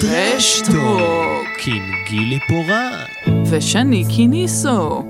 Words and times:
טרשטוק 0.00 1.58
עם 1.66 1.82
גילי 2.08 2.38
פורט. 2.48 3.36
ושני 3.50 4.04
קיניסו 4.16 5.04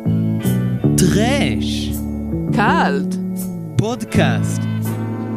טרש. 0.98 1.88
קאלט 2.56 3.14
פודקאסט. 3.78 4.60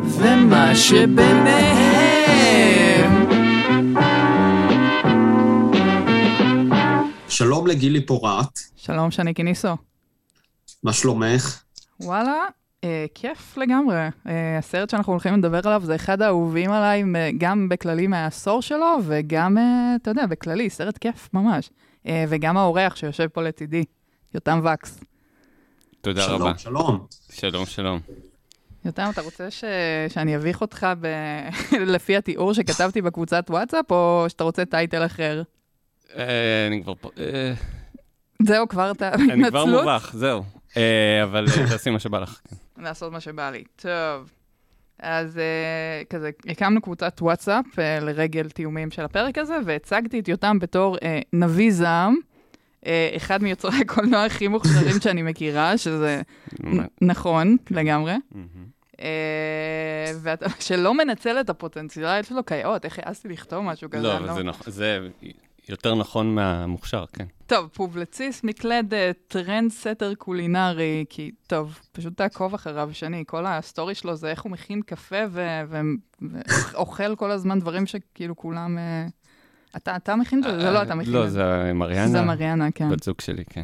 ומה 0.03 0.75
שביניהם 0.75 2.27
שלום 7.29 7.67
לגילי 7.67 8.05
פורט, 8.05 8.59
שלום 8.75 9.11
שני 9.11 9.33
קיניסו 9.33 9.77
מה 10.83 10.93
שלומך? 10.93 11.63
וואלה 11.99 12.45
כיף 13.15 13.57
לגמרי. 13.57 13.95
אה, 14.27 14.57
הסרט 14.57 14.89
שאנחנו 14.89 15.13
הולכים 15.13 15.33
לדבר 15.33 15.59
עליו 15.63 15.81
זה 15.85 15.95
אחד 15.95 16.21
האהובים 16.21 16.71
עליי, 16.71 17.03
מ- 17.03 17.37
גם 17.37 17.69
בכללי 17.69 18.07
מהעשור 18.07 18.61
שלו, 18.61 18.97
וגם, 19.03 19.57
אה, 19.57 19.95
אתה 20.01 20.11
יודע, 20.11 20.25
בכללי, 20.25 20.69
סרט 20.69 20.97
כיף 20.97 21.29
ממש. 21.33 21.69
אה, 22.07 22.25
וגם 22.29 22.57
האורח 22.57 22.95
שיושב 22.95 23.27
פה 23.27 23.41
לצידי, 23.41 23.83
יותם 24.33 24.61
וקס. 24.73 24.99
תודה 26.01 26.21
שלום, 26.21 26.41
רבה. 26.41 26.57
שלום. 26.57 27.05
שלום, 27.31 27.65
שלום. 27.65 27.99
יותם, 28.85 29.09
אתה 29.13 29.21
רוצה 29.21 29.51
ש... 29.51 29.63
שאני 30.09 30.35
אביך 30.35 30.61
אותך 30.61 30.87
ב... 31.01 31.07
לפי 31.93 32.17
התיאור 32.17 32.53
שכתבתי 32.53 33.01
בקבוצת 33.01 33.45
וואטסאפ, 33.49 33.91
או 33.91 34.25
שאתה 34.27 34.43
רוצה 34.43 34.65
טייטל 34.65 35.05
אחר? 35.05 35.41
אה, 36.17 36.67
אני 36.67 36.83
כבר 36.83 36.93
פה, 36.95 37.09
אה, 37.17 37.53
זהו, 38.41 38.67
כבר 38.67 38.91
אתה 38.91 39.13
אני 39.13 39.49
כבר? 39.49 39.65
מובך, 39.65 40.11
זהו. 40.13 40.43
אה, 40.77 41.23
אבל 41.23 41.45
אה, 41.47 41.69
תעשי 41.69 41.89
מה 41.89 41.99
שבא 41.99 42.19
לך. 42.19 42.39
כן. 42.49 42.83
לעשות 42.83 43.11
מה 43.11 43.19
שבא 43.19 43.49
לי. 43.49 43.63
טוב. 43.75 44.31
אז 44.99 45.37
uh, 45.37 46.05
כזה, 46.09 46.29
הקמנו 46.47 46.81
קבוצת 46.81 47.17
וואטסאפ 47.21 47.65
uh, 47.65 48.03
לרגל 48.03 48.49
תיאומים 48.49 48.91
של 48.91 49.01
הפרק 49.01 49.37
הזה, 49.37 49.57
והצגתי 49.65 50.19
את 50.19 50.27
יותם 50.27 50.59
בתור 50.59 50.95
uh, 50.95 50.99
נביא 51.33 51.71
זעם, 51.71 52.15
אה, 52.83 52.87
אחד 53.15 53.43
מיוצרי 53.43 53.81
הקולנוע 53.85 54.23
הכי 54.23 54.47
מוכשרים 54.47 55.01
שאני 55.01 55.21
מכירה, 55.21 55.77
שזה 55.77 56.21
נכון 57.01 57.57
לגמרי. 57.71 58.13
אה, 58.91 58.99
ואחד 60.21 60.45
שלא 60.59 60.93
מנצל 60.93 61.39
את 61.39 61.49
הפוטנציאל 61.49 62.23
שלו 62.23 62.45
כיאות, 62.45 62.85
איך 62.85 62.99
העזתי 63.03 63.27
לכתוב 63.27 63.63
משהו 63.63 63.89
כזה? 63.89 64.03
לא, 64.03 64.17
אבל 64.17 64.33
זה 64.33 64.43
נכון, 64.43 64.73
זה 64.73 65.07
יותר 65.69 65.95
נכון 65.95 66.35
מהמוכשר, 66.35 67.05
כן. 67.13 67.25
טוב, 67.45 67.67
פובליציסט, 67.73 68.43
מקלדת, 68.43 69.17
trendsetter 69.27 70.13
קולינרי, 70.15 71.05
כי 71.09 71.31
טוב, 71.47 71.79
פשוט 71.91 72.17
תעקוב 72.17 72.53
אחריו 72.53 72.89
שני, 72.93 73.23
כל 73.27 73.45
ה 73.45 73.54
story 73.54 73.95
שלו 73.95 74.15
זה 74.15 74.29
איך 74.31 74.41
הוא 74.41 74.51
מכין 74.51 74.81
קפה 74.81 75.15
ו- 75.29 75.61
ו- 75.69 75.81
ואוכל 76.73 77.15
כל 77.15 77.31
הזמן 77.31 77.59
דברים 77.59 77.85
שכאילו 77.85 78.35
כולם... 78.35 78.77
אה, 78.77 79.07
אתה, 79.77 79.95
אתה 79.95 80.15
מכין 80.15 80.39
את 80.39 80.43
זה? 80.43 80.59
זה 80.59 80.71
לא 80.71 80.81
אתה 80.81 80.95
מכין 80.95 81.13
לא, 81.13 81.25
את 81.25 81.31
זה. 81.31 81.37
זה 81.65 81.73
מריאנה. 81.73 82.07
זה 82.07 82.21
מריאנה, 82.21 82.71
כן. 82.71 82.89
בת 82.89 83.03
זוג 83.03 83.21
שלי, 83.21 83.43
כן. 83.49 83.63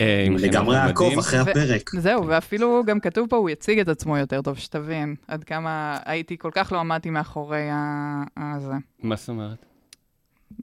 אה, 0.00 0.26
לגמרי. 0.38 0.76
אעקוב 0.76 1.18
אחרי 1.18 1.38
הפרק. 1.38 1.90
זהו, 1.98 2.26
ואפילו 2.26 2.82
גם 2.86 3.00
כתוב 3.00 3.28
פה, 3.30 3.36
הוא 3.36 3.50
יציג 3.50 3.78
את 3.78 3.88
עצמו 3.88 4.16
יותר 4.16 4.42
טוב, 4.42 4.58
שתבין 4.58 5.14
עד 5.28 5.44
כמה 5.44 5.98
הייתי, 6.04 6.38
כל 6.38 6.50
כך 6.52 6.72
לא 6.72 6.78
עמדתי 6.80 7.10
מאחורי 7.10 7.68
ה- 7.70 8.24
הזה. 8.36 8.72
מה 9.02 9.16
זאת 9.16 9.28
אומרת? 9.28 9.64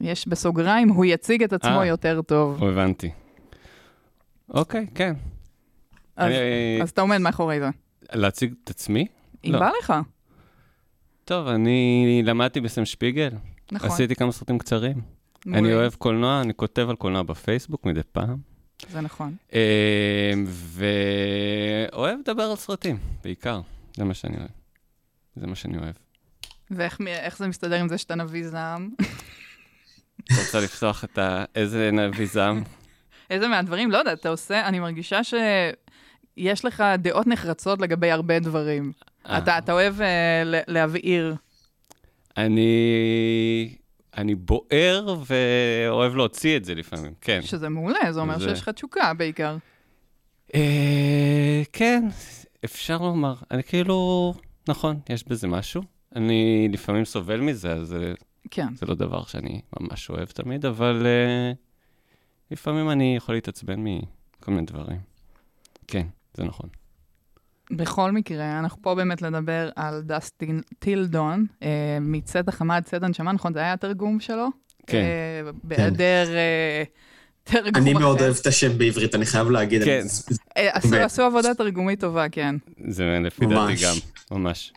יש 0.01 0.27
בסוגריים, 0.27 0.89
הוא 0.89 1.05
יציג 1.05 1.43
את 1.43 1.53
עצמו 1.53 1.79
אה. 1.79 1.85
יותר 1.85 2.21
טוב. 2.21 2.61
או 2.61 2.69
הבנתי. 2.69 3.09
אוקיי, 4.49 4.87
כן. 4.95 5.13
אז- 6.15 6.31
אני- 6.31 6.81
אז 6.83 6.89
אתה 6.89 7.01
עומד 7.01 7.17
מאחורי 7.17 7.59
זה. 7.59 7.69
להציג 8.13 8.53
את 8.63 8.69
עצמי? 8.69 9.07
אם 9.45 9.51
לא. 9.53 9.59
בא 9.59 9.69
לך, 9.83 9.93
טוב, 11.25 11.47
אני 11.47 12.21
למדתי 12.25 12.61
בסם 12.61 12.85
שפיגל. 12.85 13.29
נכון. 13.71 13.89
עשיתי 13.89 14.15
כמה 14.15 14.31
סרטים 14.31 14.57
קצרים. 14.57 15.01
אני 15.47 15.61
מעולה. 15.61 15.75
אוהב 15.75 15.93
קולנוע, 15.93 16.41
אני 16.41 16.53
כותב 16.55 16.87
על 16.89 16.95
קולנוע 16.95 17.23
בפייסבוק 17.23 17.85
מדי 17.85 18.01
פעם. 18.11 18.37
זה 18.91 19.01
נכון. 19.01 19.35
אה, 19.53 20.31
ואוהב 20.47 22.19
לדבר 22.19 22.43
על 22.43 22.55
סרטים, 22.55 22.97
בעיקר. 23.23 23.61
זה 23.97 24.03
מה 24.03 24.13
שאני 24.13 24.37
אוהב. 24.37 24.49
זה 25.35 25.47
מה 25.47 25.55
שאני 25.55 25.77
אוהב. 25.77 25.95
ואיך 26.71 27.37
זה 27.37 27.47
מסתדר 27.47 27.75
עם 27.79 27.89
זה 27.89 27.97
שאתה 27.97 28.15
נביא 28.15 28.47
זעם? 28.47 28.89
רוצה 30.31 30.59
לפתוח 30.59 31.03
את 31.03 31.17
ה... 31.17 31.45
איזה 31.55 31.89
נביא 31.91 32.27
זעם? 32.27 32.63
איזה 33.29 33.47
מהדברים? 33.47 33.91
לא 33.91 33.97
יודעת, 33.97 34.19
אתה 34.19 34.29
עושה, 34.29 34.67
אני 34.67 34.79
מרגישה 34.79 35.19
שיש 35.23 36.65
לך 36.65 36.83
דעות 36.97 37.27
נחרצות 37.27 37.81
לגבי 37.81 38.11
הרבה 38.11 38.39
דברים. 38.39 38.91
אה, 39.29 39.37
אתה, 39.37 39.57
אתה 39.57 39.71
אוהב 39.73 40.01
אה, 40.01 40.43
להבעיר. 40.67 41.35
אני... 42.37 43.75
אני 44.17 44.35
בוער 44.35 45.15
ואוהב 45.25 46.15
להוציא 46.15 46.57
את 46.57 46.65
זה 46.65 46.75
לפעמים, 46.75 47.13
כן. 47.21 47.39
שזה 47.41 47.69
מעולה, 47.69 47.99
זה 48.11 48.19
אומר 48.19 48.39
זה- 48.39 48.49
שיש 48.49 48.61
לך 48.61 48.69
תשוקה 48.69 49.13
בעיקר. 49.13 49.57
אה, 50.55 51.61
כן, 51.73 52.03
אפשר 52.65 52.97
לומר. 52.97 53.33
אני 53.51 53.63
כאילו... 53.63 54.33
נכון, 54.67 54.99
יש 55.09 55.23
בזה 55.27 55.47
משהו. 55.47 55.81
אני 56.15 56.67
לפעמים 56.71 57.05
סובל 57.05 57.39
מזה, 57.41 57.73
אז 57.73 57.87
זה, 57.87 58.13
כן. 58.51 58.75
זה 58.75 58.85
לא 58.85 58.95
דבר 58.95 59.23
שאני 59.23 59.61
ממש 59.79 60.09
אוהב 60.09 60.25
תמיד, 60.27 60.65
אבל 60.65 61.05
אה, 61.05 61.51
לפעמים 62.51 62.89
אני 62.89 63.15
יכול 63.17 63.35
להתעצבן 63.35 63.79
מכל 63.79 64.51
מיני 64.51 64.65
דברים. 64.65 64.99
כן, 65.87 66.07
זה 66.33 66.43
נכון. 66.43 66.69
בכל 67.71 68.11
מקרה, 68.11 68.59
אנחנו 68.59 68.81
פה 68.81 68.95
באמת 68.95 69.21
לדבר 69.21 69.69
על 69.75 70.01
דסטין 70.01 70.61
טילדון, 70.79 71.45
אה, 71.63 71.97
מצאת 72.01 72.47
החמה 72.47 72.75
עד 72.75 72.83
צאת 72.83 73.03
הנשמה, 73.03 73.31
נכון? 73.31 73.53
זה 73.53 73.59
היה 73.59 73.73
התרגום 73.73 74.19
שלו? 74.19 74.47
כן. 74.87 74.97
אה, 74.97 75.51
בהיעדר 75.63 76.27
תרגום 77.43 77.69
אחר. 77.69 77.79
אני 77.81 77.93
מאוד 77.93 78.21
אוהב 78.21 78.35
את 78.41 78.47
השם 78.47 78.77
בעברית, 78.77 79.15
אני 79.15 79.25
חייב 79.25 79.49
להגיד. 79.49 79.83
כן. 79.83 80.01
עשו- 81.03 81.23
עבודה 81.23 81.53
תרגומית 81.53 81.99
טובה, 81.99 82.29
כן. 82.29 82.55
זה 82.87 83.19
לפי 83.23 83.45
דעתי. 83.45 83.73
גם, 83.83 83.95
ממש. 84.31 84.73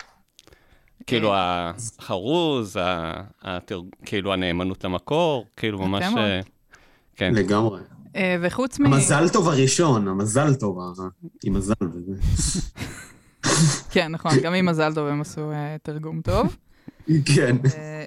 כאילו 1.08 1.32
החרוז, 1.34 2.76
ה- 2.76 3.20
התרג- 3.42 3.94
כאילו 4.04 4.32
הנאמנות 4.32 4.84
למקור, 4.84 5.46
כאילו 5.56 5.78
ממש... 5.78 6.04
אה, 6.16 6.40
כן. 7.16 7.34
לגמרי. 7.34 7.80
אה, 8.16 8.36
וחוץ 8.40 8.78
מ... 8.78 8.86
המזל 8.86 9.28
טוב 9.28 9.48
הראשון, 9.48 10.08
המזל 10.08 10.54
טוב, 10.54 10.78
עם 11.44 11.52
מזל 11.54 11.74
וזה. 11.92 12.12
כן, 13.92 14.08
נכון, 14.12 14.32
גם 14.42 14.54
עם 14.54 14.66
מזל 14.66 14.94
טוב 14.94 15.06
הם 15.08 15.20
עשו 15.20 15.52
אה, 15.52 15.76
תרגום 15.82 16.20
טוב. 16.20 16.56
כן. 17.24 17.56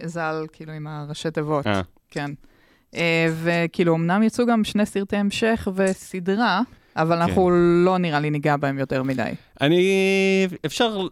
ז"ל, 0.06 0.46
כאילו, 0.54 0.74
עם 0.74 0.88
הראשי 0.88 1.32
תיבות, 1.32 1.66
כן. 2.10 2.32
וכאילו, 3.44 3.96
אמנם 3.96 4.24
יצאו 4.24 4.46
גם 4.46 4.64
שני 4.64 4.86
סרטי 4.86 5.16
המשך 5.18 5.68
וסדרה, 5.76 6.62
אבל 6.96 7.16
כן. 7.16 7.22
אנחנו 7.22 7.50
לא 7.86 7.98
נראה 7.98 8.20
לי 8.20 8.30
ניגע 8.30 8.58
בהם 8.58 8.80
יותר 8.80 9.04
מדי. 9.04 9.32
אני... 9.62 9.82
אפשר... 10.66 11.08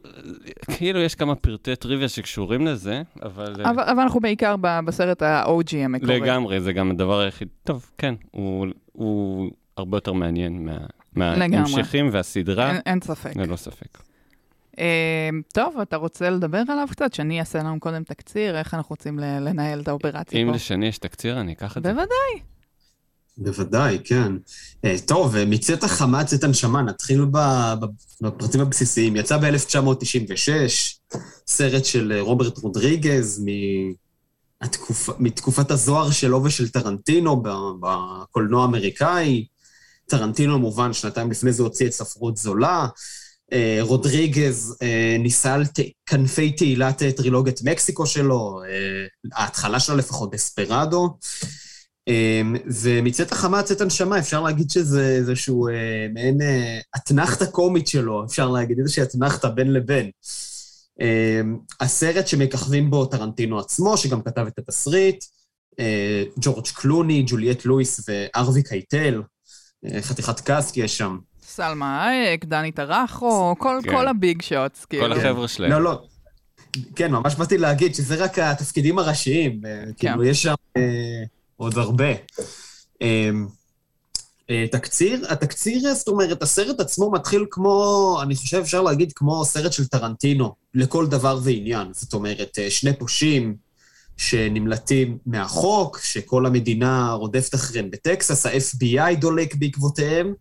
כאילו, 0.78 1.00
יש 1.00 1.16
כמה 1.16 1.35
פרטי 1.35 1.75
טריוויה 1.75 2.09
שקשורים 2.09 2.67
לזה, 2.67 3.01
אבל... 3.23 3.56
אה, 3.66 3.69
אבל 3.72 3.84
אבל 3.84 4.00
אנחנו 4.00 4.19
בעיקר 4.19 4.56
ב- 4.62 4.79
בסרט 4.85 5.22
ה-OG 5.22 5.75
המקורי. 5.75 6.19
לגמרי, 6.19 6.62
זה 6.62 6.73
גם 6.73 6.91
הדבר 6.91 7.19
היחיד. 7.19 7.47
טוב, 7.63 7.91
כן, 7.97 8.13
הוא, 8.31 8.67
הוא 8.91 9.51
הרבה 9.78 9.97
יותר 9.97 10.13
מעניין 10.13 10.66
מה. 10.66 10.78
מההמשכים 11.38 12.09
והסדרה, 12.11 12.72
אין- 12.72 12.81
אין 12.85 13.00
ספק. 13.01 13.35
ללא 13.35 13.56
ספק. 13.56 13.97
אה, 14.79 15.29
טוב, 15.53 15.79
אתה 15.81 15.97
רוצה 15.97 16.29
לדבר 16.29 16.61
עליו 16.67 16.88
קצת? 16.91 17.13
שאני 17.13 17.40
אעשה 17.40 17.59
לנו 17.59 17.79
קודם 17.79 18.03
תקציר, 18.03 18.57
איך 18.57 18.73
אנחנו 18.73 18.90
רוצים 18.90 19.19
לנהל 19.19 19.79
את 19.81 19.88
האופרציה 19.88 20.41
אם 20.41 20.47
פה? 20.47 20.53
לשני 20.56 20.85
יש 20.88 20.97
תקציר, 20.97 21.40
אני 21.40 21.51
אקח 21.53 21.78
את 21.78 21.84
זה. 21.84 21.90
בוודאי. 21.90 22.44
בוודאי, 23.40 24.00
כן. 24.04 24.32
אה, 24.86 24.96
טוב, 25.06 25.36
אה, 25.36 25.46
מצאת 25.46 25.84
החמה 25.84 26.24
צאת 26.24 26.44
הנשמה, 26.44 26.82
נתחיל 26.82 27.26
בפרטים 28.22 28.62
הבסיסיים. 28.62 29.16
יצא 29.16 29.38
ב-1996, 29.38 30.50
סרט 31.48 31.86
של 31.86 32.12
אה, 32.16 32.22
רוברט 32.22 32.58
רודריגז 32.58 33.46
מהתקופ... 34.62 35.09
מתקופת 35.20 35.72
הזוהר 35.72 36.12
שלו 36.12 36.44
ושל 36.44 36.70
טרנטינו 36.70 37.44
בקולנוע 37.80 38.62
האמריקאי. 38.62 39.46
טרנטינו, 40.08 40.59
מובן, 40.59 40.94
שנתיים 40.94 41.32
לפני 41.32 41.53
זה 41.53 41.64
הוציא 41.64 41.88
את 41.88 41.92
ספרות 41.92 42.38
זולה. 42.38 42.88
רודריגז 43.82 44.76
ניסה 45.20 45.53
על 45.53 45.66
ת... 45.66 45.80
כנפי 46.06 46.52
תהילת 46.52 47.03
טרילוגיית 47.03 47.62
מקסיקו 47.64 48.06
שלו, 48.06 48.62
ההתחלה 49.34 49.80
שלו 49.80 49.96
לפחות, 49.96 50.32
דספרדו. 50.32 51.18
אמ, 52.09 52.56
ומצאת 52.84 53.32
החמה 53.32 53.64
צאת 53.64 53.82
הנשמה, 53.82 54.20
אפשר 54.20 54.41
להגיד 54.41 54.70
שזה 54.70 55.08
איזשהו 55.08 55.67
אה, 55.67 56.08
מעין 56.14 56.41
אה, 56.41 56.79
אתנחתא 56.96 57.46
קומית 57.46 57.88
שלו, 57.88 58.26
אפשר 58.26 58.50
להגיד, 58.50 58.79
איזושהי 58.79 59.03
אתנחתא 59.03 59.47
בין 59.47 59.73
לבין. 59.73 60.09
אמ, 61.02 61.58
הסרט 61.79 62.28
שמככבים 62.28 62.90
בו 62.90 63.06
טרנטינו 63.06 63.59
עצמו, 63.59 63.97
שגם 63.97 64.22
כתב 64.22 64.46
את 64.47 64.59
התסריט, 64.59 65.23
אה, 65.79 66.23
ג'ורג' 66.40 66.67
קלוני, 66.76 67.23
ג'וליאט 67.28 67.66
לואיס 67.66 68.09
הארווי 68.09 68.64
קייטל, 68.64 69.22
אה, 69.85 70.02
חתיכת 70.02 70.40
cast 70.40 70.78
יש 70.78 70.97
שם. 70.97 71.17
סלמה 71.44 72.09
הייק, 72.09 72.46
דני 72.46 72.72
טראחו, 72.72 73.56
כל, 73.58 73.79
כן. 73.84 73.91
כל 73.91 74.08
ה 74.08 74.16
big 74.16 74.41
shots, 74.41 74.85
כאילו. 74.85 75.03
כל 75.03 75.11
החבר'ה 75.11 75.47
שלהם. 75.47 75.72
לא, 75.72 75.82
לא. 75.82 76.02
כן, 76.96 77.11
ממש 77.11 77.35
באתי 77.35 77.58
להגיד 77.58 77.96
שזה 77.96 78.16
רק 78.16 78.40
התפקידים 78.40 79.00
הראשיים, 79.00 79.61
אה, 79.66 79.84
כאילו, 79.97 80.23
יש 80.23 80.44
שם 80.44 80.53
אה, 80.78 81.09
עוד 81.59 81.78
הרבה. 81.78 82.11
אה, 83.02 83.29
אה, 84.50 84.66
תקציר, 84.72 85.26
התקציר, 85.29 85.94
זאת 85.94 86.08
אומרת, 86.08 86.44
הסרט 86.44 86.79
עצמו 86.79 87.11
מתחיל 87.11 87.46
כמו, 87.52 88.17
אני 88.22 88.35
חושב 88.35 88.58
אפשר 88.58 88.82
להגיד 88.82 89.11
כמו 89.16 89.46
סרט 89.46 89.73
של 89.73 89.88
טרנטינו, 89.88 90.56
לכל 90.73 91.08
דבר 91.08 91.40
ועניין. 91.44 91.88
זאת 91.94 92.14
אומרת, 92.14 92.59
אה, 92.59 92.72
שני 92.72 92.94
פושעים 93.00 93.56
שנמלטים 94.17 95.17
מהחוק, 95.26 96.00
שכל 96.03 96.46
המדינה 96.46 97.11
רודפת 97.11 97.56
אחריהם 97.56 97.91
בטקסס, 97.91 98.46
ה-FBI 98.46 99.16
דולק 99.20 99.56
בעקבותיהם, 99.56 100.34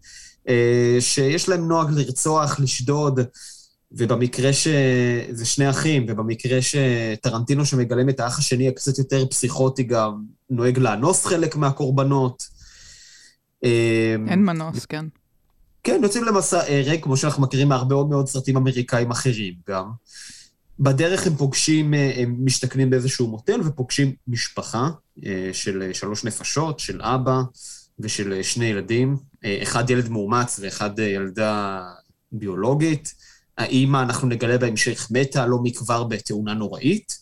אה, 0.48 0.96
שיש 1.00 1.48
להם 1.48 1.68
נוהג 1.68 1.90
לרצוח, 1.90 2.60
לשדוד, 2.60 3.20
ובמקרה 3.92 4.52
ש... 4.52 4.68
זה 5.30 5.44
שני 5.46 5.70
אחים, 5.70 6.06
ובמקרה 6.08 6.58
שטרנטינו 6.62 7.66
שמגלם 7.66 8.08
את 8.08 8.20
האח 8.20 8.38
השני 8.38 8.68
הקצת 8.68 8.98
יותר 8.98 9.26
פסיכוטי 9.26 9.82
גם, 9.82 10.22
נוהג 10.50 10.78
לאנוס 10.78 11.26
חלק 11.26 11.56
מהקורבנות. 11.56 12.42
אה, 13.64 14.16
אין 14.28 14.44
מנוס, 14.44 14.86
כן. 14.86 15.04
כן, 15.84 16.00
יוצאים 16.02 16.24
למסע 16.24 16.60
הרג, 16.68 17.00
כמו 17.02 17.16
שאנחנו 17.16 17.42
מכירים 17.42 17.68
מהרבה 17.68 17.94
מאוד 17.94 18.08
מאוד 18.08 18.28
סרטים 18.28 18.56
אמריקאים 18.56 19.10
אחרים 19.10 19.54
גם. 19.68 19.90
בדרך 20.80 21.26
הם 21.26 21.34
פוגשים, 21.34 21.94
אה, 21.94 22.12
הם 22.16 22.36
משתכנים 22.44 22.90
באיזשהו 22.90 23.26
מוטל 23.26 23.60
ופוגשים 23.64 24.12
משפחה 24.28 24.88
אה, 25.26 25.50
של 25.52 25.90
שלוש 25.92 26.24
נפשות, 26.24 26.78
של 26.78 27.02
אבא 27.02 27.42
ושל 27.98 28.42
שני 28.42 28.64
ילדים, 28.64 29.16
אה, 29.44 29.58
אחד 29.62 29.90
ילד 29.90 30.08
מאומץ 30.08 30.60
ואחד 30.62 30.98
ילדה 30.98 31.82
ביולוגית. 32.32 33.14
האימא, 33.58 34.02
אנחנו 34.02 34.28
נגלה 34.28 34.58
בהמשך, 34.58 35.08
מתה 35.10 35.46
לא 35.46 35.58
מכבר 35.62 36.04
בתאונה 36.04 36.54
נוראית. 36.54 37.18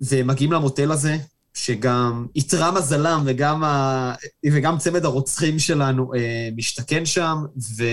והם 0.00 0.26
מגיעים 0.26 0.52
למוטל 0.52 0.92
הזה, 0.92 1.16
שגם 1.54 2.26
איתרע 2.36 2.70
מזלם 2.70 3.22
וגם, 3.26 3.64
ה... 3.64 4.14
וגם 4.52 4.78
צמד 4.78 5.04
הרוצחים 5.04 5.58
שלנו 5.58 6.14
אה, 6.14 6.48
משתכן 6.56 7.06
שם, 7.06 7.36
ו... 7.76 7.84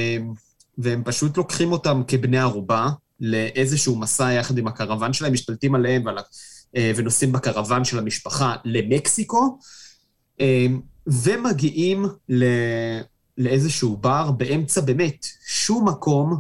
והם 0.77 1.03
פשוט 1.05 1.37
לוקחים 1.37 1.71
אותם 1.71 2.01
כבני 2.07 2.39
ערובה 2.39 2.89
לאיזשהו 3.19 3.95
מסע 3.95 4.31
יחד 4.31 4.57
עם 4.57 4.67
הקרוון 4.67 5.13
שלהם, 5.13 5.33
משתלטים 5.33 5.75
עליהם 5.75 6.05
ועל... 6.05 6.17
אה, 6.75 6.91
ונוסעים 6.95 7.31
בקרוון 7.31 7.85
של 7.85 7.99
המשפחה 7.99 8.55
למקסיקו, 8.65 9.59
אה, 10.41 10.65
ומגיעים 11.07 12.05
ל... 12.29 12.43
לאיזשהו 13.37 13.97
בר 13.97 14.31
באמצע 14.31 14.81
באמת 14.81 15.27
שום 15.47 15.87
מקום, 15.87 16.39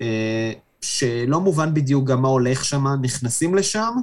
אה, 0.00 0.52
שלא 0.80 1.40
מובן 1.40 1.74
בדיוק 1.74 2.08
גם 2.08 2.22
מה 2.22 2.28
הולך 2.28 2.64
שם, 2.64 2.86
נכנסים 3.02 3.54
לשם, 3.54 3.94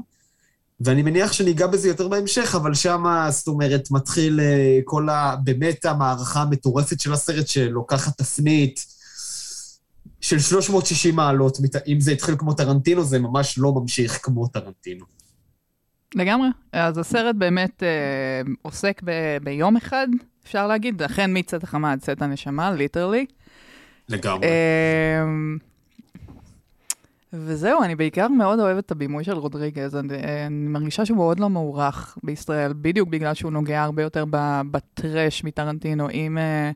ואני 0.79 1.01
מניח 1.01 1.31
שניגע 1.31 1.67
בזה 1.67 1.87
יותר 1.87 2.07
בהמשך, 2.07 2.55
אבל 2.55 2.73
שם, 2.73 3.03
זאת 3.29 3.47
אומרת, 3.47 3.91
מתחיל 3.91 4.39
אה, 4.39 4.79
כל 4.85 5.09
ה... 5.09 5.35
באמת 5.43 5.85
המערכה 5.85 6.41
המטורפת 6.41 6.99
של 6.99 7.13
הסרט, 7.13 7.47
שלוקחת 7.47 8.17
תפנית 8.17 8.85
של 10.21 10.39
360 10.39 11.15
מעלות. 11.15 11.57
אם 11.87 11.99
זה 11.99 12.11
התחיל 12.11 12.35
כמו 12.37 12.53
טרנטינו, 12.53 13.03
זה 13.03 13.19
ממש 13.19 13.57
לא 13.57 13.73
ממשיך 13.73 14.19
כמו 14.23 14.47
טרנטינו. 14.47 15.05
לגמרי. 16.15 16.47
אז 16.71 16.97
הסרט 16.97 17.35
באמת 17.35 17.83
אה, 17.83 18.51
עוסק 18.61 19.01
ב- 19.03 19.37
ביום 19.43 19.77
אחד, 19.77 20.07
אפשר 20.43 20.67
להגיד, 20.67 21.01
אכן 21.01 21.31
מצאת 21.37 21.63
החמה 21.63 21.91
עד 21.91 21.99
צאת 21.99 22.21
הנשמה, 22.21 22.71
ליטרלי. 22.71 23.25
לגמרי. 24.09 24.47
אה, 24.47 25.23
וזהו, 27.33 27.83
אני 27.83 27.95
בעיקר 27.95 28.27
מאוד 28.27 28.59
אוהבת 28.59 28.85
את 28.85 28.91
הבימוי 28.91 29.23
של 29.23 29.33
רודריגז, 29.33 29.95
אני, 29.95 30.17
אני 30.47 30.67
מרגישה 30.67 31.05
שהוא 31.05 31.17
מאוד 31.17 31.39
לא 31.39 31.49
מוערך 31.49 32.17
בישראל, 32.23 32.73
בדיוק 32.73 33.09
בגלל 33.09 33.33
שהוא 33.33 33.51
נוגע 33.51 33.83
הרבה 33.83 34.03
יותר 34.03 34.25
בטרש 34.71 35.43
מטרנטינו. 35.43 36.09
אם, 36.09 36.37
אה, 36.37 36.71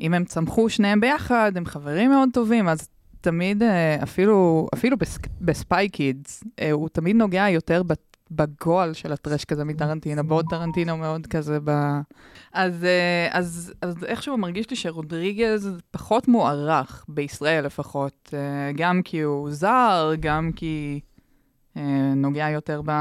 אם 0.00 0.14
הם 0.14 0.24
צמחו 0.24 0.68
שניהם 0.68 1.00
ביחד, 1.00 1.52
הם 1.56 1.66
חברים 1.66 2.10
מאוד 2.10 2.28
טובים, 2.32 2.68
אז 2.68 2.88
תמיד, 3.20 3.62
אה, 3.62 4.02
אפילו, 4.02 4.68
אפילו 4.74 4.96
בספיי 5.40 5.88
קידס, 5.88 6.44
אה, 6.60 6.70
הוא 6.70 6.88
תמיד 6.88 7.16
נוגע 7.16 7.48
יותר 7.48 7.82
בגועל 8.32 8.92
של 8.94 9.12
הטרש 9.12 9.44
כזה 9.44 9.64
מטרנטינו, 9.64 10.26
בעוד 10.26 10.46
טרנטינו 10.50 10.96
מאוד 10.96 11.26
כזה 11.26 11.58
ב... 11.64 11.70
אז, 12.52 12.84
אה, 12.84 13.28
אז, 13.30 13.72
אז 13.82 14.04
איכשהו 14.04 14.38
מרגיש 14.38 14.70
לי 14.70 14.76
שרודריגז 14.76 15.70
פחות 15.90 16.28
מוערך, 16.28 17.04
בישראל 17.08 17.66
לפחות, 17.66 18.34
אה, 18.34 18.72
גם 18.76 19.02
כי 19.02 19.20
הוא 19.20 19.50
זר, 19.50 20.12
גם 20.20 20.50
כי 20.56 21.00
אה, 21.76 22.12
נוגע 22.16 22.50
יותר 22.50 22.80
ב... 22.86 22.92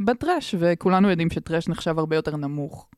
בטרש, 0.00 0.54
וכולנו 0.58 1.10
יודעים 1.10 1.30
שטרש 1.30 1.68
נחשב 1.68 1.98
הרבה 1.98 2.16
יותר 2.16 2.36
נמוך. 2.36 2.88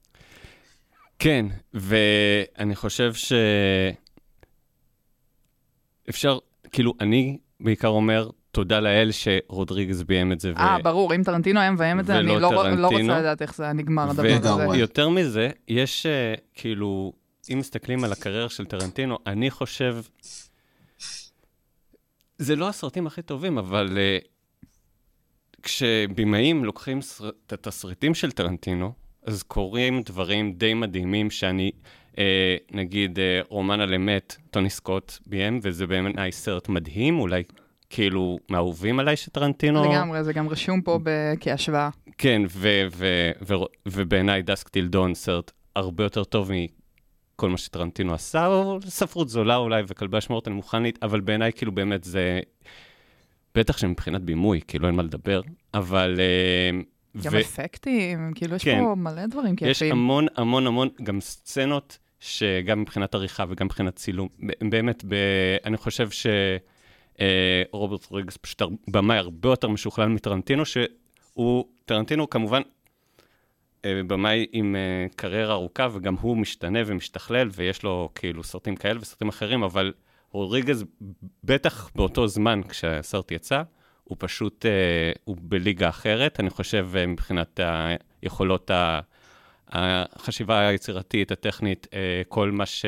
כן, 1.19 1.47
ואני 1.75 2.77
חושב 2.77 3.15
ש... 3.15 3.33
אפשר, 6.09 6.39
כאילו, 6.73 6.95
אני 7.01 7.39
בעיקר 7.61 7.89
אומר, 7.89 8.31
תודה 8.51 8.81
לאל 8.81 9.11
שרודריגז 9.13 10.03
ביים 10.03 10.33
את 10.33 10.41
זה. 10.41 10.53
אה, 10.57 10.77
ו... 10.81 10.83
ברור, 10.83 11.15
אם 11.15 11.23
טרנטינו 11.23 11.61
היה 11.61 11.71
מביים 11.71 12.01
את 12.01 12.07
זה, 12.07 12.19
אני 12.19 12.27
לא, 12.27 12.41
לא 12.77 12.89
רוצה 12.89 13.21
לדעת 13.21 13.43
איך 13.43 13.55
זה 13.55 13.65
היה 13.65 13.73
נגמר, 13.73 14.11
הדבר 14.11 14.53
הזה. 14.53 14.69
ויותר 14.69 15.09
מזה, 15.09 15.51
יש, 15.69 16.07
uh, 16.07 16.41
כאילו, 16.55 17.13
אם 17.53 17.59
מסתכלים 17.59 18.05
על 18.05 18.13
הקריירה 18.13 18.49
של 18.49 18.67
טרנטינו, 18.67 19.19
אני 19.27 19.51
חושב... 19.51 19.97
זה 22.39 22.57
לא 22.57 22.69
הסרטים 22.69 23.07
הכי 23.07 23.23
טובים, 23.23 23.59
אבל 23.59 23.89
uh, 23.89 24.27
כשבימאים 25.63 26.65
לוקחים 26.65 27.03
סר... 27.03 27.29
את 27.47 27.53
התסריטים 27.53 28.15
של 28.15 28.31
טרנטינו, 28.31 28.93
אז 29.27 29.43
קורים 29.43 30.03
דברים 30.03 30.53
די 30.53 30.75
מדהימים 30.75 31.31
שאני, 31.31 31.71
אה, 32.19 32.57
נגיד, 32.73 33.19
אה, 33.19 33.41
רומן 33.49 33.81
על 33.81 33.95
אמת, 33.95 34.37
טוני 34.51 34.71
סקוט 34.71 35.13
ביים, 35.27 35.61
וזה 35.63 35.87
בעיניי 35.87 36.33
סרט 36.33 36.69
מדהים, 36.69 37.19
אולי 37.19 37.43
כאילו 37.91 38.39
מהאהובים 38.49 39.01
עליי 39.01 39.17
שטרנטינו... 39.17 39.93
לגמרי, 39.93 40.25
זה 40.25 40.33
גם 40.33 40.49
רשום 40.49 40.83
פה 40.83 40.99
כהשוואה. 41.41 41.89
כן, 42.19 42.43
ובעיניי 43.87 44.43
דסק 44.43 44.69
טילדון 44.69 45.15
סרט 45.15 45.51
הרבה 45.77 46.05
יותר 46.05 46.25
טוב 46.25 46.51
מכל 46.53 47.51
מה 47.51 47.59
שטרנטינו 47.59 48.15
עשה, 48.15 48.47
או 48.47 48.79
ספרות 48.85 49.29
זולה 49.29 49.57
אולי, 49.57 49.83
וכלבי 49.89 50.19
השמורת 50.19 50.49
אני 50.49 50.55
מוכן, 50.55 50.83
אבל 51.03 51.21
בעיניי 51.21 51.53
כאילו 51.53 51.73
באמת 51.73 52.05
זה... 52.05 52.41
בטח 53.55 53.79
שמבחינת 53.79 54.23
בימוי, 54.23 54.61
כאילו 54.69 54.87
אין 54.87 54.95
מה 54.95 55.03
לדבר, 55.03 55.41
אבל... 55.75 56.21
אה, 56.21 56.71
גם 57.25 57.33
ו... 57.33 57.41
אפקטים, 57.41 58.33
כאילו 58.35 58.57
יש 58.57 58.65
כן, 58.65 58.81
פה 58.85 58.95
מלא 58.95 59.27
דברים 59.27 59.57
כיפים. 59.57 59.71
יש 59.71 59.83
המון 59.83 60.27
המון 60.37 60.67
המון, 60.67 60.89
גם 61.03 61.21
סצנות, 61.21 61.99
שגם 62.21 62.81
מבחינת 62.81 63.15
עריכה 63.15 63.45
וגם 63.49 63.67
מבחינת 63.67 63.97
צילום, 63.97 64.29
באמת, 64.69 65.05
ב... 65.09 65.15
אני 65.65 65.77
חושב 65.77 66.11
ש... 66.11 66.27
אה, 67.21 67.63
רוברט 67.71 68.13
ריגס 68.13 68.37
פשוט 68.37 68.63
במאי 68.89 69.17
הרבה 69.17 69.49
יותר 69.49 69.69
משוכלל 69.69 70.09
מטרנטינו, 70.09 70.65
שהוא, 70.65 71.65
טרנטינו 71.85 72.31
כמובן 72.31 72.63
אה, 73.85 74.01
במאי 74.07 74.47
עם 74.53 74.77
אה, 74.77 75.07
קריירה 75.17 75.55
ארוכה, 75.55 75.89
וגם 75.93 76.15
הוא 76.21 76.37
משתנה 76.37 76.79
ומשתכלל, 76.87 77.49
ויש 77.53 77.83
לו 77.83 78.11
כאילו 78.15 78.45
סרטים 78.45 78.77
כאלה 78.77 79.01
וסרטים 79.01 79.29
אחרים, 79.29 79.63
אבל 79.63 79.93
רודריגז, 80.33 80.85
בטח 81.45 81.91
באותו 81.95 82.29
זמן 82.29 82.61
כשהסרט 82.69 83.33
יצא, 83.33 83.63
הוא 84.05 84.17
פשוט, 84.21 84.67
הוא 85.25 85.37
בליגה 85.41 85.89
אחרת, 85.89 86.41
אני 86.41 86.51
חושב 86.51 86.89
מבחינת 87.09 87.61
היכולות, 88.23 88.71
החשיבה 89.69 90.69
היצירתית, 90.69 91.33
הטכנית, 91.33 91.87
כל 92.29 92.51
מה 92.51 92.67
ש... 92.67 92.85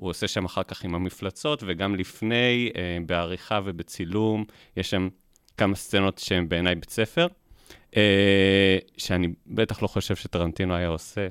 הוא 0.00 0.10
עושה 0.10 0.28
שם 0.28 0.44
אחר 0.44 0.62
כך 0.62 0.84
עם 0.84 0.94
המפלצות, 0.94 1.62
וגם 1.66 1.94
לפני, 1.94 2.70
אה, 2.76 2.98
בעריכה 3.06 3.60
ובצילום, 3.64 4.44
יש 4.76 4.90
שם 4.90 5.08
כמה 5.56 5.76
סצנות 5.76 6.18
שהן 6.18 6.48
בעיניי 6.48 6.74
בית 6.74 6.90
ספר, 6.90 7.26
אה, 7.96 8.78
שאני 8.96 9.28
בטח 9.46 9.82
לא 9.82 9.88
חושב 9.88 10.16
שטרנטינו 10.16 10.74
היה 10.74 10.88
עושה. 10.88 11.28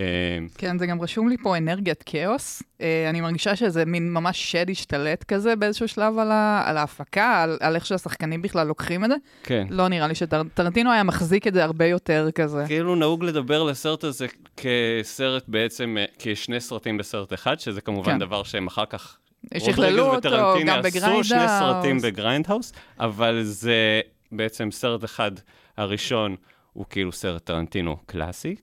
אה, 0.00 0.38
כן, 0.58 0.78
זה 0.78 0.86
גם 0.86 1.00
רשום 1.00 1.28
לי 1.28 1.36
פה 1.42 1.58
אנרגיית 1.58 2.02
כאוס. 2.06 2.62
אה, 2.80 3.10
אני 3.10 3.20
מרגישה 3.20 3.56
שזה 3.56 3.84
מין 3.84 4.12
ממש 4.12 4.52
שד 4.52 4.70
השתלט 4.70 5.24
כזה 5.24 5.56
באיזשהו 5.56 5.88
שלב 5.88 6.18
על, 6.18 6.30
ה, 6.30 6.62
על 6.66 6.76
ההפקה, 6.76 7.42
על, 7.42 7.58
על 7.60 7.74
איך 7.74 7.86
שהשחקנים 7.86 8.42
בכלל 8.42 8.66
לוקחים 8.66 9.04
את 9.04 9.10
זה. 9.10 9.16
כן. 9.42 9.66
לא 9.70 9.88
נראה 9.88 10.06
לי 10.06 10.14
שטרנטינו 10.14 10.92
היה 10.92 11.02
מחזיק 11.02 11.46
את 11.46 11.54
זה 11.54 11.64
הרבה 11.64 11.86
יותר 11.86 12.28
כזה. 12.34 12.64
כאילו 12.66 12.94
נהוג 12.94 13.24
לדבר 13.24 13.62
על 13.62 13.76
הסרט 13.76 14.04
הזה 14.04 14.26
כסרט 14.56 15.44
בעצם, 15.48 15.96
אה, 16.00 16.04
כשני 16.18 16.60
סרטים 16.60 16.98
בסרט 16.98 17.32
אחד, 17.32 17.60
שזה 17.60 17.80
כמובן 17.80 18.12
כן. 18.12 18.18
דבר 18.18 18.42
שהם 18.42 18.66
אחר 18.66 18.86
כך... 18.86 19.18
שכללו 19.58 20.14
אותו 20.14 20.30
גם 20.66 20.82
בגריינדהאוס. 20.82 20.96
עשו 20.96 21.24
שני 21.24 21.48
סרטים 21.48 21.98
בגריינדהאוס, 21.98 22.72
אבל 23.00 23.40
זה 23.42 24.00
בעצם 24.32 24.70
סרט 24.70 25.04
אחד 25.04 25.32
הראשון 25.76 26.36
הוא 26.72 26.84
כאילו 26.90 27.12
סרט 27.12 27.44
טרנטינו 27.44 27.96
קלאסי, 28.06 28.56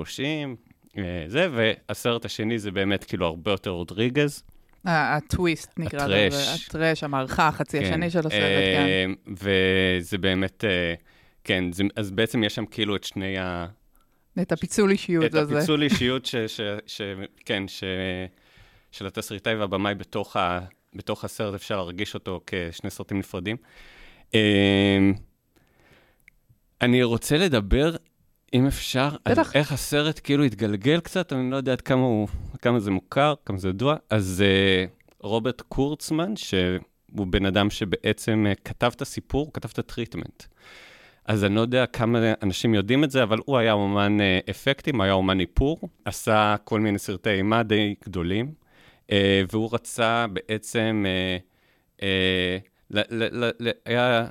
פושעים, 0.00 0.56
אה, 0.98 1.24
זה, 1.26 1.48
והסרט 1.52 2.24
השני 2.24 2.58
זה 2.58 2.70
באמת 2.70 3.04
כאילו 3.04 3.26
הרבה 3.26 3.50
יותר 3.50 3.70
רודריגז. 3.70 4.42
הטוויסט 4.84 5.78
נקרא. 5.78 6.06
לזה, 6.06 6.54
ה 6.54 6.61
trash, 6.61 7.04
המערכה, 7.04 7.48
החצי 7.48 7.80
כן. 7.80 7.84
השני 7.84 8.10
של 8.10 8.18
הסרט, 8.18 8.30
כן. 8.30 8.86
אה, 8.86 9.04
וזה 9.26 10.18
באמת, 10.18 10.64
אה, 10.64 10.94
כן, 11.44 11.72
זה, 11.72 11.84
אז 11.96 12.10
בעצם 12.10 12.44
יש 12.44 12.54
שם 12.54 12.66
כאילו 12.66 12.96
את 12.96 13.04
שני 13.04 13.38
ה... 13.38 13.66
את 14.42 14.52
הפיצול 14.52 14.90
אישיות 14.90 15.24
את 15.24 15.34
הזה. 15.34 15.58
הפיצול 15.58 15.82
אישיות, 15.92 16.26
ש, 16.26 16.36
ש, 16.36 16.60
ש, 16.86 17.00
כן, 17.44 17.68
ש, 17.68 17.84
של 18.92 19.06
התסריטאי 19.06 19.54
והבמאי 19.54 19.94
בתוך, 19.94 20.36
ה, 20.36 20.60
בתוך 20.94 21.24
הסרט, 21.24 21.54
אפשר 21.54 21.76
להרגיש 21.76 22.14
אותו 22.14 22.40
כשני 22.46 22.90
סרטים 22.90 23.18
נפרדים. 23.18 23.56
אני 26.82 27.02
רוצה 27.02 27.38
לדבר, 27.38 27.96
אם 28.54 28.66
אפשר, 28.66 29.08
בטח. 29.28 29.56
איך 29.56 29.72
הסרט 29.72 30.20
כאילו 30.24 30.44
התגלגל 30.44 31.00
קצת, 31.00 31.32
אני 31.32 31.50
לא 31.50 31.56
יודע 31.56 31.72
עד 31.72 31.80
כמה, 31.80 32.00
הוא, 32.00 32.28
כמה 32.62 32.80
זה 32.80 32.90
מוכר, 32.90 33.34
כמה 33.44 33.58
זה 33.58 33.68
ידוע. 33.68 33.96
אז 34.10 34.44
uh, 34.44 34.90
רוברט 35.20 35.60
קורצמן, 35.60 36.36
שהוא 36.36 37.26
בן 37.26 37.46
אדם 37.46 37.70
שבעצם 37.70 38.46
uh, 38.50 38.60
כתב 38.64 38.90
את 38.96 39.02
הסיפור, 39.02 39.52
כתב 39.52 39.68
את 39.72 39.78
הטריטמנט. 39.78 40.42
אז 41.24 41.44
אני 41.44 41.54
לא 41.54 41.60
יודע 41.60 41.86
כמה 41.86 42.32
אנשים 42.42 42.74
יודעים 42.74 43.04
את 43.04 43.10
זה, 43.10 43.22
אבל 43.22 43.38
הוא 43.44 43.58
היה 43.58 43.72
אומן 43.72 44.18
uh, 44.20 44.50
אפקטים, 44.50 45.00
היה 45.00 45.12
אומן 45.12 45.40
איפור, 45.40 45.80
עשה 46.04 46.56
כל 46.64 46.80
מיני 46.80 46.98
סרטי 46.98 47.30
אימה 47.30 47.62
די 47.62 47.94
גדולים, 48.04 48.52
uh, 49.06 49.12
והוא 49.52 49.68
רצה 49.72 50.26
בעצם, 50.32 51.04
uh, 51.06 52.00
uh, 52.00 52.02
ל, 52.90 53.00
ל, 53.10 53.44
ל, 53.44 53.50
ל, 53.60 53.70
היה 53.84 54.26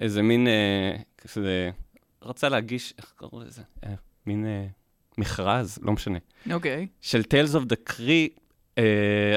איזה 0.00 0.22
מין, 0.22 0.46
uh, 0.46 1.22
כזה, 1.22 1.70
רצה 2.24 2.48
להגיש, 2.48 2.94
איך 2.98 3.12
קראו 3.16 3.40
לזה? 3.40 3.62
Uh, 3.84 3.88
מין 4.26 4.44
uh, 4.44 4.72
מכרז, 5.20 5.78
לא 5.82 5.92
משנה. 5.92 6.18
אוקיי. 6.52 6.86
של 7.00 7.20
Tales 7.20 7.54
of 7.54 7.64
the 7.72 7.92
Crypt, 7.92 8.38
אה, 8.76 8.80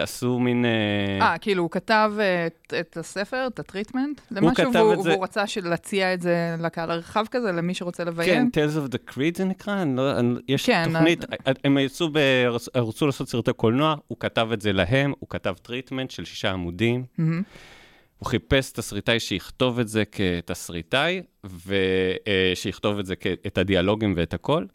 עשו 0.04 0.40
מין... 0.40 0.66
אה, 0.66 1.24
אה, 1.24 1.38
כאילו, 1.38 1.64
הוא 1.64 1.72
כתב 1.72 2.12
אה, 2.20 2.48
את- 2.48 2.74
את 2.80 2.98
הספר, 2.98 3.48
את 3.48 3.60
ה 3.60 3.65
treatment, 3.65 4.22
למשהו, 4.32 4.56
כתב 4.66 4.76
והוא- 4.76 4.94
את 4.94 5.04
זה- 5.04 5.10
והוא 5.12 5.24
רצה 5.24 5.48
של- 5.48 5.68
להציע 5.68 6.14
את 6.14 6.22
זה 6.22 6.56
לקהל 6.60 6.92
הרחב 6.92 7.26
כזה, 7.32 7.52
למי 7.52 7.74
שרוצה 7.74 8.04
כן, 8.04 8.10
לביים. 8.10 8.50
Tales 8.54 8.88
of 8.90 8.94
the 8.94 9.14
Crypt 9.14 9.38
זה 9.38 9.46
נקרא, 9.46 9.82
אני 9.82 9.96
לא, 9.96 10.20
אני, 10.20 10.34
יש 10.48 10.66
כן, 10.66 10.84
תוכנית, 10.94 11.26
הם 11.64 11.78
יצאו, 11.78 12.10
ב, 12.14 12.18
רצו 12.76 13.06
לעשות 13.06 13.30
סרטי 13.30 13.54
קולנוע, 13.54 13.96
הוא 14.08 14.18
כתב 14.20 14.50
את 14.54 14.62
זה 14.62 14.74
להם, 14.74 15.14
הוא 15.20 15.30
כתב 15.30 15.54
treatment 15.62 16.12
של 16.12 16.26
שישה 16.26 16.52
עמודים, 16.52 17.06
מהמם. 17.18 17.42
הוא 18.24 18.30
חיפש 18.30 18.72
תסריטאי 18.72 19.20
שיכתוב 19.20 19.80
את 19.80 19.88
זה 19.88 20.04
כתסריטאי, 20.06 21.22
ושיכתוב 21.66 23.00
את 23.00 23.06
זה, 23.06 23.16
כ- 23.16 23.28
את 23.48 23.58
הדיאלוגים 23.58 24.14
ואת 24.18 24.34
הכל, 24.34 24.66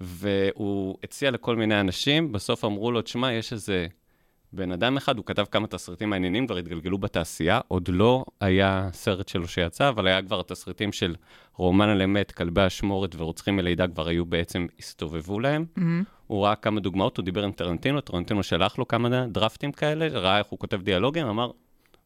והוא 0.00 0.98
הציע 1.04 1.30
לכל 1.30 1.56
מיני 1.56 1.80
אנשים, 1.80 2.32
בסוף 2.32 2.64
אמרו 2.64 2.92
לו, 2.92 3.02
תשמע, 3.02 3.32
יש 3.32 3.52
איזה 3.52 3.86
בן 4.52 4.72
אדם 4.72 4.96
אחד, 4.96 5.16
הוא 5.16 5.24
כתב 5.24 5.44
כמה 5.50 5.66
תסריטים 5.66 6.10
מעניינים, 6.10 6.46
כבר 6.46 6.56
התגלגלו 6.56 6.98
בתעשייה, 6.98 7.60
עוד 7.68 7.88
לא 7.88 8.24
היה 8.40 8.88
סרט 8.92 9.28
שלו 9.28 9.48
שיצא, 9.48 9.88
אבל 9.88 10.06
היה 10.06 10.22
כבר 10.22 10.42
תסריטים 10.42 10.92
של 10.92 11.14
רומן 11.56 11.88
על 11.88 12.02
אמת, 12.02 12.32
כלבי 12.32 12.66
אשמורת 12.66 13.14
ורוצחים 13.18 13.56
מלידה 13.56 13.88
כבר 13.88 14.08
היו 14.08 14.24
בעצם, 14.24 14.66
הסתובבו 14.78 15.40
להם. 15.40 15.64
מהמם. 15.76 16.02
הוא 16.26 16.44
ראה 16.44 16.54
כמה 16.54 16.80
דוגמאות, 16.80 17.16
הוא 17.16 17.24
דיבר 17.24 17.44
עם 17.44 17.52
טרנטינו, 17.52 18.00
טרנטינו 18.00 18.42
שלח 18.42 18.78
לו 18.78 18.88
כמה 18.88 19.26
דרפטים 19.26 19.72
כאלה, 19.72 20.08
ראה 20.08 20.38
איך 20.38 20.46
הוא 20.46 20.58
כותב 20.58 20.82
דיאלוגים, 20.82 21.26
אמר, 21.26 21.50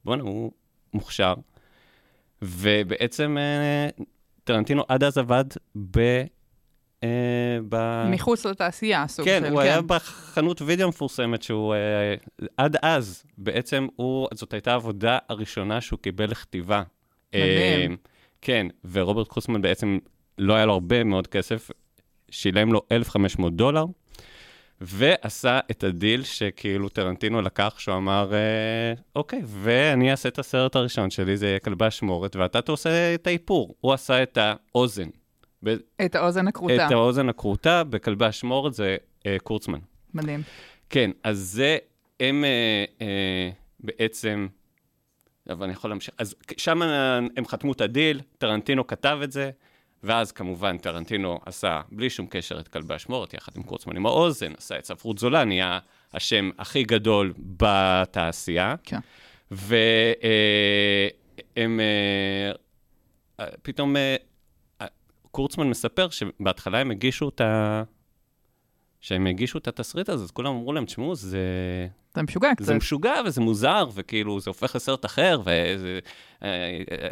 בואנה, 0.04 0.22
הוא 0.22 0.52
מוכשר. 0.94 1.34
ובעצם 2.42 3.36
אה, 3.38 4.04
טרנטינו 4.44 4.84
עד 4.88 5.04
אז 5.04 5.18
עבד 5.18 5.44
ב... 5.90 5.98
אה, 7.04 7.58
ב... 7.68 8.04
מחוץ 8.10 8.46
לתעשייה, 8.46 9.08
סוג 9.08 9.24
כן, 9.24 9.42
של, 9.44 9.52
הוא 9.52 9.60
היה 9.60 9.82
בחנות 9.82 10.62
וידאו 10.62 10.88
מפורסמת 10.88 11.42
שהוא, 11.42 11.74
אה, 11.74 12.14
עד 12.56 12.76
אז, 12.82 13.24
בעצם 13.38 13.86
הוא, 13.96 14.28
זאת 14.34 14.52
הייתה 14.52 14.72
העבודה 14.72 15.18
הראשונה 15.28 15.80
שהוא 15.80 15.98
קיבל 15.98 16.30
לכתיבה. 16.30 16.82
מדהים. 17.34 17.96
כן, 18.40 18.66
ורוברט 18.90 19.28
קורצמן 19.28 19.62
בעצם 19.62 19.98
לא 20.38 20.54
היה 20.54 20.66
לו 20.66 20.72
הרבה 20.72 21.04
מאוד 21.04 21.26
כסף, 21.26 21.70
שילם 22.30 22.72
לו 22.72 22.82
1,500 22.92 23.56
דולר, 23.56 23.84
ועשה 24.80 25.60
את 25.70 25.84
הדיל 25.84 26.22
שכאילו 26.22 26.88
טרנטינו 26.88 27.42
לקח, 27.42 27.74
שהוא 27.78 27.96
אמר, 27.96 28.30
אה, 28.32 28.94
אוקיי, 29.16 29.42
ואני 29.44 30.10
אעשה 30.10 30.28
את 30.28 30.38
הסרט 30.38 30.76
הראשון 30.76 31.10
שלי, 31.10 31.36
זה 31.36 31.46
יהיה 31.46 31.58
כלבי 31.58 31.88
אשמורת, 31.88 32.36
ואתה 32.36 32.62
תעשה 32.62 33.14
את 33.14 33.26
האיפור. 33.26 33.74
הוא 33.80 33.92
עשה 33.92 34.22
את 34.22 34.38
האוזן. 34.40 35.08
ב- 35.64 35.76
את 36.04 36.14
האוזן 36.14 36.48
הכרותה. 36.48 36.86
את 36.86 36.92
האוזן 36.92 37.28
הכרותה 37.28 37.84
בכלבי 37.84 38.28
אשמורת 38.28 38.74
זה 38.74 38.96
אה, 39.26 39.36
קורצמן. 39.42 39.78
מדהים. 40.14 40.42
כן, 40.90 41.10
אז 41.24 41.38
זה, 41.38 41.78
הם 42.20 42.44
אה, 42.44 42.84
אה, 43.00 43.50
בעצם, 43.80 44.48
אבל 45.50 45.64
אני 45.64 45.72
יכול 45.72 45.90
להמשיך, 45.90 46.14
אז 46.18 46.34
שם 46.56 46.82
הם 47.36 47.46
חתמו 47.46 47.72
את 47.72 47.80
הדיל, 47.80 48.20
טרנטינו 48.38 48.86
כתב 48.86 49.18
את 49.24 49.32
זה, 49.32 49.50
ואז 50.02 50.32
כמובן 50.32 50.78
טרנטינו 50.78 51.40
עשה, 51.46 51.80
בלי 51.90 52.10
שום 52.10 52.26
קשר, 52.30 52.60
את 52.60 52.68
כלבי 52.68 52.96
אשמורת, 52.96 53.34
יחד 53.34 53.52
עם 53.56 53.62
קורצמן 53.62 53.96
עם 53.96 54.06
האוזן, 54.06 54.52
עשה 54.56 54.78
את 54.78 54.84
ספרות 54.84 55.18
זולה, 55.18 55.44
נהיה 55.44 55.78
השם 56.14 56.50
הכי 56.58 56.82
גדול 56.82 57.32
בתעשייה. 57.38 58.74
כן. 58.84 58.98
והם 59.50 61.80
פתאום, 63.62 63.96
אה, 63.96 64.16
אה, 64.80 64.86
קורצמן 65.30 65.70
מספר 65.70 66.08
שבהתחלה 66.10 66.78
הם 66.78 66.90
הגישו 66.90 67.28
את 67.28 67.40
ה... 67.40 67.82
שהם 69.00 69.26
הגישו 69.26 69.58
את 69.58 69.68
התסריט 69.68 70.08
הזה, 70.08 70.24
אז 70.24 70.30
כולם 70.30 70.54
אמרו 70.54 70.72
להם, 70.72 70.84
תשמעו, 70.84 71.14
זה, 71.14 71.38
זה 72.18 72.22
משוגע 72.22 72.54
קצת. 72.54 72.64
זה 72.64 72.74
משוגע 72.74 73.14
וזה 73.24 73.40
מוזר, 73.40 73.88
וכאילו, 73.94 74.40
זה 74.40 74.50
הופך 74.50 74.76
לסרט 74.76 75.04
אחר, 75.04 75.40
וזה... 75.40 75.98
אה, 76.42 76.48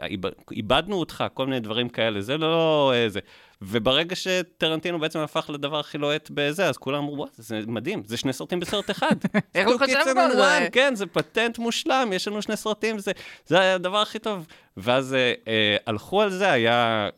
אה, 0.00 0.92
אותך, 0.92 1.24
כל 1.34 1.46
מיני 1.46 1.60
דברים 1.60 1.88
כאלה, 1.88 2.20
זה 2.20 2.36
לא... 2.36 2.92
אה, 2.94 3.08
זה. 3.08 3.20
וברגע 3.62 4.16
שטרנטינו 4.16 4.98
בעצם 4.98 5.18
הפך 5.18 5.50
לדבר 5.50 5.78
הכי 5.78 5.98
לוהט 5.98 6.30
בזה, 6.34 6.68
אז 6.68 6.76
כולם 6.76 6.98
אמרו, 6.98 7.16
וואו, 7.16 7.28
זה 7.36 7.60
מדהים, 7.66 8.02
זה 8.06 8.16
שני 8.16 8.32
סרטים 8.32 8.60
בסרט 8.60 8.90
אחד. 8.90 9.16
איך 9.54 9.68
לא 9.68 9.74
Kids 9.74 9.84
חשבנו 9.84 10.20
and 10.20 10.24
על 10.24 10.32
זה? 10.36 10.68
כן, 10.72 10.94
זה 10.94 11.06
פטנט 11.06 11.58
מושלם, 11.58 12.10
יש 12.12 12.28
לנו 12.28 12.42
שני 12.42 12.56
סרטים, 12.56 12.98
זה, 12.98 13.12
זה 13.46 13.74
הדבר 13.74 13.98
הכי 13.98 14.18
טוב. 14.18 14.46
ואז 14.76 15.14
אה, 15.14 15.32
אה, 15.48 15.76
הלכו 15.86 16.22
על 16.22 16.30
זה, 16.30 16.52
היה 16.52 17.08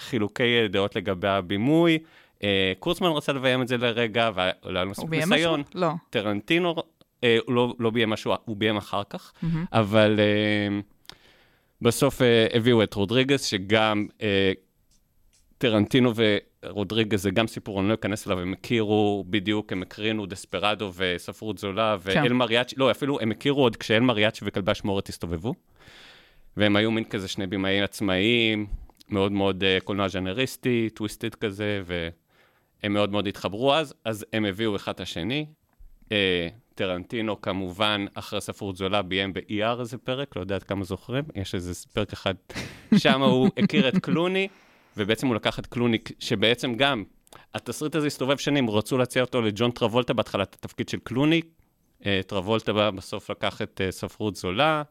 חילוקי 0.00 0.68
דעות 0.68 0.96
לגבי 0.96 1.28
הבימוי. 1.28 1.98
קורצמן 2.78 3.08
רצה 3.08 3.32
לביים 3.32 3.62
את 3.62 3.68
זה 3.68 3.76
לרגע, 3.76 4.30
והיה 4.34 4.52
לו 4.62 4.80
הוא 4.80 4.90
מספיק? 4.90 5.10
ניסיון. 5.10 5.62
לא. 5.74 5.90
טרנטינו, 6.10 6.74
אה, 7.24 7.38
הוא 7.46 7.54
לא, 7.54 7.74
לא 7.78 7.90
ביים 7.90 8.10
משהו, 8.10 8.32
הוא 8.44 8.56
ביים 8.56 8.76
אחר 8.76 9.02
כך, 9.10 9.32
מהמם. 9.42 9.64
אבל 9.72 10.20
אה, 10.20 10.80
בסוף 11.82 12.22
אה, 12.22 12.46
הביאו 12.54 12.82
את 12.82 12.94
רודריגז, 12.94 13.44
שגם 13.44 14.06
אה, 14.22 14.52
טרנטינו 15.58 16.12
ורודריגז 16.64 17.22
זה 17.22 17.30
גם 17.30 17.46
סיפור, 17.46 17.80
אני 17.80 17.88
לא 17.88 17.94
אכנס 17.94 18.26
אליו, 18.26 18.40
הם 18.40 18.52
הכירו 18.52 19.24
בדיוק, 19.30 19.72
הם 19.72 19.82
הקרינו 19.82 20.26
דספרדו 20.26 20.92
וספרות 20.96 21.58
זולה, 21.58 21.96
כן. 22.04 22.20
ואל 22.22 22.32
מריאצ'י, 22.32 22.74
לא, 22.78 22.90
אפילו 22.90 23.20
הם 23.20 23.30
הכירו 23.30 23.62
עוד 23.62 23.76
כשאל 23.76 24.00
מריאצ'י 24.00 24.44
וכלבי 24.44 24.72
אשמורת 24.72 25.08
הסתובבו, 25.08 25.54
והם 26.56 26.76
היו 26.76 26.90
מין 26.90 27.04
כזה 27.04 27.28
שני 27.28 27.46
במאים 27.46 27.84
עצמאיים, 27.84 28.66
מאוד 29.08 29.32
מאוד 29.32 29.64
אה, 29.64 29.78
קולנוע 29.84 30.08
ז'אנריסטי, 30.08 30.88
טוויסטד 30.94 31.34
כזה, 31.34 31.82
והם 31.84 32.92
מאוד 32.92 33.12
מאוד 33.12 33.26
התחברו 33.26 33.74
אז, 33.74 33.94
אז 34.04 34.26
הם 34.32 34.44
הביאו 34.44 34.76
אחד 34.76 34.92
את 34.92 35.00
השני. 35.00 35.46
אה, 36.12 36.48
טרנטינו 36.74 37.40
כמובן, 37.40 38.04
אחרי 38.14 38.40
ספרות 38.40 38.76
זולה, 38.76 39.02
ביים 39.02 39.32
ב-ER 39.32 39.80
איזה 39.80 39.98
פרק, 39.98 40.36
לא 40.36 40.40
יודע 40.40 40.54
עד 40.54 40.62
כמה 40.62 40.84
זוכרים, 40.84 41.24
יש 41.34 41.54
איזה 41.54 41.86
פרק 41.92 42.12
אחד, 42.12 42.34
שם 43.02 43.22
הוא 43.22 43.50
הכיר 43.56 43.88
את 43.88 43.98
קלוני, 43.98 44.48
ובעצם 44.96 45.26
הוא 45.26 45.34
לקח 45.34 45.58
את 45.58 45.66
קלוני, 45.66 45.98
שבעצם 46.18 46.74
גם, 46.74 47.04
התסריט 47.54 47.94
הזה 47.94 48.06
הסתובב 48.06 48.36
שנים, 48.36 48.70
רצו 48.70 48.98
להציע 48.98 49.22
אותו 49.22 49.42
לג'ון 49.42 49.70
טרבולטה 49.70 50.12
בהתחלה, 50.12 50.42
את 50.42 50.54
התפקיד 50.54 50.88
של 50.88 50.98
קלוני, 50.98 51.42
אה, 52.06 52.20
טרבולטה 52.26 52.90
בסוף 52.90 53.30
לקח 53.30 53.62
את 53.62 53.80
אה, 53.84 53.92
ספרות 53.92 54.36
זולה, 54.36 54.82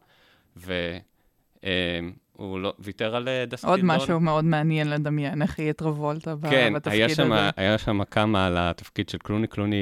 והוא 2.40 2.60
לא, 2.60 2.72
ויתר 2.78 3.16
על 3.16 3.28
אה, 3.28 3.44
דסקי 3.46 3.66
עוד. 3.66 3.80
משהו 3.82 4.20
מאוד 4.20 4.44
מעניין 4.44 4.90
לדמיין, 4.90 5.42
איך 5.42 5.58
יהיה 5.58 5.72
טרבולטה 5.72 6.34
כן, 6.50 6.72
בתפקיד 6.74 7.00
היה 7.00 7.08
שם, 7.08 7.32
הזה. 7.32 7.50
היה 7.56 7.78
שם 7.78 8.04
כמה 8.04 8.46
על 8.46 8.56
התפקיד 8.58 9.08
של 9.08 9.18
קלוני. 9.18 9.46
קלוני, 9.46 9.76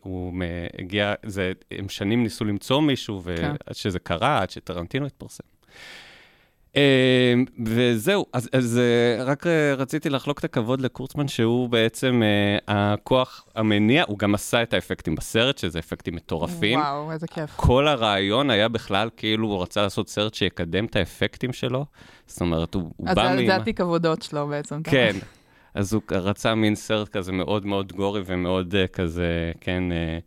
הוא 0.00 0.32
הגיע, 0.78 1.14
זה, 1.26 1.52
הם 1.70 1.88
שנים 1.88 2.22
ניסו 2.22 2.44
למצוא 2.44 2.80
מישהו, 2.80 3.22
כן. 3.22 3.30
ועד 3.32 3.76
שזה 3.76 3.98
קרה, 3.98 4.42
עד 4.42 4.50
שטרנטינו 4.50 5.06
התפרסם. 5.06 5.53
אה, 6.76 7.34
וזהו, 7.66 8.26
אז, 8.32 8.48
אז 8.52 8.78
אה, 8.78 9.24
רק 9.24 9.46
אה, 9.46 9.74
רציתי 9.74 10.10
לחלוק 10.10 10.38
את 10.38 10.44
הכבוד 10.44 10.80
לקורצמן, 10.80 11.28
שהוא 11.28 11.68
בעצם 11.68 12.22
אה, 12.22 12.92
הכוח 12.92 13.46
המניע, 13.54 14.04
הוא 14.08 14.18
גם 14.18 14.34
עשה 14.34 14.62
את 14.62 14.74
האפקטים 14.74 15.14
בסרט, 15.14 15.58
שזה 15.58 15.78
אפקטים 15.78 16.14
מטורפים. 16.14 16.78
וואו, 16.78 17.12
איזה 17.12 17.26
כיף. 17.26 17.50
כל 17.56 17.88
הרעיון 17.88 18.50
היה 18.50 18.68
בכלל 18.68 19.10
כאילו 19.16 19.48
הוא 19.48 19.62
רצה 19.62 19.82
לעשות 19.82 20.08
סרט 20.08 20.34
שיקדם 20.34 20.84
את 20.84 20.96
האפקטים 20.96 21.52
שלו. 21.52 21.84
זאת 22.26 22.40
אומרת, 22.40 22.74
הוא, 22.74 22.90
הוא 22.96 23.08
אז 23.08 23.16
בא 23.16 23.36
זה- 23.36 23.42
מ... 23.42 23.46
זה 23.46 23.56
התיק 23.56 23.80
עבודות 23.80 24.22
שלו 24.22 24.46
בעצם. 24.46 24.82
כן. 24.82 25.16
אז 25.74 25.92
הוא 25.92 26.02
רצה 26.12 26.54
מין 26.54 26.74
סרט 26.74 27.08
כזה 27.08 27.32
מאוד 27.32 27.66
מאוד 27.66 27.92
gory 27.92 28.22
ומאוד 28.26 28.74
אה, 28.74 28.88
כזה, 28.88 29.52
כן, 29.60 29.82
אה, 29.90 30.22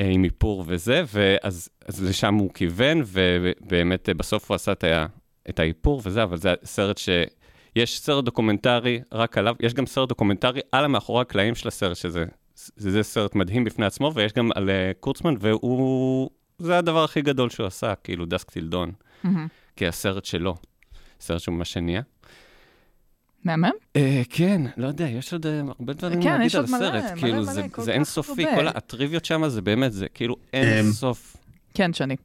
אה, 0.00 0.08
עם 0.10 0.24
איפור 0.24 0.64
וזה, 0.66 1.02
ואז 1.12 1.68
אז 1.88 2.04
לשם 2.04 2.34
הוא 2.34 2.50
כיוון, 2.54 3.02
ובאמת 3.06 4.08
בסוף 4.16 4.50
הוא 4.50 4.54
עשה 4.54 4.72
את, 4.72 4.84
ה, 4.84 5.06
את 5.48 5.58
האיפור 5.58 6.02
וזה, 6.04 6.22
אבל 6.22 6.36
זה 6.36 6.54
סרט 6.64 6.98
ש... 6.98 7.08
יש 7.76 7.98
סרט 8.00 8.24
דוקומנטרי 8.24 9.00
רק 9.12 9.38
עליו, 9.38 9.54
יש 9.60 9.74
גם 9.74 9.86
סרט 9.86 10.08
דוקומנטרי 10.08 10.60
על 10.72 10.84
המאחורי 10.84 11.22
הקלעים 11.22 11.54
של 11.54 11.68
הסרט, 11.68 11.96
שזה 11.96 12.24
זה, 12.76 12.90
זה 12.90 13.02
סרט 13.02 13.34
מדהים 13.34 13.64
בפני 13.64 13.86
עצמו, 13.86 14.12
ויש 14.14 14.32
גם 14.32 14.50
על 14.54 14.68
אה, 14.68 15.00
קורצמן, 15.00 15.34
והוא, 15.40 16.30
זה 16.58 16.78
הדבר 16.78 17.04
הכי 17.04 17.22
גדול 17.22 17.50
שהוא 17.50 17.66
עשה, 17.66 17.94
כאילו 17.94 18.26
דסק 18.26 18.50
טילדון, 18.50 18.92
מהמם. 19.24 19.46
כי 19.76 19.86
הסרט 19.86 20.24
שלו, 20.24 20.56
סרט 21.20 21.40
שהוא 21.40 21.54
ממש 21.54 21.76
הניע. 21.76 22.00
מהמם? 23.44 23.70
Uh, 23.98 24.00
כן, 24.30 24.62
לא 24.76 24.86
יודע, 24.86 25.08
יש 25.08 25.32
עוד 25.32 25.46
uh, 25.46 25.48
הרבה 25.78 25.92
דברים 25.92 26.22
כן, 26.22 26.30
להגיד 26.30 26.46
יש 26.46 26.54
על 26.54 26.60
עוד 26.60 26.70
מלא, 26.70 26.86
הסרט. 26.86 27.12
מלא, 27.12 27.20
כאילו, 27.20 27.34
מלא, 27.34 27.44
זה, 27.44 27.62
כל 27.72 27.82
זה 27.82 27.90
כך 27.90 27.96
אינסופי, 27.96 28.44
הרבה. 28.44 28.56
כל 28.56 28.68
הטריוויות 28.68 29.24
שם 29.24 29.48
זה 29.48 29.62
באמת, 29.62 29.92
זה 29.92 30.08
כאילו 30.08 30.36
אין 30.52 30.86
אמ, 30.86 30.92
סוף. 30.92 31.36
כן, 31.74 31.92
שני. 31.92 32.16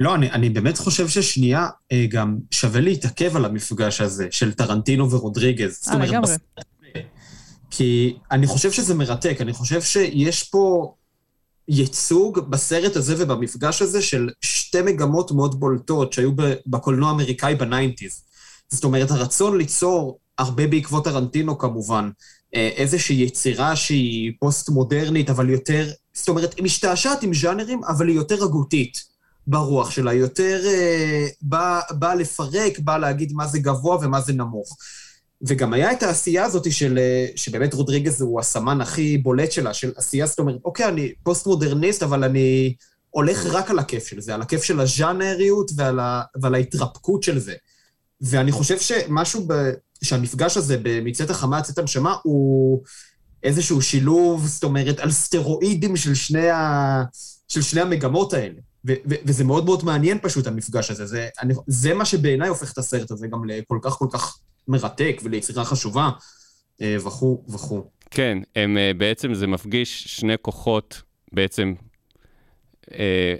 לא, 0.00 0.14
אני, 0.14 0.30
אני 0.30 0.50
באמת 0.50 0.78
חושב 0.78 1.08
ששנייה 1.08 1.68
אה, 1.92 2.06
גם 2.08 2.38
שווה 2.50 2.80
להתעכב 2.80 3.36
על 3.36 3.44
המפגש 3.44 4.00
הזה 4.00 4.28
של 4.30 4.52
טרנטינו 4.52 5.10
ורודריגז. 5.10 5.78
זאת 5.80 5.88
אה, 5.88 5.94
אומרת, 5.94 6.08
לגמרי. 6.08 6.32
הזה. 6.32 6.38
כי 7.70 8.16
אני 8.30 8.46
חושב 8.46 8.72
שזה 8.72 8.94
מרתק, 8.94 9.36
אני 9.40 9.52
חושב 9.52 9.82
שיש 9.82 10.42
פה 10.42 10.94
ייצוג 11.68 12.38
בסרט 12.38 12.96
הזה 12.96 13.14
ובמפגש 13.18 13.82
הזה 13.82 14.02
של 14.02 14.28
שתי 14.40 14.82
מגמות 14.82 15.32
מאוד 15.32 15.60
בולטות 15.60 16.12
שהיו 16.12 16.30
בקולנוע 16.66 17.08
האמריקאי 17.08 17.54
ב 17.54 17.61
nineties. 17.61 18.22
זאת 18.68 18.84
אומרת, 18.84 19.10
הרצון 19.10 19.58
ליצור, 19.58 20.18
הרבה 20.38 20.66
בעקבות 20.66 21.04
טרנטינו 21.04 21.58
כמובן, 21.58 22.10
אה, 22.54 22.70
איזושהי 22.76 23.22
יצירה 23.22 23.76
שהיא 23.76 24.32
פוסט-מודרנית, 24.40 25.30
אבל 25.30 25.50
יותר, 25.50 25.90
זאת 26.12 26.28
אומרת, 26.28 26.54
היא 26.56 26.64
משתעשעת 26.64 27.22
עם 27.22 27.34
ז'אנרים, 27.34 27.84
אבל 27.84 28.08
היא 28.08 28.16
יותר 28.16 28.44
הגותית 28.44 29.09
ברוח 29.50 29.90
שלה, 29.90 30.12
יותר 30.12 30.60
אה, 30.66 31.26
באה 31.42 31.80
בא 31.90 32.14
לפרק, 32.14 32.78
באה 32.78 32.98
להגיד 32.98 33.32
מה 33.32 33.46
זה 33.46 33.58
גבוה 33.58 33.98
ומה 34.02 34.20
זה 34.20 34.32
נמוך. 34.32 34.76
וגם 35.42 35.72
היה 35.72 35.92
את 35.92 36.02
העשייה 36.02 36.44
הזאת 36.44 36.72
של, 36.72 36.98
אה, 36.98 37.26
שבאמת 37.36 37.74
רודריגז 37.74 38.20
הוא 38.20 38.40
הסמן 38.40 38.80
הכי 38.80 39.18
בולט 39.18 39.52
שלה, 39.52 39.74
של 39.74 39.92
עשייה, 39.96 40.26
זאת 40.26 40.38
אומרת, 40.38 40.56
אוקיי, 40.64 40.88
אני 40.88 41.12
פוסט-מודרניסט, 41.22 42.02
אבל 42.02 42.24
אני 42.24 42.74
הולך 43.10 43.46
רק 43.46 43.70
על 43.70 43.78
הכיף 43.78 44.06
של 44.06 44.20
זה, 44.20 44.34
על 44.34 44.42
הכיף 44.42 44.62
של 44.62 44.80
הז'אנריות 44.80 45.70
ועל, 45.76 46.00
ה, 46.00 46.22
ועל 46.40 46.54
ההתרפקות 46.54 47.22
של 47.22 47.38
זה. 47.38 47.54
ואני 48.20 48.52
חושב 48.52 48.78
שמשהו, 48.78 49.44
ב, 49.46 49.70
שהמפגש 50.02 50.56
הזה 50.56 50.76
במצאת 50.82 51.30
החמה, 51.30 51.58
מצאת 51.58 51.78
הנשמה, 51.78 52.14
הוא 52.22 52.82
איזשהו 53.42 53.82
שילוב, 53.82 54.46
זאת 54.46 54.64
אומרת, 54.64 54.98
על 54.98 55.10
סטרואידים 55.10 55.96
של 55.96 56.14
שני, 56.14 56.50
ה, 56.50 57.02
של 57.48 57.62
שני 57.62 57.80
המגמות 57.80 58.32
האלה. 58.32 58.60
ו- 58.84 58.92
ו- 59.10 59.14
וזה 59.24 59.44
מאוד 59.44 59.64
מאוד 59.64 59.84
מעניין 59.84 60.18
פשוט, 60.22 60.46
המפגש 60.46 60.90
הזה. 60.90 61.06
זה, 61.06 61.28
אני, 61.42 61.54
זה 61.66 61.94
מה 61.94 62.04
שבעיניי 62.04 62.48
הופך 62.48 62.72
את 62.72 62.78
הסרט 62.78 63.10
הזה 63.10 63.26
גם 63.26 63.44
לכל 63.44 63.78
כך 63.82 63.92
כל 63.92 64.06
כך 64.12 64.38
מרתק 64.68 65.20
וליצירה 65.24 65.64
חשובה, 65.64 66.10
אה, 66.82 66.96
וכו' 67.06 67.44
וכו'. 67.48 67.84
כן, 68.10 68.38
הם 68.56 68.78
אה, 68.78 68.92
בעצם, 68.96 69.34
זה 69.34 69.46
מפגיש 69.46 70.04
שני 70.04 70.34
כוחות, 70.42 71.02
בעצם, 71.32 71.74
אה, 72.94 73.34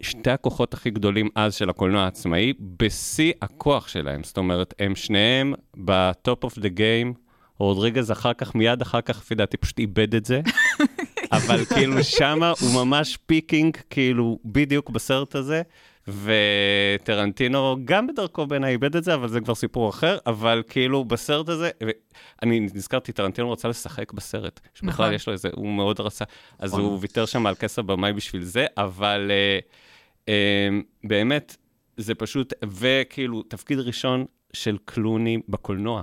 שתי 0.00 0.30
הכוחות 0.30 0.74
הכי 0.74 0.90
גדולים 0.90 1.28
אז 1.34 1.54
של 1.54 1.70
הקולנוע 1.70 2.02
העצמאי, 2.02 2.52
בשיא 2.60 3.32
הכוח 3.42 3.88
שלהם. 3.88 4.24
זאת 4.24 4.38
אומרת, 4.38 4.74
הם 4.78 4.96
שניהם 4.96 5.54
ב 5.76 5.93
top 5.93 6.44
of 6.44 6.58
the 6.58 6.68
game, 6.68 7.14
רודריגז 7.58 8.12
אחר 8.12 8.32
כך, 8.32 8.54
מיד 8.54 8.82
אחר 8.82 9.00
כך, 9.00 9.18
לפי 9.18 9.34
דעתי, 9.34 9.56
פשוט 9.56 9.78
איבד 9.78 10.14
את 10.14 10.24
זה. 10.24 10.40
אבל 11.32 11.64
כאילו 11.64 12.04
שמה 12.04 12.52
הוא 12.60 12.84
ממש 12.84 13.18
peaking, 13.26 13.76
כאילו 13.90 14.38
בדיוק 14.44 14.90
בסרט 14.90 15.34
הזה, 15.34 15.62
וטרנטינו 16.08 17.76
גם 17.84 18.06
בדרכו 18.06 18.46
בעיניי 18.46 18.72
איבד 18.72 18.96
את 18.96 19.04
זה, 19.04 19.14
אבל 19.14 19.28
זה 19.28 19.40
כבר 19.40 19.54
סיפור 19.54 19.90
אחר, 19.90 20.18
אבל 20.26 20.62
כאילו 20.68 21.04
בסרט 21.04 21.48
הזה, 21.48 21.70
אני 22.42 22.60
נזכרתי, 22.60 23.12
טרנטינו 23.12 23.52
רצה 23.52 23.68
לשחק 23.68 24.12
בסרט, 24.12 24.60
שבכלל 24.74 25.06
נכון. 25.06 25.14
יש 25.14 25.26
לו 25.26 25.32
איזה, 25.32 25.48
הוא 25.52 25.72
מאוד 25.72 26.00
רצה, 26.00 26.24
אז 26.58 26.72
נכון. 26.72 26.84
הוא 26.84 26.98
ויתר 27.00 27.26
שם 27.26 27.46
על 27.46 27.54
כס 27.54 27.78
הבמאי 27.78 28.12
בשביל 28.12 28.42
זה, 28.42 28.66
אבל 28.76 29.30
אה, 29.30 29.58
אה, 30.28 30.68
באמת, 31.04 31.56
זה 31.96 32.14
פשוט, 32.14 32.52
וכאילו, 32.68 33.42
תפקיד 33.42 33.78
ראשון 33.78 34.24
של 34.52 34.76
קלוני 34.84 35.38
בקולנוע. 35.48 36.02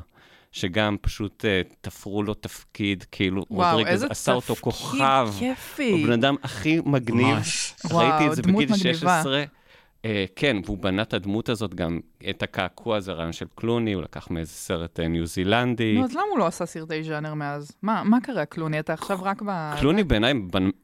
שגם 0.53 0.95
פשוט 1.01 1.45
uh, 1.45 1.73
תפרו 1.81 2.23
לו 2.23 2.33
תפקיד, 2.33 3.05
כאילו, 3.11 3.45
וואו, 3.51 3.77
רודריגז 3.77 3.91
איזה 3.93 4.07
עשה 4.09 4.33
אותו 4.33 4.55
תפקיד 4.55 4.63
כוכב. 4.63 5.29
כיפי. 5.39 5.91
הוא 5.91 6.07
בן 6.07 6.11
אדם 6.11 6.35
הכי 6.43 6.79
מגניב. 6.85 7.35
ממש. 7.35 7.75
ראיתי 7.91 8.27
את 8.27 8.35
זה 8.35 8.41
בגיל 8.41 8.55
מגניבה. 8.55 8.73
16. 8.93 9.43
Uh, 9.43 10.05
כן, 10.35 10.57
והוא 10.65 10.77
בנה 10.77 11.01
את 11.01 11.13
הדמות 11.13 11.49
הזאת 11.49 11.73
גם, 11.73 11.99
את 12.29 12.43
הקעקוע 12.43 12.97
הזה, 12.97 13.11
רעיון 13.13 13.33
של 13.33 13.45
קלוני, 13.55 13.93
הוא 13.93 14.03
לקח 14.03 14.27
מאיזה 14.31 14.51
סרט 14.51 14.99
uh, 14.99 15.03
ניו 15.03 15.25
זילנדי. 15.25 15.95
נו, 15.97 16.03
אז 16.03 16.13
למה 16.13 16.23
הוא 16.31 16.39
לא 16.39 16.47
עשה 16.47 16.65
סרטי 16.65 17.03
ז'אנר 17.03 17.33
מאז? 17.33 17.71
מה 17.81 18.03
מה 18.03 18.21
קרה, 18.21 18.45
קלוני? 18.45 18.79
אתה 18.79 18.93
עכשיו 18.93 19.19
רק 19.21 19.41
ב... 19.45 19.73
קלוני 19.79 20.03
בעיניי 20.03 20.33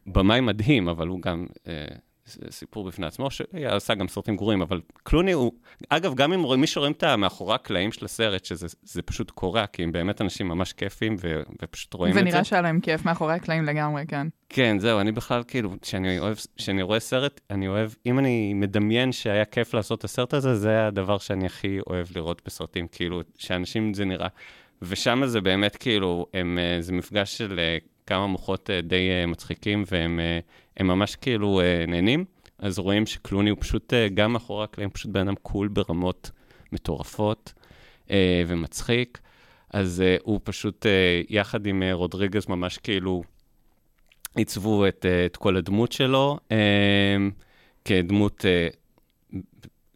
במאי 0.06 0.42
מדהים, 0.42 0.90
אבל 0.90 1.08
הוא 1.08 1.22
גם 1.22 1.46
uh, 1.54 1.68
סיפור 2.50 2.88
בפני 2.88 3.08
עצמו, 3.08 3.32
שעשה 3.32 3.96
גם 3.96 4.08
סרטים 4.08 4.36
גרועים, 4.36 4.62
אבל 4.62 4.82
קלוני 5.04 5.32
הוא, 5.32 5.52
אגב, 5.90 6.16
גם 6.16 6.34
אם 6.34 6.62
מי 6.62 6.68
שרואים 6.68 6.92
את 6.92 7.04
מאחורי 7.04 7.56
הקלעים 7.56 7.92
של 7.92 8.06
הסרט, 8.06 8.46
שזה 8.46 8.68
זה 8.84 9.02
פשוט 9.02 9.32
קורע, 9.32 9.66
כי 9.68 9.84
הם 9.84 9.92
באמת 9.92 10.22
אנשים 10.22 10.48
ממש 10.48 10.74
כיפים, 10.74 11.16
ו, 11.20 11.42
ופשוט 11.62 11.94
רואים 11.94 12.12
את 12.12 12.16
זה. 12.16 12.22
ונראה 12.22 12.44
שהיה 12.44 12.62
להם 12.62 12.80
כיף 12.80 13.06
מאחורי 13.06 13.34
הקלעים 13.34 13.66
לגמרי, 13.66 14.04
כן. 14.08 14.28
כן, 14.50 14.80
זהו, 14.80 15.00
אני 15.00 15.12
בכלל, 15.12 15.44
כאילו, 15.48 15.72
כשאני 15.82 16.20
אוהב, 16.20 16.38
כשאני 16.58 16.82
רואה 16.82 17.00
סרט, 17.00 17.42
אני 17.50 17.68
אוהב, 17.68 17.92
אם 18.06 18.20
אני 18.20 18.54
מדמיין 18.54 19.12
שהיה 19.12 19.46
כיף 19.46 19.74
לעשות 19.74 20.00
את 20.00 20.04
הסרט 20.04 20.34
הזה, 20.34 20.56
זה 20.56 20.88
הדבר 20.88 21.18
שאני 21.18 21.46
הכי 21.46 21.80
אוהב 21.88 22.08
לראות 22.16 22.42
בסרטים, 22.46 22.88
כאילו, 22.88 23.22
שאנשים 23.38 23.94
זה 23.94 24.06
נראה. 24.06 24.28
ושם 24.82 25.22
זה 25.26 25.42
באמת, 25.42 25.76
כאילו, 25.76 26.26
הם, 26.34 26.60
אה, 26.60 26.82
זה 26.82 26.94
מפגש 26.94 27.38
של 27.38 27.60
אה, 27.60 27.78
כמה 28.10 28.28
מוחות 28.28 28.70
אה, 28.70 28.82
די 28.82 29.10
אה, 29.10 29.26
מצחיקים, 29.26 29.84
והם 29.92 30.20
אה, 30.80 30.84
ממש 30.84 31.16
כאילו 31.16 31.62
נהנים. 31.88 32.26
אז 32.60 32.80
רואים 32.80 33.06
שקלוני 33.06 33.50
הוא 33.50 33.58
פשוט, 33.62 33.94
גם 34.14 34.34
מאחורי 34.34 34.64
הקלעים, 34.64 34.90
פשוט 34.90 35.12
בן 35.12 35.20
אדם 35.28 35.36
קול 35.36 35.68
ברמות 35.68 36.32
מטורפות 36.72 37.54
ומצחיק. 38.48 39.20
אז 39.70 40.04
הוא 40.24 40.40
פשוט, 40.44 40.86
יחד 41.30 41.66
עם 41.66 41.84
רודריגז, 41.92 42.48
ממש 42.50 42.78
כאילו, 42.78 43.24
עיצבו 44.36 44.88
את, 44.88 45.06
את 45.26 45.38
כל 45.38 45.58
הדמות 45.58 45.92
שלו 45.92 46.38
כדמות 47.86 48.46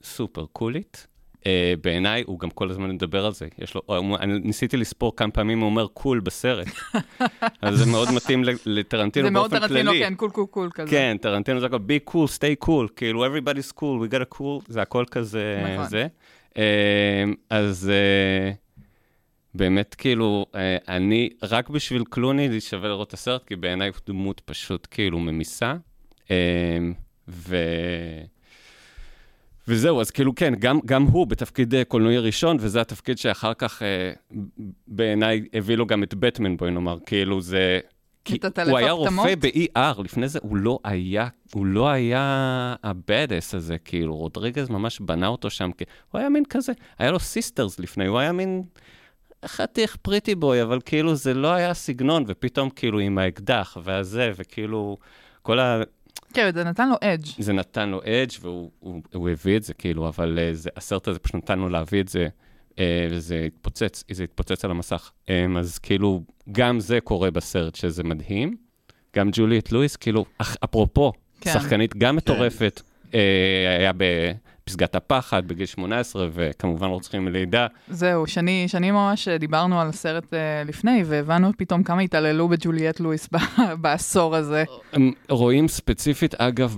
סופר 0.03 0.45
קולית. 0.45 1.07
אה, 1.47 1.73
בעיניי, 1.83 2.23
הוא 2.27 2.39
גם 2.39 2.49
כל 2.49 2.69
הזמן 2.69 2.91
מדבר 2.91 3.25
על 3.25 3.33
זה. 3.33 3.47
יש 3.59 3.75
לו, 3.75 3.81
אני 4.19 4.39
ניסיתי 4.39 4.77
לספור 4.77 5.15
כמה 5.15 5.31
פעמים 5.31 5.59
הוא 5.59 5.65
אומר 5.65 5.87
cool 5.87 6.19
בסרט. 6.19 6.67
אז 7.61 7.77
זה 7.77 7.91
מאוד 7.91 8.07
מתאים 8.15 8.43
לטרנטינו 8.65 9.27
זה 9.27 9.31
מאוד 9.31 9.51
באופן 9.51 9.67
טרנטינו, 9.67 9.91
כללי. 9.91 10.03
כן, 10.03 10.15
cool 10.15 10.29
cool 10.29 10.45
cool 10.45 10.69
כזה. 10.73 10.91
כן, 10.91 11.17
טרנטינו 11.21 11.59
זה 11.59 11.65
הכל 11.65 11.77
be 11.77 12.11
cool, 12.11 12.27
stay 12.37 12.65
cool, 12.65 12.93
כאילו 12.95 13.25
everybody's 13.25 13.71
cool, 13.71 13.79
we 13.79 14.13
got 14.13 14.33
a 14.33 14.37
cool, 14.37 14.63
זה 14.67 14.81
הכל 14.81 15.05
כזה, 15.11 15.63
נכון. 15.73 15.89
זה. 15.89 16.07
אה, 16.57 17.23
אז 17.49 17.91
אה, 17.93 18.51
באמת, 19.55 19.95
כאילו, 19.95 20.45
אה, 20.55 20.77
אני, 20.87 21.29
רק 21.43 21.69
בשביל 21.69 22.03
קלוני, 22.09 22.49
לי 22.49 22.61
שווה 22.61 22.89
לראות 22.89 23.07
את 23.07 23.13
הסרט, 23.13 23.45
כי 23.45 23.55
בעיניי 23.55 23.87
הוא 23.87 23.97
דמות 24.07 24.41
פשוט 24.45 24.87
כאילו 24.91 25.19
ממיסה. 25.19 25.73
אה, 26.31 26.37
ו... 27.27 27.57
וזהו, 29.67 30.01
אז 30.01 30.11
כאילו 30.11 30.35
כן, 30.35 30.53
גם, 30.59 30.79
גם 30.85 31.03
הוא 31.03 31.27
בתפקיד 31.27 31.75
אה, 31.75 31.83
קולנועי 31.83 32.17
ראשון, 32.17 32.57
וזה 32.59 32.81
התפקיד 32.81 33.17
שאחר 33.17 33.53
כך 33.53 33.81
אה, 33.81 34.11
בעיניי 34.87 35.45
הביא 35.53 35.75
לו 35.75 35.85
גם 35.85 36.03
את 36.03 36.13
בטמן, 36.13 36.57
בואי 36.57 36.71
נאמר, 36.71 36.97
כאילו 37.05 37.41
זה... 37.41 37.79
כי 38.25 38.35
את 38.35 38.59
הוא 38.59 38.77
היה 38.77 38.93
הפטמות? 38.93 39.27
רופא 39.27 39.35
ב-ER, 39.39 40.03
לפני 40.03 40.27
זה 40.27 40.39
הוא 40.41 40.57
לא 40.57 40.79
היה, 40.83 41.27
הוא 41.53 41.65
לא 41.65 41.89
היה 41.89 42.75
ה 42.83 42.93
badass 42.93 43.55
הזה, 43.55 43.77
כאילו, 43.77 44.15
רודריגז 44.15 44.69
ממש 44.69 44.99
בנה 44.99 45.27
אותו 45.27 45.49
שם, 45.49 45.71
כי 45.71 45.83
הוא 46.11 46.19
היה 46.19 46.29
מין 46.29 46.43
כזה, 46.49 46.71
היה 46.99 47.11
לו 47.11 47.19
Sisters 47.19 47.79
לפני, 47.79 48.07
הוא 48.07 48.19
היה 48.19 48.31
מין 48.31 48.63
חתיך 49.45 49.95
pretty 49.95 50.35
boy, 50.35 50.61
אבל 50.61 50.79
כאילו 50.85 51.15
זה 51.15 51.33
לא 51.33 51.53
היה 51.53 51.73
סגנון, 51.73 52.23
ופתאום 52.27 52.69
כאילו 52.69 52.99
עם 52.99 53.17
האקדח 53.17 53.77
והזה, 53.83 54.31
וכאילו, 54.35 54.97
כל 55.41 55.59
ה... 55.59 55.81
כן, 56.33 56.53
זה 56.53 56.63
נתן 56.63 56.89
לו 56.89 56.95
אדג'. 57.01 57.27
זה 57.39 57.53
נתן 57.53 57.89
לו 57.89 58.01
אדג' 58.01 58.31
והוא 58.41 58.71
הוא, 58.79 59.01
הוא 59.13 59.29
הביא 59.29 59.57
את 59.57 59.63
זה, 59.63 59.73
כאילו, 59.73 60.07
אבל 60.07 60.37
uh, 60.37 60.55
זה, 60.55 60.69
הסרט 60.75 61.07
הזה 61.07 61.19
פשוט 61.19 61.35
נתן 61.35 61.59
לו 61.59 61.69
להביא 61.69 62.01
את 62.01 62.07
זה, 62.07 62.27
uh, 62.71 62.75
וזה 63.11 63.43
התפוצץ, 63.47 64.03
זה 64.11 64.23
התפוצץ 64.23 64.65
על 64.65 64.71
המסך. 64.71 65.11
Um, 65.25 65.29
אז 65.59 65.77
כאילו, 65.77 66.23
גם 66.51 66.79
זה 66.79 67.01
קורה 67.01 67.31
בסרט, 67.31 67.75
שזה 67.75 68.03
מדהים. 68.03 68.55
גם 69.15 69.29
ג'וליאט 69.33 69.71
לואיס, 69.71 69.95
כאילו, 69.95 70.25
אפרופו, 70.63 71.11
כן. 71.41 71.53
שחקנית 71.53 71.97
גם 71.97 72.15
מטורפת, 72.15 72.81
uh, 73.03 73.15
היה 73.79 73.91
ב, 73.97 74.03
פסגת 74.63 74.95
הפחד 74.95 75.47
בגיל 75.47 75.65
18, 75.65 76.27
וכמובן 76.33 76.87
רוצחים 76.87 77.25
מלידה. 77.25 77.67
זהו, 77.89 78.27
שני, 78.27 78.67
שני 78.67 78.91
ממש 78.91 79.27
אה, 79.27 79.37
דיברנו 79.37 79.81
על 79.81 79.89
הסרט 79.89 80.23
uh, 80.23 80.67
לפני, 80.67 81.03
והבנו 81.05 81.51
פתאום 81.57 81.83
כמה 81.83 82.01
התעללו 82.01 82.47
בג'וליאט 82.47 82.99
לואיס 82.99 83.29
בעשור 83.81 84.35
הזה. 84.35 84.63
רואים 85.29 85.67
ספציפית, 85.67 86.35
אגב, 86.35 86.77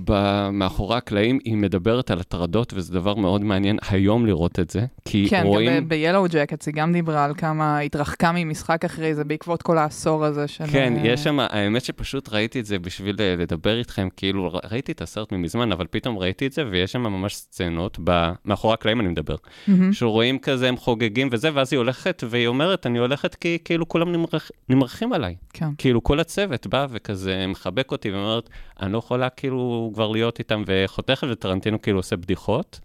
מאחורי 0.51 0.97
הקלעים, 0.97 1.39
היא 1.43 1.57
מדברת 1.57 2.11
על 2.11 2.19
הטרדות, 2.19 2.73
וזה 2.75 2.93
דבר 2.93 3.15
מאוד 3.15 3.41
מעניין 3.41 3.77
היום 3.89 4.25
לראות 4.25 4.59
את 4.59 4.69
זה, 4.69 4.85
כי 5.05 5.27
כן, 5.29 5.43
רואים... 5.45 5.75
גם 5.75 5.89
ב-Yellow 5.89 6.31
Jackets 6.31 6.63
היא 6.65 6.73
גם 6.73 6.93
דיברה 6.93 7.25
על 7.25 7.33
כמה 7.33 7.79
התרחקה 7.79 8.31
ממשחק 8.35 8.85
אחרי 8.85 9.15
זה 9.15 9.23
בעקבות 9.23 9.61
כל 9.61 9.77
העשור 9.77 10.25
הזה 10.25 10.47
של... 10.47 10.63
כן, 10.71 10.93
אה, 10.97 11.07
יש 11.07 11.23
שם, 11.23 11.39
האמת 11.39 11.85
שפשוט 11.85 12.29
ראיתי 12.29 12.59
את 12.59 12.65
זה 12.65 12.79
בשביל 12.79 13.15
לדבר 13.19 13.79
איתכם, 13.79 14.07
כאילו, 14.17 14.59
ראיתי 14.71 14.91
את 14.91 15.01
הסרט 15.01 15.31
ממזמן, 15.31 15.71
אבל 15.71 15.85
פתאום 15.89 16.17
ראיתי 16.17 16.47
את 16.47 16.51
זה, 16.51 16.63
ויש 16.71 16.91
שם 16.91 17.01
ממש 17.01 17.35
סצנות, 17.75 17.97
ב- 18.03 18.31
מאחורי 18.45 18.73
הקלעים 18.73 18.99
אני 18.99 19.07
מדבר, 19.07 19.35
מהמם. 19.67 19.93
שרואים 19.93 20.39
כזה, 20.39 20.69
הם 20.69 20.77
חוגגים 20.77 21.29
וזה, 21.31 21.49
ואז 21.53 21.73
היא 21.73 21.77
הולכת, 21.77 22.23
והיא 22.29 22.47
אומרת, 22.47 22.85
אני 22.85 22.99
הולכת 22.99 23.35
כי 23.35 23.57
כאילו 23.65 23.87
כולם 23.87 24.11
נמרח, 24.11 24.51
נמרחים 24.69 25.13
עליי. 25.13 25.35
כן. 25.53 25.69
כאילו, 25.77 26.03
כל 26.03 26.19
הצוות 26.19 26.67
בא 26.67 26.87
וכזה 26.89 27.47
מחבק 27.47 27.91
אותי 27.91 28.11
ואומרת, 28.11 28.49
אני 28.81 28.93
לא 28.93 28.97
יכולה 28.97 29.29
כאילו 29.29 29.91
כבר 29.93 30.07
להיות 30.07 30.39
איתם, 30.39 30.63
וחותכת, 30.67 31.27
וטרנטינו 31.31 31.81
כאילו 31.81 31.99
עושה 31.99 32.15
בדיחות. 32.15 32.79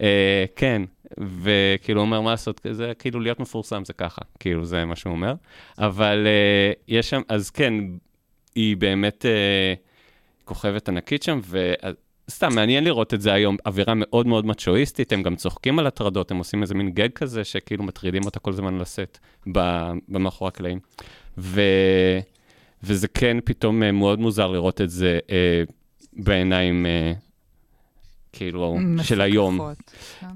אה, 0.00 0.44
כן, 0.56 0.82
וכאילו 1.42 2.00
אומר 2.00 2.20
מה 2.20 2.30
לעשות, 2.30 2.60
זה 2.70 2.92
כאילו 2.98 3.20
להיות 3.20 3.40
מפורסם 3.40 3.84
זה 3.84 3.92
ככה, 3.92 4.22
כאילו 4.40 4.64
זה 4.64 4.84
מה 4.84 4.96
שהוא 4.96 5.12
אומר. 5.12 5.34
אבל 5.78 6.26
אה, 6.26 6.72
יש 6.88 7.10
שם, 7.10 7.20
אז 7.28 7.50
כן, 7.50 7.74
היא 8.54 8.76
באמת 8.76 9.26
אה, 9.26 9.74
כוכבת 10.44 10.88
ענקית 10.88 11.22
שם, 11.22 11.40
וסתם, 12.30 12.54
מעניין 12.54 12.84
לראות 12.84 13.14
את 13.14 13.20
זה 13.20 13.32
היום, 13.32 13.56
אווירה 13.66 13.94
מאוד 13.96 14.26
מאוד 14.26 14.46
מצ'ואיסטית, 14.46 15.12
הם 15.12 15.22
גם 15.22 15.36
צוחקים 15.36 15.78
על 15.78 15.86
הטרדות, 15.86 16.30
הם 16.30 16.38
עושים 16.38 16.62
איזה 16.62 16.74
מין 16.74 16.90
גג 16.90 17.12
כזה, 17.12 17.44
שכאילו 17.44 17.84
מטרידים 17.84 18.24
אותה 18.24 18.40
כל 18.40 18.50
הזמן 18.50 18.78
לסט, 18.78 19.18
ב- 19.52 19.92
במאחורי 20.08 20.48
הקלעים. 20.48 20.78
ו... 21.38 21.60
וזה 22.82 23.08
כן 23.08 23.36
פתאום 23.44 23.82
אה, 23.82 23.92
מאוד 23.92 24.20
מוזר 24.20 24.46
לראות 24.46 24.80
את 24.80 24.90
זה 24.90 25.18
אה, 25.30 25.62
בעיניים, 26.12 26.86
אה, 26.86 27.12
כאילו, 28.32 28.78
של 29.02 29.20
היום. 29.20 29.54
מפוקחות. 29.54 29.76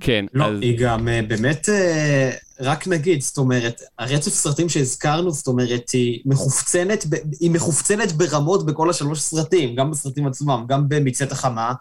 כן, 0.00 0.24
לא, 0.34 0.44
אז... 0.44 0.58
היא 0.60 0.78
גם 0.78 1.08
אה, 1.08 1.20
באמת, 1.22 1.68
אה, 1.68 2.30
רק 2.60 2.88
נגיד, 2.88 3.22
זאת 3.22 3.38
אומרת, 3.38 3.82
הרצף 3.98 4.30
סרטים 4.34 4.68
שהזכרנו, 4.68 5.30
זאת 5.30 5.46
אומרת, 5.46 5.90
היא 5.90 6.20
מחופצנת, 6.26 7.04
היא 7.40 7.50
מחופצנת 7.50 8.12
ברמות 8.12 8.66
בכל 8.66 8.90
השלוש 8.90 9.20
סרטים, 9.20 9.74
גם 9.76 9.90
בסרטים 9.90 10.26
עצמם, 10.26 10.64
גם 10.68 10.88
במצאת 10.88 11.32
החמה. 11.32 11.72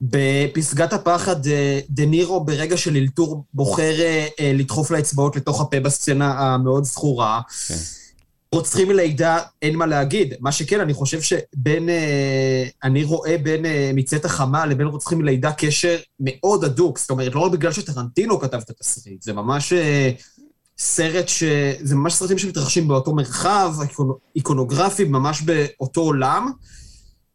בפסגת 0.00 0.92
הפחד, 0.92 1.46
אה, 1.46 1.80
דה 1.90 2.06
נירו 2.06 2.44
ברגע 2.44 2.76
של 2.76 2.96
אלתור 2.96 3.44
בוחר 3.54 3.94
לדחוף 4.40 4.90
לאצבעות 4.90 5.36
לתוך 5.36 5.60
הפה 5.60 5.80
בסצנה 5.80 6.32
המאוד 6.38 6.84
זכורה. 6.84 7.40
כן. 7.68 7.74
רוצחים 8.54 8.88
מלידה, 8.88 9.38
אין 9.62 9.76
מה 9.76 9.86
להגיד. 9.86 10.34
מה 10.40 10.52
שכן, 10.52 10.80
אני 10.80 10.94
חושב 10.94 11.20
שבין... 11.22 11.88
אה, 11.88 12.64
אני 12.84 13.04
רואה 13.04 13.38
בין 13.38 13.66
אה, 13.66 13.90
מצאת 13.94 14.24
החמה 14.24 14.66
לבין 14.66 14.86
רוצחים 14.86 15.18
מלידה 15.18 15.52
קשר 15.52 15.98
מאוד 16.20 16.64
הדוק. 16.64 16.98
זאת 16.98 17.10
אומרת, 17.10 17.34
לא 17.34 17.40
רק 17.40 17.52
בגלל 17.52 17.72
שטרנטינו 17.72 18.40
כתב 18.40 18.56
את 18.64 18.70
התסריט, 18.70 19.22
זה 19.22 19.32
ממש 19.32 19.72
אה, 19.72 20.10
סרט 20.78 21.28
ש... 21.28 21.44
זה 21.80 21.94
ממש 21.94 22.14
סרטים 22.14 22.38
שמתרחשים 22.38 22.88
באותו 22.88 23.14
מרחב, 23.14 23.74
איקונ- 23.82 24.18
איקונוגרפי, 24.36 25.04
ממש 25.04 25.42
באותו 25.42 26.00
עולם. 26.00 26.50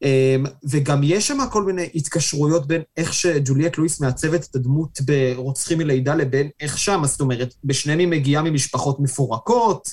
אה, 0.04 0.36
וגם 0.70 1.02
יש 1.04 1.28
שם 1.28 1.38
כל 1.52 1.64
מיני 1.64 1.90
התקשרויות 1.96 2.68
בין 2.68 2.82
איך 2.98 3.14
שג'וליאט 3.14 3.78
לואיס 3.78 4.02
מעצבת 4.02 4.48
את 4.50 4.56
הדמות 4.56 5.00
ברוצחים 5.02 5.78
מלידה 5.78 6.16
לבין 6.16 6.50
איך 6.60 6.78
שם, 6.78 7.02
זאת 7.06 7.22
אומרת, 7.22 7.54
בשניהם 7.64 8.00
היא 8.00 8.08
מגיעה 8.08 8.44
ממשפחות 8.44 9.00
מפורקות. 9.00 9.90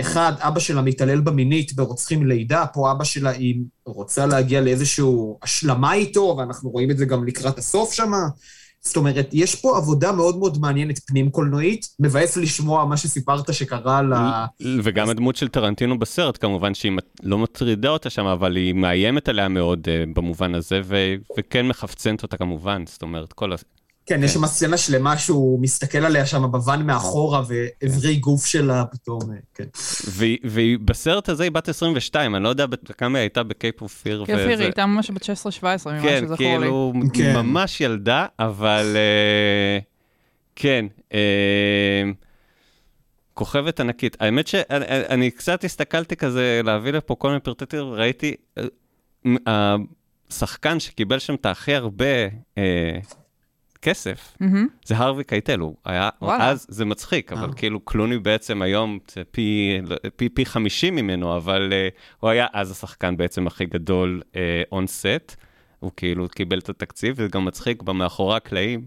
אחד, 0.00 0.32
אבא 0.38 0.60
שלה 0.60 0.82
מתעלל 0.82 1.20
במינית 1.20 1.72
ברוצחים 1.72 2.20
מלידה, 2.20 2.66
פה 2.66 2.90
אבא 2.92 3.04
שלה, 3.04 3.30
היא 3.30 3.60
רוצה 3.86 4.26
להגיע 4.26 4.60
לאיזושהי 4.60 5.04
השלמה 5.42 5.94
איתו, 5.94 6.34
ואנחנו 6.38 6.70
רואים 6.70 6.90
את 6.90 6.98
זה 6.98 7.04
גם 7.04 7.26
לקראת 7.26 7.58
הסוף 7.58 7.92
שמה. 7.92 8.28
זאת 8.84 8.96
אומרת, 8.96 9.28
יש 9.32 9.54
פה 9.54 9.76
עבודה 9.76 10.12
מאוד 10.12 10.38
מאוד 10.38 10.58
מעניינת 10.60 10.98
פנים 11.06 11.30
קולנועית. 11.30 11.86
מבאס 12.00 12.36
לשמוע 12.36 12.84
מה 12.84 12.96
שסיפרת 12.96 13.54
שקרה 13.54 14.02
ל... 14.02 14.12
וגם 14.82 15.08
הדמות 15.08 15.36
של 15.36 15.48
טרנטינו 15.48 15.98
בסרט, 15.98 16.38
כמובן 16.40 16.74
שהיא 16.74 16.92
לא 17.22 17.38
מטרידה 17.38 17.88
אותה 17.88 18.10
שם, 18.10 18.26
אבל 18.26 18.56
היא 18.56 18.74
מאיימת 18.74 19.28
עליה 19.28 19.48
מאוד 19.48 19.80
uh, 19.88 20.14
במובן 20.14 20.54
הזה, 20.54 20.80
וכן 21.38 21.68
מחפצנת 21.68 22.22
אותה 22.22 22.36
כמובן, 22.36 22.84
זאת 22.86 23.02
אומרת, 23.02 23.32
כל. 23.32 23.52
כן, 24.06 24.24
יש 24.24 24.32
שם 24.32 24.46
סצנה 24.46 24.76
שלמה 24.76 25.18
שהוא 25.18 25.60
מסתכל 25.60 25.98
עליה 25.98 26.26
שם 26.26 26.50
בוואן 26.50 26.86
מאחורה, 26.86 27.42
ואיברי 27.46 28.16
גוף 28.16 28.46
שלה 28.46 28.84
פתאום, 28.84 29.20
אה, 29.32 29.36
כן. 29.54 29.64
והיא, 30.06 30.38
והיא 30.44 30.78
בסרט 30.78 31.28
הזה 31.28 31.42
היא 31.42 31.52
בת 31.52 31.68
22, 31.68 32.34
אני 32.34 32.44
לא 32.44 32.48
יודע 32.48 32.66
כמה 32.98 33.18
היא 33.18 33.22
הייתה 33.22 33.42
בקייפ 33.42 33.82
אופיר. 33.82 34.24
כיף, 34.26 34.38
היא 34.38 34.56
הייתה 34.56 34.86
ממש 34.86 35.10
בת 35.10 35.22
16-17, 35.22 35.26
ממה 35.86 36.02
כן, 36.02 36.24
שזכור 36.24 36.58
לי. 36.58 36.66
כאילו, 36.66 36.92
כן. 37.14 37.36
ממש 37.36 37.80
ילדה, 37.80 38.26
אבל 38.38 38.96
אה, 38.96 39.78
כן, 40.56 40.86
אה, 41.14 42.02
כוכבת 43.34 43.80
ענקית. 43.80 44.16
האמת 44.20 44.46
שאני 44.46 44.84
אני 45.08 45.30
קצת 45.30 45.64
הסתכלתי 45.64 46.16
כזה 46.16 46.60
להביא 46.64 46.92
לפה 46.92 47.14
כל 47.14 47.28
מיני 47.28 47.40
פרטי 47.40 47.66
תיאור, 47.66 47.96
ראיתי, 47.96 48.34
השחקן 50.30 50.80
שקיבל 50.80 51.18
שם 51.18 51.34
את 51.34 51.46
הכי 51.46 51.74
הרבה 51.74 52.06
אה, 52.58 52.98
כסף, 53.82 54.36
מהמם. 54.40 54.66
זה 54.84 54.96
הרווי 54.96 55.24
קייטל, 55.24 55.58
הוא 55.58 55.74
היה, 55.84 56.08
וואלה. 56.22 56.48
אז 56.48 56.66
זה 56.68 56.84
מצחיק, 56.84 57.32
אבל 57.32 57.48
אה. 57.48 57.54
כאילו 57.54 57.80
קלוני 57.80 58.18
בעצם 58.18 58.62
היום 58.62 58.98
זה 59.14 59.22
פי, 59.30 59.78
פי, 60.16 60.28
פי 60.28 60.46
50 60.46 60.96
ממנו, 60.96 61.36
אבל 61.36 61.72
uh, 61.72 61.94
הוא 62.20 62.30
היה 62.30 62.46
אז 62.52 62.70
השחקן 62.70 63.16
בעצם 63.16 63.46
הכי 63.46 63.64
גדול 63.64 64.22
און 64.72 64.84
uh, 64.84 64.88
סט, 64.88 65.36
הוא 65.80 65.90
כאילו 65.96 66.28
קיבל 66.28 66.58
את 66.58 66.68
התקציב, 66.68 67.14
וזה 67.18 67.28
גם 67.28 67.44
מצחיק, 67.44 67.82
במאחורי 67.82 68.36
הקלעים. 68.36 68.86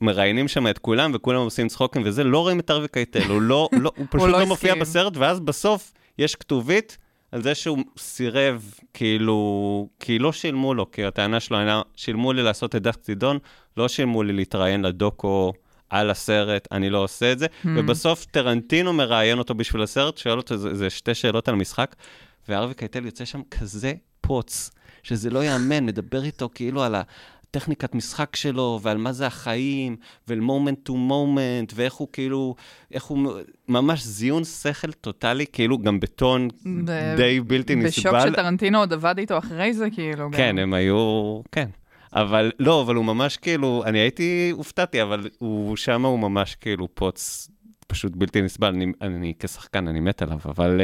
מראיינים 0.00 0.48
שם 0.48 0.66
את 0.66 0.78
כולם, 0.78 1.10
וכולם 1.14 1.40
עושים 1.40 1.68
צחוקים 1.68 2.02
וזה, 2.04 2.24
לא 2.24 2.38
רואים 2.38 2.60
את 2.60 2.70
הרווי 2.70 2.88
קייטל, 2.88 3.30
הוא 3.30 3.42
לא, 3.42 3.68
לא, 3.72 3.92
הוא 3.96 4.06
פשוט 4.10 4.28
לא 4.28 4.40
לא 4.40 4.46
מופיע. 4.46 4.74
בסרט, 4.74 5.16
ואז 5.16 5.40
בסוף 5.40 5.92
יש 6.18 6.36
כתובית 6.36 6.98
על 7.32 7.42
זה 7.42 7.54
שהוא 7.54 7.78
סירב, 7.98 8.74
כאילו, 8.94 9.88
כי 10.00 10.18
לא 10.18 10.32
שילמו 10.32 10.74
לו, 10.74 10.90
כי 10.90 11.04
הטענה 11.04 11.40
שלו 11.40 11.58
הייתה, 11.58 11.82
שילמו 11.96 12.32
לי 12.32 12.42
לעשות 12.42 12.76
את 12.76 12.82
דף 12.82 12.96
צידון, 12.96 13.38
לא 13.76 13.88
שילמו 13.88 14.22
לי 14.22 14.32
להתראיין 14.32 14.82
לדוקו 14.82 15.52
על 15.90 16.10
הסרט, 16.10 16.68
אני 16.72 16.90
לא 16.90 16.98
עושה 16.98 17.32
את 17.32 17.38
זה. 17.38 17.46
Hmm. 17.46 17.68
ובסוף 17.76 18.24
טרנטינו 18.24 18.92
מראיין 18.92 19.38
אותו 19.38 19.54
בשביל 19.54 19.82
הסרט, 19.82 20.18
שואל 20.18 20.38
אותו, 20.38 20.56
זה, 20.56 20.74
זה 20.74 20.90
שתי 20.90 21.14
שאלות 21.14 21.48
על 21.48 21.54
משחק, 21.54 21.96
והרווי 22.48 22.74
קייטל 22.74 23.04
יוצא 23.04 23.24
שם 23.24 23.40
כזה 23.50 23.92
פוץ, 24.20 24.70
שזה 25.02 25.30
לא 25.30 25.38
ייאמן, 25.44 25.86
מדבר 25.86 26.24
איתו 26.24 26.48
כאילו 26.54 26.82
על 26.82 26.94
הטכניקת 27.50 27.94
משחק 27.94 28.36
שלו, 28.36 28.80
ועל 28.82 28.98
מה 28.98 29.12
זה 29.12 29.26
החיים, 29.26 29.96
ועל 30.28 30.40
moment 30.40 30.78
to 30.82 30.96
moment, 30.96 31.72
ואיך 31.74 31.94
הוא 31.94 32.08
כאילו, 32.12 32.54
איך 32.92 33.04
הוא, 33.04 33.32
ממש 33.68 34.02
זיון 34.02 34.44
שכל 34.44 34.92
טוטאלי, 34.92 35.46
כאילו 35.52 35.78
גם 35.78 36.00
בטון 36.00 36.48
ב- 36.84 37.16
די 37.16 37.40
בלתי 37.40 37.76
בשוק 37.76 38.14
נסבל. 38.14 38.32
שטרנטינו 38.32 38.78
עוד 38.78 38.92
עבד 38.92 39.14
איתו 39.18 39.38
אחרי 39.38 39.74
זה, 39.74 39.90
כאילו. 39.90 40.30
גם. 40.30 40.36
כן, 40.36 40.58
הם 40.58 40.74
היו, 40.74 41.40
כן. 41.52 41.68
אבל 42.12 42.52
לא, 42.58 42.82
אבל 42.82 42.94
הוא 42.94 43.04
ממש 43.04 43.36
כאילו, 43.36 43.82
אני 43.86 43.98
הייתי, 43.98 44.50
הופתעתי, 44.52 45.02
אבל 45.02 45.28
הוא, 45.38 45.76
שם 45.76 46.06
הוא 46.06 46.18
ממש 46.18 46.54
כאילו 46.54 46.88
פוץ 46.94 47.48
פשוט 47.86 48.12
בלתי 48.16 48.42
נסבל. 48.42 48.68
אני, 48.68 48.86
אני 49.00 49.34
כשחקן, 49.38 49.88
אני 49.88 50.00
מת 50.00 50.22
עליו, 50.22 50.38
אבל 50.44 50.80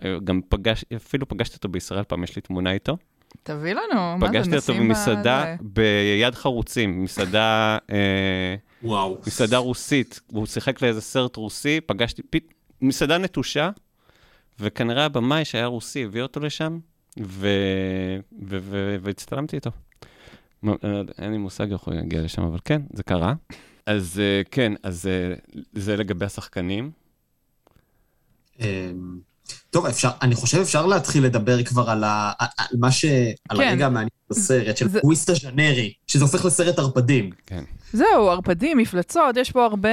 uh, 0.00 0.04
גם 0.24 0.40
פגש, 0.48 0.84
אפילו 0.96 1.28
פגשתי 1.28 1.56
אותו 1.56 1.68
בישראל 1.68 2.04
פעם, 2.04 2.24
יש 2.24 2.36
לי 2.36 2.42
תמונה 2.42 2.72
איתו. 2.72 2.96
תביא 3.42 3.72
לנו, 3.72 4.16
מה 4.18 4.26
זה, 4.26 4.26
פגשתי 4.26 4.56
אותו 4.56 4.72
נשים 4.72 4.88
במסעדה? 4.88 5.56
ביד 5.60 6.34
חרוצים, 6.34 7.04
מסעדה, 7.04 7.78
אה, 7.90 8.54
וואו. 8.82 9.18
מסעדה 9.26 9.58
רוסית. 9.58 10.20
הוא 10.26 10.46
שיחק 10.46 10.82
לאיזה 10.82 11.00
סרט 11.00 11.36
רוסי, 11.36 11.80
פגשתי, 11.80 12.22
פית, 12.30 12.54
מסעדה 12.82 13.18
נטושה, 13.18 13.70
וכנראה 14.60 15.04
הבמאי 15.04 15.44
שהיה 15.44 15.66
רוסי 15.66 16.04
הביא 16.04 16.22
אותו 16.22 16.40
לשם, 16.40 16.78
ו... 17.22 17.48
ו... 18.42 18.58
ו... 18.60 18.96
והצטלמתי 19.00 19.56
איתו. 19.56 19.70
אה, 20.68 20.72
אין 21.18 21.32
לי 21.32 21.38
מושג 21.38 21.72
איך 21.72 21.80
הוא 21.80 21.94
יגיע 21.94 22.22
לשם, 22.22 22.42
אבל 22.42 22.58
כן, 22.64 22.82
זה 22.92 23.02
קרה. 23.02 23.34
אז 23.86 24.20
אה, 24.24 24.42
כן, 24.50 24.72
אז 24.82 25.08
זה 25.72 25.96
לגבי 25.96 26.24
השחקנים. 26.24 26.90
טוב, 29.70 29.86
אפשר, 29.86 30.08
אני 30.22 30.34
חושב 30.34 30.58
אפשר 30.60 30.86
להתחיל 30.86 31.24
לדבר 31.24 31.64
כבר 31.64 31.90
על, 31.90 32.04
ה, 32.04 32.32
על 32.38 32.66
מה 32.78 32.92
ש... 32.92 33.04
על 33.48 33.56
כן. 33.58 33.68
הרגע 33.68 33.86
המעניין 33.86 34.08
בסרט, 34.30 34.76
של 34.76 34.88
זה- 34.88 35.00
קוויסטה 35.00 35.34
ז'נרי, 35.34 35.92
שזה 36.06 36.24
הופך 36.24 36.44
לסרט 36.44 36.78
ערפדים. 36.78 37.30
כן. 37.46 37.64
זהו, 37.92 38.28
ערפדים, 38.30 38.78
מפלצות, 38.78 39.36
יש 39.36 39.50
פה 39.52 39.64
הרבה... 39.64 39.88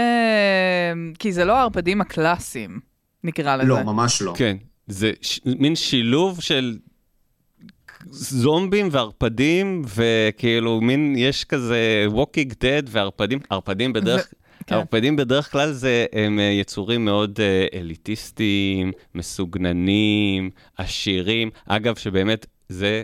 כי 1.20 1.34
זה 1.34 1.46
לא 1.46 1.54
הערפדים 1.58 2.02
הקלאסיים, 2.02 2.80
נקרא 3.24 3.56
לזה. 3.56 3.68
לא, 3.68 3.84
ממש 3.84 4.22
לא. 4.22 4.34
כן, 4.38 4.58
זה 4.88 5.12
ש... 5.22 5.40
מין 5.46 5.76
שילוב 5.76 6.42
של 6.42 6.78
זומבים 8.12 8.88
וערפדים, 8.92 9.82
וכאילו 9.96 10.82
מין, 10.82 11.16
יש 11.18 11.44
כזה 11.46 12.06
Walking 12.10 12.52
Dead 12.52 12.88
וערפדים, 12.88 13.40
ערפדים 13.50 13.94
בדרך... 13.94 14.28
כן. 14.68 14.76
ערפדים 14.76 15.16
בדרך 15.16 15.52
כלל 15.52 15.72
זה, 15.72 16.06
הם 16.14 16.40
אה, 16.40 16.44
יצורים 16.44 17.06
מאוד 17.06 17.40
אה, 17.40 17.80
אליטיסטיים, 17.80 18.92
מסוגננים, 19.16 20.50
עשירים. 20.78 21.50
אגב, 21.68 21.96
שבאמת, 21.96 22.46
זה 22.70 23.04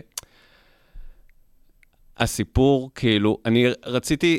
הסיפור, 2.18 2.90
כאילו, 2.94 3.38
אני 3.46 3.66
רציתי, 3.86 4.38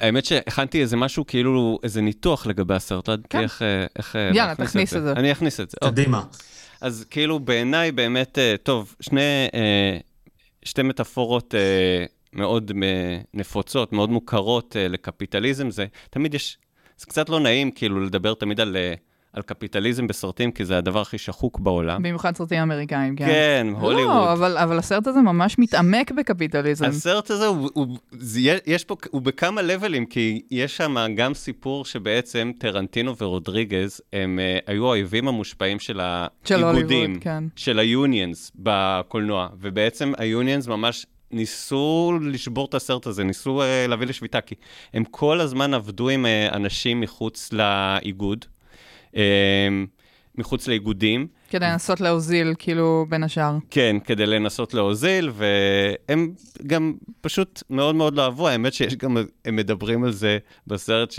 האמת 0.00 0.24
שהכנתי 0.24 0.80
איזה 0.80 0.96
משהו, 0.96 1.26
כאילו, 1.26 1.78
איזה 1.82 2.00
ניתוח 2.00 2.46
לגבי 2.46 2.74
הסרט, 2.74 3.08
לא 3.08 3.16
כן. 3.30 3.40
איך, 3.40 3.62
אה, 3.62 3.86
איך 3.98 4.14
יאללה, 4.34 4.54
תכניס 4.54 4.96
את 4.96 5.02
זה. 5.02 5.12
אני 5.12 5.32
אכניס 5.32 5.60
את 5.60 5.70
זה. 5.70 5.76
אוקיי. 5.82 6.04
קדימה. 6.04 6.22
אז 6.80 7.04
כאילו 7.10 7.40
בעיניי 7.40 7.92
באמת, 7.92 8.38
טוב, 8.62 8.94
שני, 9.00 9.48
שתי 10.64 10.82
מטאפורות 10.82 11.54
מאוד 12.32 12.72
אה, 12.82 13.18
נפוצות, 13.34 13.92
מאוד 13.92 14.10
מוכרות 14.10 14.76
אה, 14.76 14.88
לקפיטליזם, 14.88 15.70
זה 15.70 15.86
תמיד 16.10 16.34
יש, 16.34 16.58
זה 16.96 17.06
קצת 17.06 17.28
לא 17.28 17.40
נעים 17.40 17.70
כאילו 17.70 18.00
לדבר 18.00 18.34
תמיד 18.34 18.60
על, 18.60 18.76
אה, 18.76 18.94
על 19.32 19.42
קפיטליזם 19.42 20.06
בסרטים, 20.06 20.52
כי 20.52 20.64
זה 20.64 20.78
הדבר 20.78 21.00
הכי 21.00 21.18
שחוק 21.18 21.60
בעולם. 21.60 22.02
במיוחד 22.02 22.36
סרטים 22.36 22.58
אמריקאים, 22.58 23.16
כן. 23.16 23.26
כן, 23.26 23.66
הוליווד. 23.80 24.04
לא, 24.04 24.32
אבל, 24.32 24.58
אבל 24.58 24.78
הסרט 24.78 25.06
הזה 25.06 25.20
ממש 25.20 25.58
מתעמק 25.58 26.12
בקפיטליזם. 26.12 26.84
הסרט 26.84 27.30
הזה, 27.30 27.46
הוא, 27.46 27.70
הוא, 27.72 27.98
זה, 28.12 28.40
יש 28.66 28.84
פה, 28.84 28.96
הוא 29.10 29.22
בכמה 29.22 29.62
לבלים, 29.62 30.06
כי 30.06 30.42
יש 30.50 30.76
שם 30.76 30.96
גם 31.16 31.34
סיפור 31.34 31.84
שבעצם 31.84 32.52
טרנטינו 32.58 33.16
ורודריגז, 33.16 34.00
הם 34.12 34.38
uh, 34.38 34.62
היו 34.66 34.86
האויבים 34.86 35.28
המושפעים 35.28 35.78
של 35.78 36.00
של 36.44 36.64
האיגודים, 36.64 37.00
הוליווד, 37.00 37.22
כן. 37.22 37.44
של 37.56 37.78
ה 37.78 37.89
unions 37.89 38.52
בקולנוע, 38.54 39.48
ובעצם 39.60 40.12
ה 40.18 40.25
unions 40.25 40.66
ממש 40.66 41.06
ניסו 41.30 42.18
לשבור 42.22 42.66
את 42.66 42.74
הסרט 42.74 43.06
הזה, 43.06 43.24
ניסו 43.24 43.62
uh, 43.62 43.88
להביא 43.88 44.06
לשביתה, 44.06 44.40
כי 44.40 44.54
הם 44.94 45.04
כל 45.04 45.40
הזמן 45.40 45.74
עבדו 45.74 46.08
עם 46.08 46.26
uh, 46.26 46.54
אנשים 46.54 47.00
מחוץ 47.00 47.52
לאיגוד, 47.52 48.44
uh, 49.12 49.16
מחוץ 50.34 50.68
לאיגודים. 50.68 51.26
כדי 51.50 51.66
לנסות 51.66 52.00
להוזיל, 52.00 52.54
כאילו, 52.58 53.06
בין 53.08 53.22
השאר. 53.22 53.56
כן, 53.70 53.96
כדי 54.04 54.26
לנסות 54.26 54.74
להוזיל, 54.74 55.30
והם 55.34 56.32
גם 56.66 56.94
פשוט 57.20 57.62
מאוד 57.70 57.94
מאוד 57.94 58.14
לא 58.14 58.22
אהבו. 58.22 58.48
האמת 58.48 58.72
שיש 58.72 58.96
גם, 58.96 59.16
הם 59.44 59.56
מדברים 59.56 60.04
על 60.04 60.12
זה 60.12 60.38
בסרט, 60.66 61.10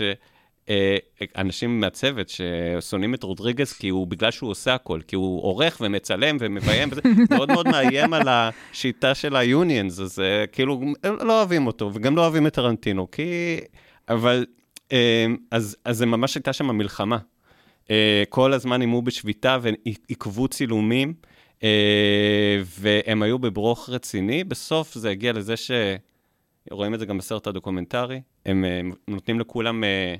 שאנשים 0.68 1.80
מהצוות 1.80 2.28
ששונאים 2.28 3.14
את 3.14 3.22
רודריגז, 3.22 3.72
כי 3.72 3.88
הוא, 3.88 4.06
בגלל 4.06 4.30
שהוא 4.30 4.50
עושה 4.50 4.74
הכל, 4.74 5.00
כי 5.06 5.16
הוא 5.16 5.42
עורך 5.42 5.78
ומצלם 5.80 6.36
ומביים, 6.40 6.88
וזה 6.92 7.00
מאוד 7.30 7.52
מאוד 7.52 7.68
מאיים 7.68 8.14
על 8.14 8.28
השיטה 8.28 9.14
של 9.14 9.36
ה 9.36 9.44
unions, 9.44 10.00
אז 10.00 10.20
אה, 10.20 10.46
כאילו, 10.46 10.80
לא 11.04 11.38
אוהבים 11.38 11.66
אותו, 11.66 11.90
וגם 11.94 12.16
לא 12.16 12.22
אוהבים 12.22 12.46
את 12.46 12.54
טרנטינו, 12.54 13.10
כי... 13.10 13.22
אבל, 14.08 14.46
אה, 14.92 15.26
אז, 15.50 15.76
אז 15.84 15.98
זה 15.98 16.06
ממש 16.06 16.34
הייתה 16.34 16.52
שם 16.52 16.66
מלחמה. 16.66 17.18
אה, 17.90 18.22
כל 18.28 18.52
הזמן 18.52 18.80
הימו 18.80 19.02
בשביתה 19.02 19.58
ועיכבו 19.62 20.48
צילומים, 20.48 21.14
אה, 21.62 22.62
והם 22.64 23.22
היו 23.22 23.38
בברוך 23.38 23.90
רציני. 23.90 24.44
בסוף 24.44 24.94
זה 24.94 25.10
הגיע 25.10 25.32
לזה 25.32 25.56
ש... 25.56 25.70
רואים 26.70 26.94
את 26.94 26.98
זה 26.98 27.06
גם 27.06 27.18
בסרט 27.18 27.46
הדוקומנטרי, 27.46 28.20
הם 28.46 28.64
אה, 28.64 28.80
נותנים 29.08 29.40
לכולם 29.40 29.84
אה, 29.84 29.88
אה, 29.88 30.14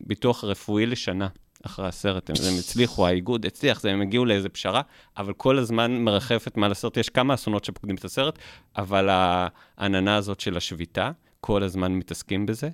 ביטוח 0.00 0.44
רפואי 0.44 0.86
לשנה 0.86 1.28
אחרי 1.66 1.88
הסרט. 1.88 2.30
הם, 2.30 2.36
הצליחו, 2.58 3.06
האיגוד 3.06 3.46
הצליח, 3.46 3.84
הם 3.84 4.00
הגיעו 4.00 4.24
לאיזה 4.24 4.48
פשרה, 4.48 4.82
אבל 5.16 5.32
כל 5.32 5.58
הזמן 5.58 5.92
מרחפת 5.92 6.56
מעל 6.56 6.72
הסרט. 6.72 6.96
יש 6.96 7.08
כמה 7.08 7.34
אסונות 7.34 7.64
שפוקדים 7.64 7.96
את 7.96 8.04
הסרט, 8.04 8.38
אבל 8.76 9.08
העננה 9.10 10.16
הזאת 10.16 10.40
של 10.40 10.56
השביתה, 10.56 11.10
כל 11.40 11.62
הזמן 11.62 11.92
מתעסקים 11.92 12.46
בזה. 12.46 12.68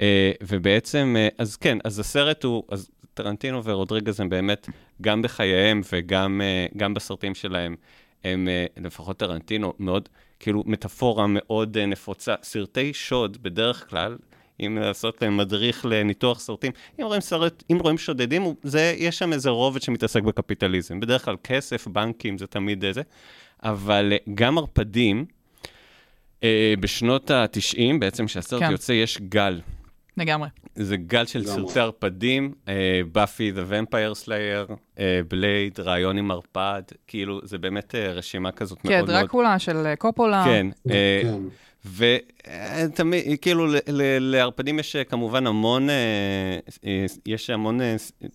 אה, 0.00 0.32
ובעצם, 0.42 1.16
אה, 1.18 1.28
אז 1.38 1.56
כן, 1.56 1.78
אז 1.84 1.98
הסרט 1.98 2.44
הוא, 2.44 2.62
אז 2.68 2.90
טרנטינו 3.14 3.64
ורודריגז 3.64 4.20
הם 4.20 4.28
באמת, 4.28 4.68
גם 5.02 5.22
בחייהם 5.22 5.80
וגם 5.92 6.40
אה, 6.44 6.66
גם 6.76 6.94
בסרטים 6.94 7.34
שלהם, 7.34 7.76
הם, 8.24 8.48
לפחות 8.76 9.16
טרנטינו, 9.16 9.72
מאוד, 9.78 10.08
כאילו, 10.40 10.62
מטאפורה 10.66 11.26
מאוד 11.28 11.78
נפוצה. 11.78 12.34
סרטי 12.42 12.94
שוד, 12.94 13.42
בדרך 13.42 13.90
כלל, 13.90 14.16
אם 14.66 14.78
לעשות 14.80 15.22
להם 15.22 15.36
מדריך 15.36 15.86
לניתוח 15.86 16.40
סרטים, 16.40 16.72
אם 17.00 17.04
רואים 17.04 17.20
סרט, 17.20 17.62
אם 17.72 17.78
רואים 17.80 17.98
שודדים, 17.98 18.54
זה, 18.62 18.94
יש 18.98 19.18
שם 19.18 19.32
איזה 19.32 19.50
רובד 19.50 19.82
שמתעסק 19.82 20.22
בקפיטליזם. 20.22 21.00
בדרך 21.00 21.24
כלל 21.24 21.36
כסף, 21.44 21.86
בנקים, 21.86 22.38
זה 22.38 22.46
תמיד 22.46 22.84
זה. 22.92 23.02
אבל 23.62 24.12
אה, 24.12 24.18
גם 24.34 24.58
ערפדים, 24.58 25.24
אה, 26.42 26.74
בשנות 26.80 27.30
ה-90, 27.30 27.78
בעצם 28.00 28.26
כשהסרט 28.26 28.62
כן. 28.62 28.70
יוצא, 28.70 28.92
יש 28.92 29.18
גל. 29.20 29.60
לגמרי. 30.16 30.48
זה 30.74 30.96
גל 30.96 31.26
של 31.26 31.38
לגמרי. 31.38 31.54
סרטי 31.54 31.80
ערפדים, 31.80 32.54
באפי, 33.12 33.52
The 33.56 33.72
Vampire 33.72 34.24
Slayer, 34.24 34.74
בלייד, 35.28 35.80
רעיון 35.80 36.18
עם 36.18 36.30
ערפד, 36.30 36.82
כאילו, 37.06 37.40
זה 37.42 37.58
באמת 37.58 37.94
אה, 37.94 38.12
רשימה 38.12 38.52
כזאת 38.52 38.78
כן, 38.82 38.88
מאוד 38.88 39.10
מאוד... 39.10 39.20
דרקולה 39.20 39.58
של 39.58 39.86
אה, 39.86 39.96
קופולה. 39.96 40.44
כן, 40.44 40.66
אה, 40.90 41.20
כן. 41.22 41.38
ותמיד, 41.96 43.24
כאילו, 43.40 43.66
לערפדים 44.20 44.78
יש 44.78 44.96
אה, 44.96 45.04
כמובן 45.04 45.46
המון, 45.46 45.90
אה, 45.90 45.94
אה, 46.86 47.04
יש 47.26 47.50
המון 47.50 47.80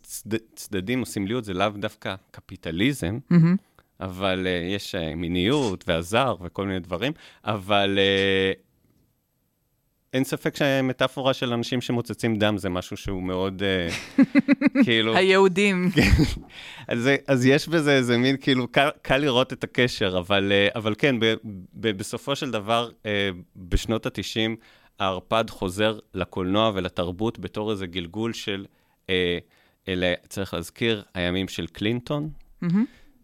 צד- 0.02 0.38
צדדים 0.56 1.02
או 1.02 1.06
סמליות, 1.06 1.44
זה 1.46 1.54
לאו 1.54 1.70
דווקא 1.70 2.16
קפיטליזם, 2.32 3.20
מהמם. 3.30 3.56
אבל 4.00 4.48
יש 4.76 4.96
מיניות 5.16 5.84
והזר 5.88 6.36
וכל 6.42 6.66
מיני 6.68 6.80
דברים, 6.80 7.12
אבל 7.46 8.00
אין 10.16 10.24
ספק 10.24 10.56
שמטאפורה 10.56 11.34
של 11.34 11.54
אנשים 11.54 11.82
שמוצצים 11.82 12.36
דם 12.36 12.58
זה 12.58 12.70
משהו 12.70 12.98
שהוא 12.98 13.24
מאוד, 13.24 13.62
uh, 13.62 14.22
כאילו, 14.84 15.16
היהודים. 15.16 15.90
אז, 16.88 17.00
זה- 17.00 17.16
אז 17.28 17.46
יש 17.46 17.68
בזה 17.68 17.92
איזה 17.96 18.18
מין, 18.18 18.38
כאילו, 18.42 18.68
קל, 18.68 18.90
קל 19.02 19.18
לראות 19.18 19.54
את 19.54 19.64
הקשר, 19.64 20.18
אבל, 20.18 20.52
uh, 20.52 20.78
אבל 20.78 20.96
כן, 20.98 21.16
ב, 21.20 21.34
ב, 21.74 21.92
בסופו 21.98 22.36
של 22.36 22.52
דבר, 22.52 22.90
uh, 23.04 23.06
בשנות 23.56 24.06
ה-90, 24.06 24.56
הערפד 25.00 25.46
חוזר 25.50 26.00
לקולנוע 26.14 26.72
ולתרבות 26.76 27.40
בתור 27.40 27.72
איזה 27.72 27.88
גלגול 27.88 28.34
של, 28.34 28.66
uh, 29.06 29.10
אלה, 29.88 30.14
צריך 30.30 30.54
להזכיר, 30.54 31.04
הימים 31.14 31.48
של 31.48 31.68
קלינטון. 31.68 32.30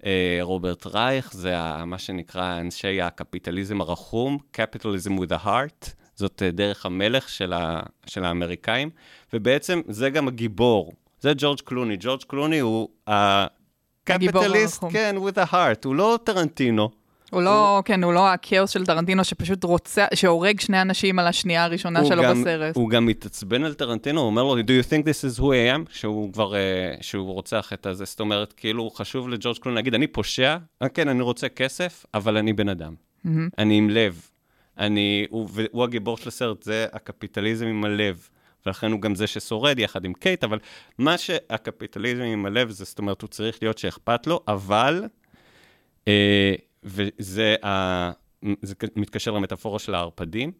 אה, 0.05 0.37
רוברט 0.41 0.85
רייך, 0.87 1.33
זה 1.33 1.53
מה 1.85 1.97
שנקרא 1.97 2.59
אנשי 2.59 3.01
הקפיטליזם 3.01 3.81
הרחום, 3.81 4.37
Capitalism 4.57 5.09
with 5.19 5.31
a 5.41 5.45
Heart, 5.45 5.89
זאת 6.21 6.41
אה, 6.45 6.51
דרך 6.51 6.85
המלך 6.85 7.29
של, 7.29 7.53
ה, 7.53 7.79
של 8.05 8.25
האמריקאים, 8.25 8.89
ובעצם 9.33 9.81
זה 9.87 10.09
גם 10.09 10.27
הגיבור, 10.27 10.93
זה 11.21 11.31
ג'ורג' 11.37 11.59
קלוני. 11.65 11.97
ג'ורג' 11.99 12.21
קלוני 12.27 12.59
הוא 12.59 12.89
הקפיטליסט. 13.07 14.83
כן, 14.91 15.15
with 15.17 15.37
a 15.37 15.53
heart, 15.53 15.81
הוא 15.85 15.95
לא 15.95 16.19
טרנטינו. 16.23 16.89
הוא 17.31 17.41
לא, 17.41 17.81
כן, 17.85 18.03
הוא 18.03 18.13
לא 18.13 18.29
הכאוס 18.29 18.69
של 18.69 18.85
טרנטינו 18.85 19.23
שפשוט 19.23 19.63
רוצה, 19.63 20.05
שהורג 20.13 20.59
שני 20.59 20.81
אנשים 20.81 21.19
על 21.19 21.27
השנייה 21.27 21.63
הראשונה 21.63 21.99
הוא 21.99 22.09
שלו 22.09 22.23
גם- 22.23 22.41
בסרט. 22.41 22.75
הוא 22.75 22.89
גם 22.89 23.05
מתעצבן 23.05 23.63
על 23.63 23.73
טרנטינו, 23.73 24.19
הוא 24.21 24.27
אומר 24.27 24.43
לו, 24.43 24.57
do 24.57 24.63
you 24.63 24.85
think 24.89 25.03
this 25.03 25.37
is 25.37 25.39
who 25.39 25.43
I 25.45 25.75
am? 25.77 25.97
שהוא 25.97 26.33
כבר, 26.33 26.55
אה, 26.55 26.59
שהוא 27.01 27.33
רוצח 27.33 27.73
את 27.73 27.85
הזה. 27.85 28.05
זאת 28.05 28.19
אומרת, 28.19 28.53
כאילו, 28.53 28.89
חשוב 28.89 29.29
לג'ורג' 29.29 29.57
קלוני 29.57 29.75
להגיד, 29.75 29.93
אני 29.93 30.07
פושע, 30.07 30.57
אה, 30.81 30.89
כן, 30.89 31.07
אני 31.07 31.21
רוצה 31.21 31.49
כסף, 31.49 32.05
אבל 32.13 32.37
אני 32.37 32.53
בן 32.53 32.69
אדם. 32.69 32.93
מהמם. 33.23 33.49
אני 33.57 33.77
עם 33.77 33.89
לב. 33.89 34.21
אני, 34.77 35.27
הוא, 35.29 35.49
והוא 35.51 35.83
הגיבור 35.83 36.17
של 36.17 36.27
הסרט, 36.27 36.63
זה 36.63 36.87
הקפיטליזם 36.93 37.65
עם 37.65 37.83
הלב. 37.83 38.29
ולכן 38.65 38.91
הוא 38.91 39.01
גם 39.01 39.15
זה 39.15 39.27
ששורד 39.27 39.79
יחד 39.79 40.05
עם 40.05 40.13
קייט, 40.13 40.43
אבל 40.43 40.59
מה 40.97 41.17
שהקפיטליזם 41.17 42.21
עם 42.21 42.45
הלב 42.45 42.69
זה, 42.69 42.85
זאת 42.85 42.99
אומרת, 42.99 43.21
הוא 43.21 43.27
צריך 43.27 43.57
להיות 43.61 43.77
שאכפת 43.77 44.27
לו, 44.27 44.39
אבל, 44.47 45.03
אה, 46.07 46.55
וזה 46.83 47.55
ה, 47.65 48.11
זה 48.61 48.75
מתקשר 48.95 49.31
למטאפורה 49.31 49.79
של 49.79 49.95
הערפדים, 49.95 50.51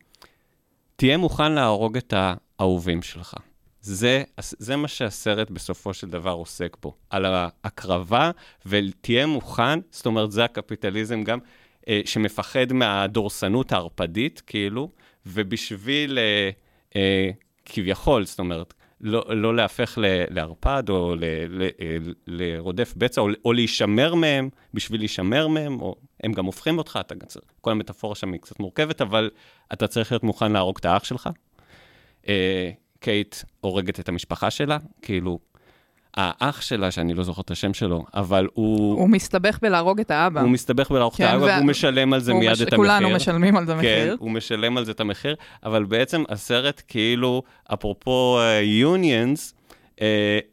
תהיה 0.96 1.18
מוכן 1.18 1.52
להרוג 1.52 1.98
את 1.98 2.14
האהובים 2.18 3.02
שלך. 3.02 3.36
זה, 3.82 4.24
זה 4.40 4.76
מה 4.76 4.88
שהסרט 4.88 5.50
בסופו 5.50 5.94
של 5.94 6.10
דבר 6.10 6.32
עוסק 6.32 6.78
בו, 6.82 6.96
על 7.10 7.26
ההקרבה, 7.26 8.32
ותהיה 8.66 9.26
מוכן, 9.26 9.80
זאת 9.92 10.06
אומרת, 10.06 10.32
זה 10.32 10.44
הקפיטליזם 10.44 11.24
גם, 11.24 11.40
אה, 11.88 12.02
שמפחד 12.06 12.74
מהדורסנות 12.74 13.72
הערפדית, 13.72 14.42
כאילו, 14.48 14.90
ובשביל, 15.26 16.20
אה, 16.20 16.50
אה, 16.96 17.30
כביכול, 17.66 18.26
זאת 18.26 18.40
אומרת, 18.40 18.74
לא, 19.02 19.26
לא 19.30 19.56
להפך 19.56 19.98
ל- 19.98 20.24
לערפד 20.30 20.84
או 20.90 21.16
ל, 21.16 21.24
ל, 21.50 21.62
אה, 21.82 21.98
לרודף 22.28 22.94
בצע, 22.98 23.22
או, 23.22 23.28
או 23.46 23.54
להישמר 23.54 24.16
מהם, 24.16 24.50
בשביל 24.74 25.02
להישמר 25.02 25.48
מהם, 25.48 25.82
או 25.82 25.96
הם 26.24 26.32
גם 26.32 26.46
הופכים 26.46 26.78
אותך, 26.78 27.00
אתה 27.02 27.16
כל 27.62 27.72
המטאפורה 27.72 28.16
שם 28.16 28.32
היא 28.34 28.42
קצת 28.42 28.60
מורכבת, 28.60 29.02
אבל 29.02 29.30
אתה 29.74 29.88
צריך 29.88 30.12
להיות 30.12 30.24
מוכן 30.24 30.52
להרוג 30.52 30.78
את 30.80 30.86
האח 30.86 31.04
שלך. 31.04 31.30
אה, 32.28 32.72
קייט 33.00 33.36
הורגת 33.62 34.00
את 34.00 34.10
המשפחה 34.10 34.52
שלה, 34.52 34.78
כאילו, 35.02 35.40
האח 36.14 36.62
שלה, 36.62 36.92
שאני 36.92 37.14
לא 37.14 37.24
זוכר 37.24 37.42
את 37.42 37.52
השם 37.52 37.74
שלו, 37.74 38.06
אבל 38.14 38.48
הוא... 38.54 38.94
הוא 39.00 39.10
מסתבך 39.10 39.60
בלהרוג 39.62 40.00
את 40.00 40.12
האבא. 40.12 40.42
הוא 40.42 40.50
מסתבח 40.50 40.92
בלערוך 40.92 41.14
את 41.16 41.18
כן, 41.18 41.26
האבא, 41.28 41.44
וה- 41.44 41.56
והוא 41.56 41.66
משלם 41.68 42.14
על 42.14 42.20
זה 42.20 42.34
מיד 42.34 42.52
מש- 42.52 42.62
את 42.62 42.74
המחיר. 42.74 42.78
כולנו 42.78 43.10
משלמים 43.10 43.58
על 43.58 43.66
זה 43.66 43.72
כן, 43.74 43.78
מחיר. 43.78 44.16
הוא 44.20 44.32
משלם 44.32 44.78
על 44.78 44.86
זה 44.86 44.92
את 44.92 45.00
המחיר, 45.00 45.36
אבל 45.64 45.84
בעצם 45.84 46.24
הסרט, 46.30 46.82
כאילו, 46.88 47.44
אפרופו 47.74 48.40
יוניונס, 48.64 49.54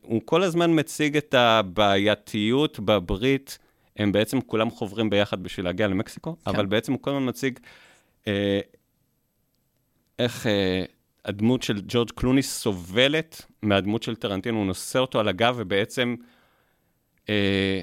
הוא 0.03 0.21
כל 0.25 0.42
הזמן 0.42 0.79
מציג 0.79 1.16
את 1.16 1.35
הבעייתיות 1.35 2.81
בברית, 2.85 3.59
הם 3.97 4.12
בעצם 4.12 4.40
כולם 4.40 4.71
חוברים 4.71 5.11
ביחד 5.11 5.42
בשביל 5.42 5.66
להגיע 5.66 5.87
למקסיקו, 5.88 6.37
כן. 6.44 6.51
אבל 6.51 6.66
בעצם 6.66 6.92
הוא 6.92 7.03
כל 7.03 7.11
הזמן 7.11 7.29
מציג 7.29 7.59
אה, 8.29 8.61
איך 10.18 10.47
אה, 10.47 10.83
הדמות 11.29 11.62
של 11.62 11.81
ג'ורג' 11.88 12.11
קלוני 12.14 12.43
סובלת 12.43 13.43
מהדמות 13.62 14.03
של 14.03 14.17
טרנטינו, 14.17 14.59
הוא 14.59 14.67
נושא 14.67 14.99
אותו 14.99 15.21
על 15.21 15.29
הגב, 15.29 15.55
ובעצם 15.59 16.14
אה, 17.29 17.83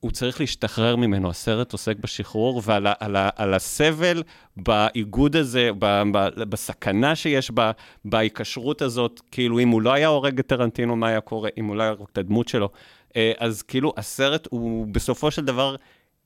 הוא 0.00 0.10
צריך 0.10 0.40
להשתחרר 0.40 0.96
ממנו. 0.96 1.30
הסרט 1.30 1.72
עוסק 1.72 1.96
בשחרור 1.96 2.62
ועל 2.64 2.86
על 3.00 3.16
ה, 3.16 3.28
על 3.36 3.54
הסבל 3.54 4.22
באיגוד 4.56 5.36
הזה, 5.36 5.70
ב, 5.78 6.02
ב, 6.12 6.42
בסכנה 6.44 7.16
שיש 7.16 7.50
בה, 7.50 7.70
בהיקשרות 8.04 8.82
הזאת. 8.82 9.20
כאילו, 9.30 9.58
אם 9.58 9.68
הוא 9.68 9.82
לא 9.82 9.92
היה 9.92 10.08
הורג 10.08 10.38
את 10.38 10.46
טרנטינו, 10.46 10.96
מה 10.96 11.08
היה 11.08 11.20
קורה? 11.20 11.50
אם 11.58 11.64
הוא 11.64 11.76
לא 11.76 11.82
היה 11.82 11.92
הורג 11.92 12.08
את 12.12 12.18
הדמות 12.18 12.48
שלו. 12.48 12.68
אה, 13.16 13.32
אז 13.38 13.62
כאילו, 13.62 13.92
הסרט 13.96 14.48
הוא 14.50 14.86
בסופו 14.86 15.30
של 15.30 15.44
דבר 15.44 15.76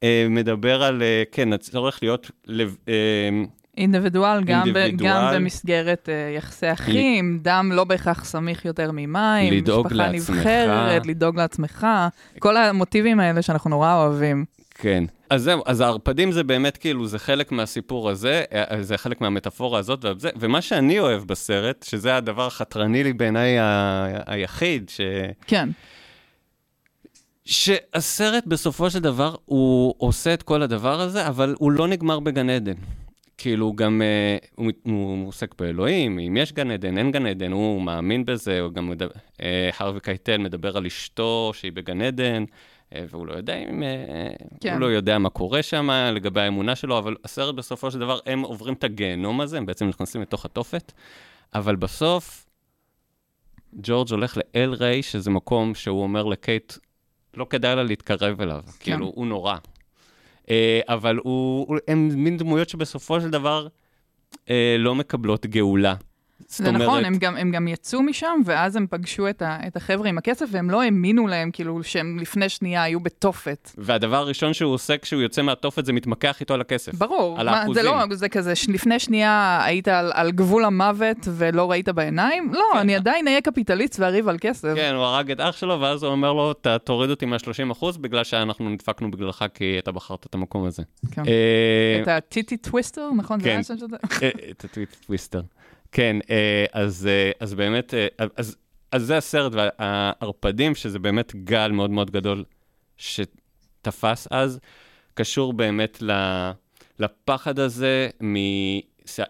אה, 0.03 0.27
מדבר 0.31 0.83
על, 0.83 1.03
אה, 1.03 1.23
כן, 1.33 1.53
הצורך 1.53 1.99
להיות... 2.03 2.31
לב- 2.47 2.77
אה, 2.89 3.29
אינדיבידואל, 3.77 4.45
גם, 4.45 4.69
ב, 4.75 4.97
גם. 4.97 5.35
במסגרת 5.35 6.09
uh, 6.09 6.37
יחסי 6.37 6.73
אחים, 6.73 7.39
דם 7.43 7.71
לא 7.75 7.85
בהכרח 7.85 8.25
סמיך 8.25 8.65
יותר 8.65 8.91
ממים, 8.93 9.53
לדאוג 9.53 9.87
משפחה 9.87 10.07
לעצמך. 10.07 10.31
נבחרת, 10.37 11.07
לדאוג 11.07 11.37
לעצמך, 11.37 11.87
כל 12.39 12.57
המוטיבים 12.57 13.21
האלה 13.21 13.43
שאנחנו 13.43 13.71
נורא 13.71 13.95
אוהבים. 13.95 14.45
כן. 14.75 15.05
אז 15.31 15.43
זהו, 15.43 15.63
אז 15.67 15.81
הערפדים 15.81 16.33
זה 16.33 16.45
באמת 16.45 16.77
כאילו, 16.77 17.07
זה 17.07 17.19
חלק 17.19 17.53
מהסיפור 17.53 18.11
הזה, 18.11 18.43
אה, 18.53 18.83
זה 18.83 18.99
חלק 18.99 19.21
מהמטאפורה 19.21 19.79
הזאת 19.79 20.05
וזה, 20.05 20.31
ומה 20.37 20.63
שאני 20.63 20.99
אוהב 20.99 21.23
בסרט, 21.23 21.83
שזה 21.89 22.17
הדבר 22.17 22.47
החתרני 22.47 23.05
לי 23.05 23.13
בעיניי 23.13 23.59
ה- 23.59 24.07
היחיד, 24.27 24.89
ש... 24.89 25.01
כן, 25.47 25.69
שהסרט 27.45 28.47
בסופו 28.47 28.91
של 28.91 28.99
דבר, 28.99 29.35
הוא 29.45 29.95
עושה 29.99 30.35
את 30.35 30.43
כל 30.43 30.63
הדבר 30.63 31.01
הזה, 31.01 31.27
אבל 31.29 31.55
הוא 31.59 31.73
לא 31.73 31.89
נגמר 31.89 32.21
בגן 32.21 32.51
עדן. 32.51 32.75
כאילו, 33.39 33.73
גם, 33.73 34.03
אה, 34.03 34.37
הוא, 34.55 34.73
הוא 34.83 35.29
עוסק 35.29 35.55
באלוהים, 35.59 36.19
אם 36.19 36.37
יש 36.37 36.53
גן 36.53 36.71
עדן, 36.71 36.99
אין 36.99 37.11
גן 37.11 37.27
עדן, 37.27 37.53
הוא 37.53 37.83
מאמין 37.83 38.25
בזה, 38.25 38.61
הוא 38.61 38.73
גם 38.73 38.89
מדבר, 38.89 39.11
אה, 39.43 39.71
הרווי 39.79 40.01
קייטל 40.01 40.37
מדבר 40.37 40.77
על 40.77 40.87
אשתו 40.87 41.51
שהיא 41.55 41.73
בגן 41.73 42.01
עדן, 42.01 42.45
אה, 42.95 43.05
והוא 43.11 43.27
לא 43.27 43.33
יודע 43.33 43.55
אם, 43.57 43.83
אה, 43.83 43.89
כן. 44.61 44.73
הוא 44.73 44.81
לא 44.81 44.87
יודע 44.87 45.19
מה 45.19 45.31
קורה 45.31 45.63
שם 45.63 45.91
לגבי 46.13 46.41
האמונה 46.41 46.77
שלו, 46.77 46.99
אבל 46.99 47.17
הסרט 47.25 47.55
בסופו 47.55 47.91
של 47.91 47.99
דבר, 47.99 48.19
הם 48.27 48.41
עוברים 48.41 48.75
את 48.75 48.85
הגיהנום 48.85 49.41
הזה, 49.41 49.59
הם 49.59 49.67
בעצם 49.67 49.89
נכנסים 49.89 50.23
לתוך 50.23 50.45
התופת, 50.45 50.93
אבל 51.55 51.77
בסוף, 51.77 52.47
ג'ורג' 53.83 54.11
הולך 54.11 54.37
לאל 54.37 54.75
ריי, 54.75 55.03
שזה 55.03 55.31
מקום 55.31 55.75
שהוא 55.75 56.03
אומר 56.03 56.25
לקייט, 56.25 56.73
לא 57.37 57.47
כדאי 57.51 57.77
לה 57.77 57.83
להתקרב 57.83 58.41
אליו, 58.41 58.63
כן. 58.67 58.73
כאילו, 58.81 59.13
הוא 59.15 59.27
נורא. 59.27 59.57
אה, 60.51 60.81
אבל 60.89 61.17
הוא, 61.23 61.79
הם 61.89 62.09
מין 62.15 62.37
דמויות 62.37 62.69
שבסופו 62.69 63.21
של 63.21 63.31
דבר 63.31 63.67
אה, 64.51 64.77
לא 64.79 64.95
מקבלות 64.95 65.47
גאולה. 65.47 65.95
זה 66.49 66.73
נכון, 66.73 66.87
אומרת, 66.87 67.05
הם 67.07 67.17
גם, 67.19 67.37
הם 67.37 67.51
גם 67.51 67.69
יצאו 67.69 68.03
משם, 68.03 68.41
ואז 68.45 68.77
הם 68.77 68.87
פגשו 68.91 69.29
את, 69.29 69.43
ה, 69.43 69.59
את 69.67 69.77
החבר'ה 69.77 70.09
עם 70.09 70.19
הכסף, 70.19 70.47
והם 70.51 70.71
לא 70.71 70.83
האמינו 70.83 71.27
להם, 71.27 71.51
כאילו, 71.51 71.83
שהם 71.83 72.19
לפני 72.21 72.49
שנייה 72.49 72.83
היו 72.83 73.01
בתופת. 73.01 73.71
והדבר 73.79 74.17
הראשון 74.17 74.53
שהוא 74.55 74.73
עושה 74.75 74.99
כשהוא 74.99 75.23
יוצא 75.23 75.43
מהתופת 75.43 75.85
זה 75.85 75.93
מתמקח 75.93 76.41
איתו 76.41 76.55
על 76.55 76.61
הכסף. 76.61 76.95
ברור, 76.95 77.41
על 77.41 77.51
מה, 77.51 77.65
זה. 77.75 77.83
לא, 77.83 78.05
זה 78.11 78.29
כזה, 78.29 78.55
ש- 78.55 78.69
לפני 78.69 78.99
שנייה 78.99 79.61
היית 79.65 79.89
על, 79.89 80.11
על 80.15 80.31
גבול 80.31 80.65
המוות 80.65 81.17
ולא 81.37 81.71
ראית 81.71 81.89
בעיניים? 81.89 82.51
לא, 82.55 82.65
כן. 82.73 82.79
אני 82.79 82.97
עדיין 82.97 83.29
אהיה 83.29 83.41
קפיטליסט 83.41 84.01
ואריב 84.01 84.29
על 84.29 84.37
כסף. 84.41 84.73
כן, 84.75 84.93
הוא 84.95 85.05
הרג 85.05 85.31
את 85.31 85.41
אח 85.41 85.57
שלו, 85.57 85.81
ואז 85.81 86.03
הוא 86.03 86.13
אומר 86.13 86.33
לו, 86.33 86.53
"ת- 86.53 86.67
תוריד 86.67 87.11
אותי 87.11 87.27
מה-30% 87.27 87.99
בגלל 88.01 88.25
שאנחנו 88.25 88.71
נדפקנו 88.71 89.11
בגללך 89.11 89.45
כי 89.55 89.77
אתה 89.79 89.93
בחרת 89.93 90.27
את 90.27 90.35
המקום 90.35 90.65
הזה. 90.65 90.83
כן. 91.11 91.23
אה, 91.27 91.99
את 92.03 92.09
ה 92.09 92.17
Titty 92.17 92.57
Twister, 92.57 93.11
נכון? 93.17 93.41
כן. 93.41 93.61
אה, 94.23 94.31
את 94.51 94.65
ה 94.65 94.69
Titty 94.69 94.89
Twister. 95.07 95.41
כן, 95.95 96.17
אה, 96.31 96.65
אז, 96.73 97.07
אה, 97.07 97.31
אז 97.41 97.55
באמת, 97.55 97.95
אה, 97.95 98.07
אז, 98.37 98.57
אז 98.93 99.03
זה 99.03 99.17
הסרט, 99.17 99.53
והערפדים, 99.55 100.75
שזה 100.75 100.99
באמת 100.99 101.35
גל 101.45 101.71
מאוד 101.73 101.91
מאוד 101.91 102.11
גדול 102.11 102.45
שתפס 102.97 104.29
אז, 104.31 104.61
קשור 105.15 105.53
באמת 105.53 106.03
לפחד 106.99 107.59
הזה 107.59 108.09
מ... 108.23 108.37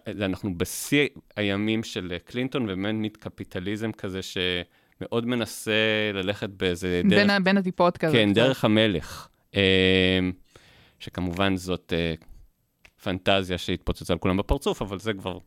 אנחנו 0.09 0.59
בשיא 0.59 1.09
הימים 1.37 1.83
של 1.83 2.17
קלינטון, 2.25 2.63
ובאמת 2.63 2.95
מקפיטליזם 2.95 3.93
כזה 3.93 4.21
שמאוד 4.23 5.27
מנסה 5.27 5.73
ללכת 6.15 6.49
באיזה 6.49 7.03
דרך... 7.05 7.31
בין, 7.31 7.45
בין 7.45 7.57
הטיפות 7.57 7.97
כזה. 7.99 8.13
כן. 8.13 8.33
דרך 8.33 8.65
המלך. 8.65 9.29
שכמובן 11.01 11.57
זאת 11.57 11.93
פנטזיה 13.05 13.59
שהתפוצצה 13.59 14.13
על 14.13 14.19
כולם 14.19 14.37
בפרצוף, 14.37 14.83
אבל 14.83 14.99
זה 14.99 15.13
כבר... 15.13 15.39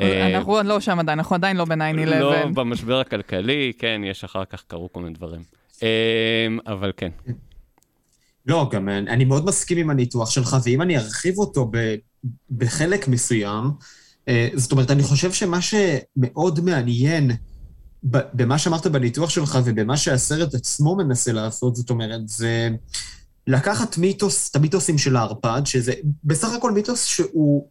אה, 0.00 0.36
אנחנו 0.36 0.52
עוד 0.52 0.66
לא 0.66 0.80
שם 0.80 0.98
עדיין, 0.98 1.18
אנחנו 1.18 1.36
עדיין 1.36 1.56
לא 1.56 1.64
ב-9-11. 1.64 2.04
לא 2.06 2.46
במשבר 2.54 3.00
הכלכלי, 3.00 3.72
כן, 3.78 4.00
יש 4.04 4.24
אחר 4.24 4.44
כך 4.44 4.64
קרו 4.66 4.92
כל 4.92 5.00
מיני 5.00 5.14
דברים. 5.14 5.42
אה, 5.82 6.46
אבל 6.66 6.92
כן, 6.96 7.10
לא, 8.46 8.68
גם 8.72 8.88
אני 8.88 9.24
מאוד 9.24 9.44
מסכים 9.44 9.78
עם 9.78 9.90
הניתוח 9.90 10.30
שלך, 10.30 10.56
ואם 10.64 10.82
אני 10.82 10.98
ארחיב 10.98 11.38
אותו 11.38 11.68
ב, 11.70 11.94
בחלק 12.50 13.08
מסוים, 13.08 13.64
אה, 14.28 14.48
זאת 14.54 14.72
אומרת, 14.72 14.90
אני 14.90 15.02
חושב 15.02 15.32
שמה 15.32 15.58
שמאוד 15.60 16.60
מעניין 16.60 17.30
ב- 18.10 18.28
במה 18.34 18.58
שאמרת 18.58 18.86
בניתוח 18.86 19.30
שלך 19.30 19.58
ובמה 19.64 19.96
שהסרט 19.96 20.54
עצמו 20.54 20.96
מנסה 20.96 21.32
לעשות, 21.32 21.76
זאת 21.76 21.90
אומרת, 21.90 22.28
זה 22.28 22.68
לקחת 23.46 23.98
מיתוס, 23.98 24.50
את 24.50 24.56
המיתוסים 24.56 24.98
של 24.98 25.16
הערפד, 25.16 25.62
שזה 25.64 25.92
בסך 26.24 26.52
הכל 26.52 26.70
מיתוס 26.72 27.04
שהוא 27.04 27.68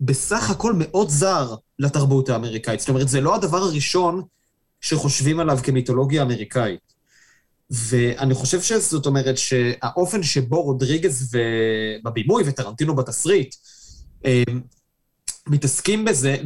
בסך 0.00 0.50
הכל 0.50 0.72
מאוד 0.78 1.08
זר 1.08 1.54
לתרבות 1.78 2.28
האמריקאית. 2.28 2.80
זאת 2.80 2.88
אומרת, 2.88 3.08
זה 3.08 3.20
לא 3.20 3.34
הדבר 3.34 3.58
הראשון 3.58 4.22
שחושבים 4.80 5.40
עליו 5.40 5.58
כמיתולוגיה 5.62 6.22
אמריקאית. 6.22 6.80
ואני 7.70 8.34
חושב 8.34 8.62
שזאת 8.62 9.06
אומרת 9.06 9.38
שהאופן 9.38 10.22
שבו 10.22 10.62
רודריגז 10.62 11.34
ו... 11.34 11.38
בבימוי 12.04 12.42
וטרנטינו 12.46 12.94
בתסריט 12.94 13.54
אה, 14.24 14.42
מתעסקים 15.48 16.04
בזה, 16.04 16.36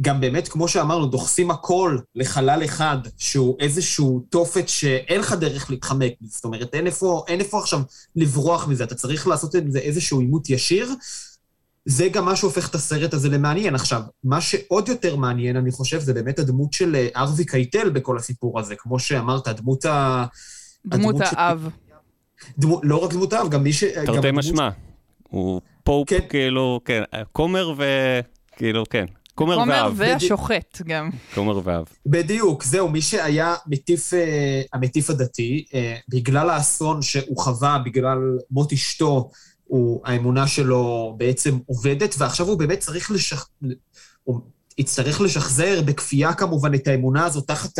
וגם 0.00 0.20
באמת, 0.20 0.48
כמו 0.48 0.68
שאמרנו, 0.68 1.06
דוחסים 1.06 1.50
הכל 1.50 1.98
לחלל 2.14 2.64
אחד, 2.64 2.98
שהוא 3.18 3.56
איזשהו 3.60 4.24
תופת 4.30 4.68
שאין 4.68 5.20
לך 5.20 5.32
דרך 5.32 5.70
להתחמק 5.70 6.12
מזה. 6.20 6.32
זאת 6.34 6.44
אומרת, 6.44 6.74
אין 6.74 6.86
איפה, 6.86 7.24
אין 7.28 7.40
איפה 7.40 7.58
עכשיו 7.58 7.80
לברוח 8.16 8.68
מזה, 8.68 8.84
אתה 8.84 8.94
צריך 8.94 9.26
לעשות 9.26 9.56
את 9.56 9.72
זה 9.72 9.78
איזשהו 9.78 10.20
עימות 10.20 10.50
ישיר. 10.50 10.88
זה 11.84 12.08
גם 12.08 12.24
מה 12.24 12.36
שהופך 12.36 12.68
את 12.70 12.74
הסרט 12.74 13.14
הזה 13.14 13.28
למעניין. 13.28 13.74
עכשיו, 13.74 14.02
מה 14.24 14.40
שעוד 14.40 14.88
יותר 14.88 15.16
מעניין, 15.16 15.56
אני 15.56 15.70
חושב, 15.70 16.00
זה 16.00 16.14
באמת 16.14 16.38
הדמות 16.38 16.72
של 16.72 16.96
אה, 16.96 17.08
ארווי 17.16 17.44
קייטל 17.44 17.90
בכל 17.90 18.16
הסיפור 18.18 18.60
הזה. 18.60 18.74
כמו 18.78 18.98
שאמרת, 18.98 19.48
הדמות 19.48 19.84
ה... 19.84 20.24
דמות 20.86 21.16
של- 21.16 21.36
האב. 21.36 21.68
דמו, 22.58 22.80
לא 22.82 22.96
רק 22.96 23.12
דמות 23.12 23.32
האב, 23.32 23.48
גם 23.48 23.62
מי 23.62 23.72
ש... 23.72 23.84
תרתי 23.84 24.30
משמע. 24.32 24.68
הוא 25.28 25.60
פופ, 25.84 26.08
כן. 26.08 26.18
כאילו, 26.28 26.80
כן, 26.84 27.02
כומר 27.32 27.74
ו... 27.76 27.84
כאילו, 28.60 28.84
כן. 28.90 29.04
כומר 29.34 29.54
כומר 29.54 29.84
ואב. 29.84 29.94
והשוחט 29.96 30.82
גם. 30.86 31.10
כומר 31.34 31.60
ואב. 31.64 31.84
בדיוק, 32.06 32.64
זהו, 32.64 32.88
מי 32.88 33.02
שהיה 33.02 33.54
מטיף, 33.66 34.14
אה, 34.14 34.62
המטיף 34.72 35.10
הדתי, 35.10 35.64
אה, 35.74 35.96
בגלל 36.08 36.50
האסון 36.50 37.02
שהוא 37.02 37.38
חווה, 37.38 37.78
בגלל 37.84 38.18
מות 38.50 38.72
אשתו, 38.72 39.30
הוא, 39.64 40.00
האמונה 40.04 40.46
שלו 40.46 41.14
בעצם 41.18 41.58
עובדת, 41.66 42.14
ועכשיו 42.18 42.46
הוא 42.46 42.58
באמת 42.58 42.78
צריך 42.78 43.10
לשח... 43.10 43.48
הוא 44.24 44.40
יצטרך 44.78 45.20
לשחזר 45.20 45.82
בכפייה 45.84 46.34
כמובן 46.34 46.74
את 46.74 46.88
האמונה 46.88 47.24
הזאת 47.24 47.46
תחת 47.46 47.78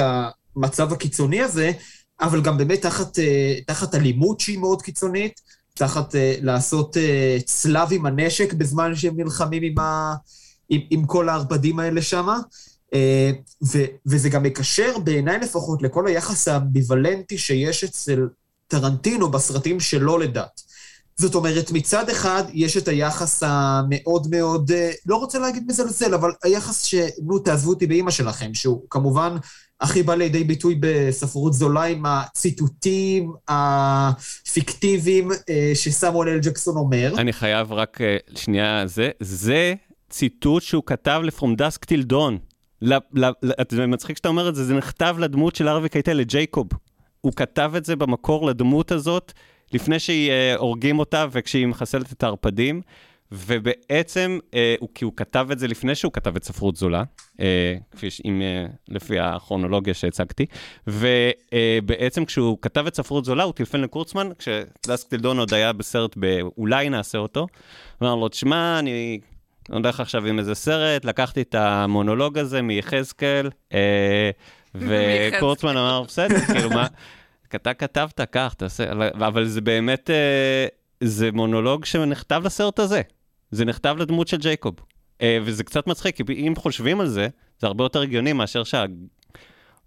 המצב 0.57 0.93
הקיצוני 0.93 1.43
הזה, 1.43 1.73
אבל 2.21 2.40
גם 2.40 2.59
באמת 2.59 2.83
תחת, 2.83 3.19
אה, 3.19 3.55
תחת 3.66 3.95
אלימות 3.95 4.40
שהיא 4.40 4.59
מאוד 4.59 4.83
קיצונית, 4.83 5.40
תחת 5.75 6.15
אה, 6.15 6.35
לעשות 6.42 6.96
אה, 6.96 7.38
צלב 7.44 7.88
עם 7.90 8.07
הנשק 8.07 8.52
בזמן 8.52 8.94
שהם 8.94 9.21
נלחמים 9.21 9.63
עם, 9.63 9.79
ה... 9.79 10.15
עם, 10.71 10.81
עם 10.90 11.06
כל 11.06 11.29
הערפדים 11.29 11.79
האלה 11.79 12.02
שמה. 12.02 12.38
אה, 12.94 13.31
ו- 13.62 13.85
וזה 14.06 14.29
גם 14.29 14.42
מקשר 14.42 14.98
בעיניי 15.04 15.38
לפחות 15.38 15.83
לכל 15.83 16.06
היחס 16.06 16.48
האמביוולנטי 16.48 17.38
שיש 17.38 17.85
אצל 17.85 18.29
טרנטינו 18.68 19.31
בסרטים 19.31 19.81
שלו 19.81 20.18
לדת. 20.18 20.60
זאת 21.16 21.35
אומרת, 21.35 21.71
מצד 21.71 22.08
אחד 22.08 22.44
יש 22.52 22.77
את 22.77 22.88
היחס 22.88 23.42
המאוד 23.46 24.27
מאוד, 24.31 24.71
אה, 24.71 24.90
לא 25.06 25.16
רוצה 25.16 25.38
להגיד 25.38 25.64
מזלזל, 25.66 26.14
אבל 26.14 26.31
היחס 26.44 26.85
ש... 26.85 26.94
נו, 27.23 27.38
תעזבו 27.38 27.71
אותי 27.71 27.87
באימא 27.87 28.10
שלכם, 28.10 28.54
שהוא 28.54 28.83
כמובן 28.90 29.37
הכי 29.81 30.02
בא 30.02 30.14
לידי 30.14 30.44
ביטוי 30.44 30.79
בספרות 30.81 31.52
זולה 31.52 31.83
עם 31.83 32.06
הציטוטים 32.06 33.33
הפיקטיביים 33.48 35.31
אה, 35.48 35.73
שסמואל 35.75 36.29
אל 36.29 36.38
ג'קסון 36.38 36.77
אומר. 36.77 37.14
אני 37.18 37.33
חייב 37.33 37.73
רק 37.73 37.98
שנייה, 38.35 38.87
זה, 38.87 39.10
זה 39.21 39.75
ציטוט 40.11 40.63
שהוא 40.63 40.83
כתב 40.87 41.21
ל-From 41.25 41.61
Dusk 41.61 41.87
Till 41.90 42.13
Dawn. 42.13 42.35
זה 43.71 43.87
מצחיק 43.87 44.17
שאתה 44.17 44.29
אומר 44.29 44.48
את 44.48 44.54
זה, 44.54 44.65
זה 44.65 44.75
נכתב 44.75 45.17
לדמות 45.19 45.56
של 45.56 45.69
ארווי 45.69 45.88
קייטל, 45.88 46.13
לג'ייקוב. 46.13 46.69
הוא 47.21 47.33
כתב 47.37 47.73
את 47.77 47.85
זה 47.85 47.96
במקור 47.96 48.46
לדמות 48.46 48.92
הזאת, 48.92 49.33
לפני 49.73 49.98
שהיא 49.98 50.31
אה, 50.31 50.54
הורגים 50.56 50.98
אותה 50.98 51.27
וכשהיא 51.31 51.67
מחסלת 51.67 52.13
את 52.13 52.23
הערפדים. 52.23 52.83
ובעצם, 53.33 54.38
אה, 54.54 54.75
הוא, 54.81 54.88
כי 54.94 55.04
הוא 55.04 55.13
כתב 55.17 55.48
את 55.52 55.58
זה 55.58 55.69
לפני 55.69 55.94
שהוא 55.94 56.13
כתב 56.13 56.37
את 56.37 56.44
ספרות 56.44 56.77
זולה, 56.77 57.02
אה, 57.40 57.77
כפי 57.90 58.11
ש... 58.11 58.21
אה, 58.25 58.67
לפי 58.88 59.19
הכרונולוגיה 59.19 59.94
שהצגתי, 59.94 60.46
ובעצם 60.87 62.25
כשהוא 62.25 62.58
כתב 62.63 62.87
את 62.87 62.94
ספרות 62.94 63.25
זולה, 63.25 63.42
הוא 63.42 63.52
טלפן 63.52 63.81
לקורצמן, 63.81 64.29
כשדסק 64.38 65.08
טילדון 65.08 65.38
עוד 65.38 65.54
היה 65.54 65.73
בסרט 65.73 66.15
ב"אולי 66.19 66.88
נעשה 66.88 67.19
אותו", 67.19 67.46
אמר 68.02 68.15
לו, 68.15 68.29
תשמע, 68.29 68.79
אני 68.79 69.21
הולך 69.73 70.00
עכשיו 70.00 70.27
עם 70.27 70.38
איזה 70.38 70.54
סרט, 70.54 71.04
לקחתי 71.04 71.42
את 71.42 71.54
המונולוג 71.54 72.38
הזה 72.38 72.62
מיחזקאל, 72.62 73.50
אה, 73.75 74.31
וקורצמן 74.75 75.77
אמר, 75.77 76.02
בסדר, 76.02 76.40
כאילו, 76.40 76.71
מה, 76.71 76.87
אתה 77.54 77.75
כתבת, 77.75 78.21
קח, 78.21 78.54
תעשה, 78.58 78.92
אבל 79.12 79.44
זה 79.44 79.60
באמת, 79.60 80.10
אה, 80.10 80.66
זה 81.00 81.33
מונולוג 81.33 81.85
שנכתב 81.85 82.42
לסרט 82.44 82.79
הזה. 82.79 83.02
זה 83.50 83.64
נכתב 83.64 83.96
לדמות 83.98 84.29
של 84.29 84.37
ג'ייקוב. 84.37 84.75
אה, 85.23 85.38
וזה 85.42 85.64
קצת 85.64 85.87
מצחיק, 85.87 86.16
כי 86.16 86.23
אם 86.33 86.52
חושבים 86.56 87.00
על 87.00 87.06
זה, 87.06 87.29
זה 87.58 87.66
הרבה 87.66 87.85
יותר 87.85 88.00
הגיוני 88.00 88.33
מאשר 88.33 88.64
שה... 88.64 88.85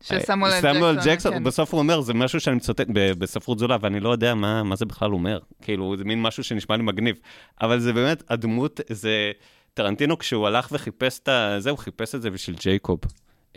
שסמואל 0.03 0.51
אה, 0.51 0.61
סמואל 0.61 0.97
ג'קסון, 1.05 1.33
כן. 1.33 1.43
בסוף 1.43 1.73
הוא 1.73 1.79
אומר, 1.79 2.01
זה 2.01 2.13
משהו 2.13 2.39
שאני 2.39 2.55
מצטט 2.55 2.87
בספרות 2.93 3.59
זולה, 3.59 3.77
ואני 3.81 3.99
לא 3.99 4.09
יודע 4.09 4.35
מה, 4.35 4.63
מה 4.63 4.75
זה 4.75 4.85
בכלל 4.85 5.13
אומר. 5.13 5.39
כאילו, 5.61 5.97
זה 5.97 6.03
מין 6.03 6.21
משהו 6.21 6.43
שנשמע 6.43 6.77
לי 6.77 6.83
מגניב. 6.83 7.15
אבל 7.61 7.79
זה 7.79 7.93
באמת, 7.93 8.23
הדמות, 8.29 8.79
זה... 8.89 9.31
טרנטינו, 9.73 10.17
כשהוא 10.17 10.47
הלך 10.47 10.67
וחיפש 10.71 11.19
את. 11.19 11.29
זה, 11.59 11.69
הוא 11.69 11.77
חיפש 11.77 12.15
את 12.15 12.21
זה 12.21 12.29
בשביל 12.29 12.55
ג'ייקוב. 12.59 12.99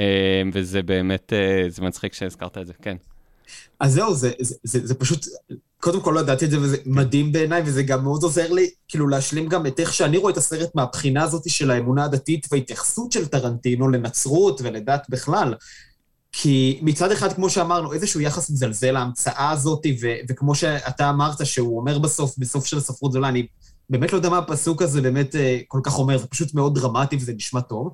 אה, 0.00 0.42
וזה 0.52 0.82
באמת, 0.82 1.32
אה, 1.32 1.64
זה 1.68 1.82
מצחיק 1.82 2.14
שהזכרת 2.14 2.58
את 2.58 2.66
זה, 2.66 2.72
כן. 2.82 2.96
אז 3.80 3.92
זהו, 3.92 4.14
זה, 4.14 4.30
זה, 4.40 4.54
זה, 4.62 4.86
זה 4.86 4.94
פשוט, 4.94 5.26
קודם 5.80 6.00
כל 6.00 6.10
לא 6.10 6.20
ידעתי 6.20 6.44
את 6.44 6.50
זה, 6.50 6.60
וזה 6.60 6.76
מדהים 6.86 7.32
בעיניי, 7.32 7.62
וזה 7.66 7.82
גם 7.82 8.04
מאוד 8.04 8.22
עוזר 8.22 8.52
לי, 8.52 8.70
כאילו, 8.88 9.08
להשלים 9.08 9.48
גם 9.48 9.66
את 9.66 9.80
איך 9.80 9.94
שאני 9.94 10.16
רואה 10.16 10.32
את 10.32 10.36
הסרט 10.36 10.74
מהבחינה 10.74 11.22
הזאת 11.22 11.50
של 11.50 11.70
האמונה 11.70 12.04
הדתית 12.04 12.46
וההתייחסות 12.52 13.12
של 13.12 13.26
טרנטינו 13.26 13.88
לנצרות 13.88 14.60
ולדת 14.60 15.06
בכלל. 15.08 15.54
כי 16.32 16.78
מצד 16.82 17.12
אחד, 17.12 17.32
כמו 17.32 17.50
שאמרנו, 17.50 17.92
איזשהו 17.92 18.20
יחס 18.20 18.50
מזלזל 18.50 18.92
להמצאה 18.92 19.50
הזאת, 19.50 19.86
ו- 20.02 20.16
וכמו 20.28 20.54
שאתה 20.54 21.10
אמרת, 21.10 21.46
שהוא 21.46 21.80
אומר 21.80 21.98
בסוף, 21.98 22.34
בסוף 22.38 22.66
של 22.66 22.76
הספרות 22.76 23.12
זולה, 23.12 23.28
אני 23.28 23.46
באמת 23.90 24.12
לא 24.12 24.16
יודע 24.16 24.28
מה 24.28 24.38
הפסוק 24.38 24.82
הזה 24.82 25.00
באמת 25.00 25.36
אה, 25.36 25.58
כל 25.68 25.80
כך 25.82 25.98
אומר, 25.98 26.18
זה 26.18 26.26
פשוט 26.26 26.54
מאוד 26.54 26.78
דרמטי 26.78 27.16
וזה 27.16 27.32
נשמע 27.32 27.60
טוב. 27.60 27.92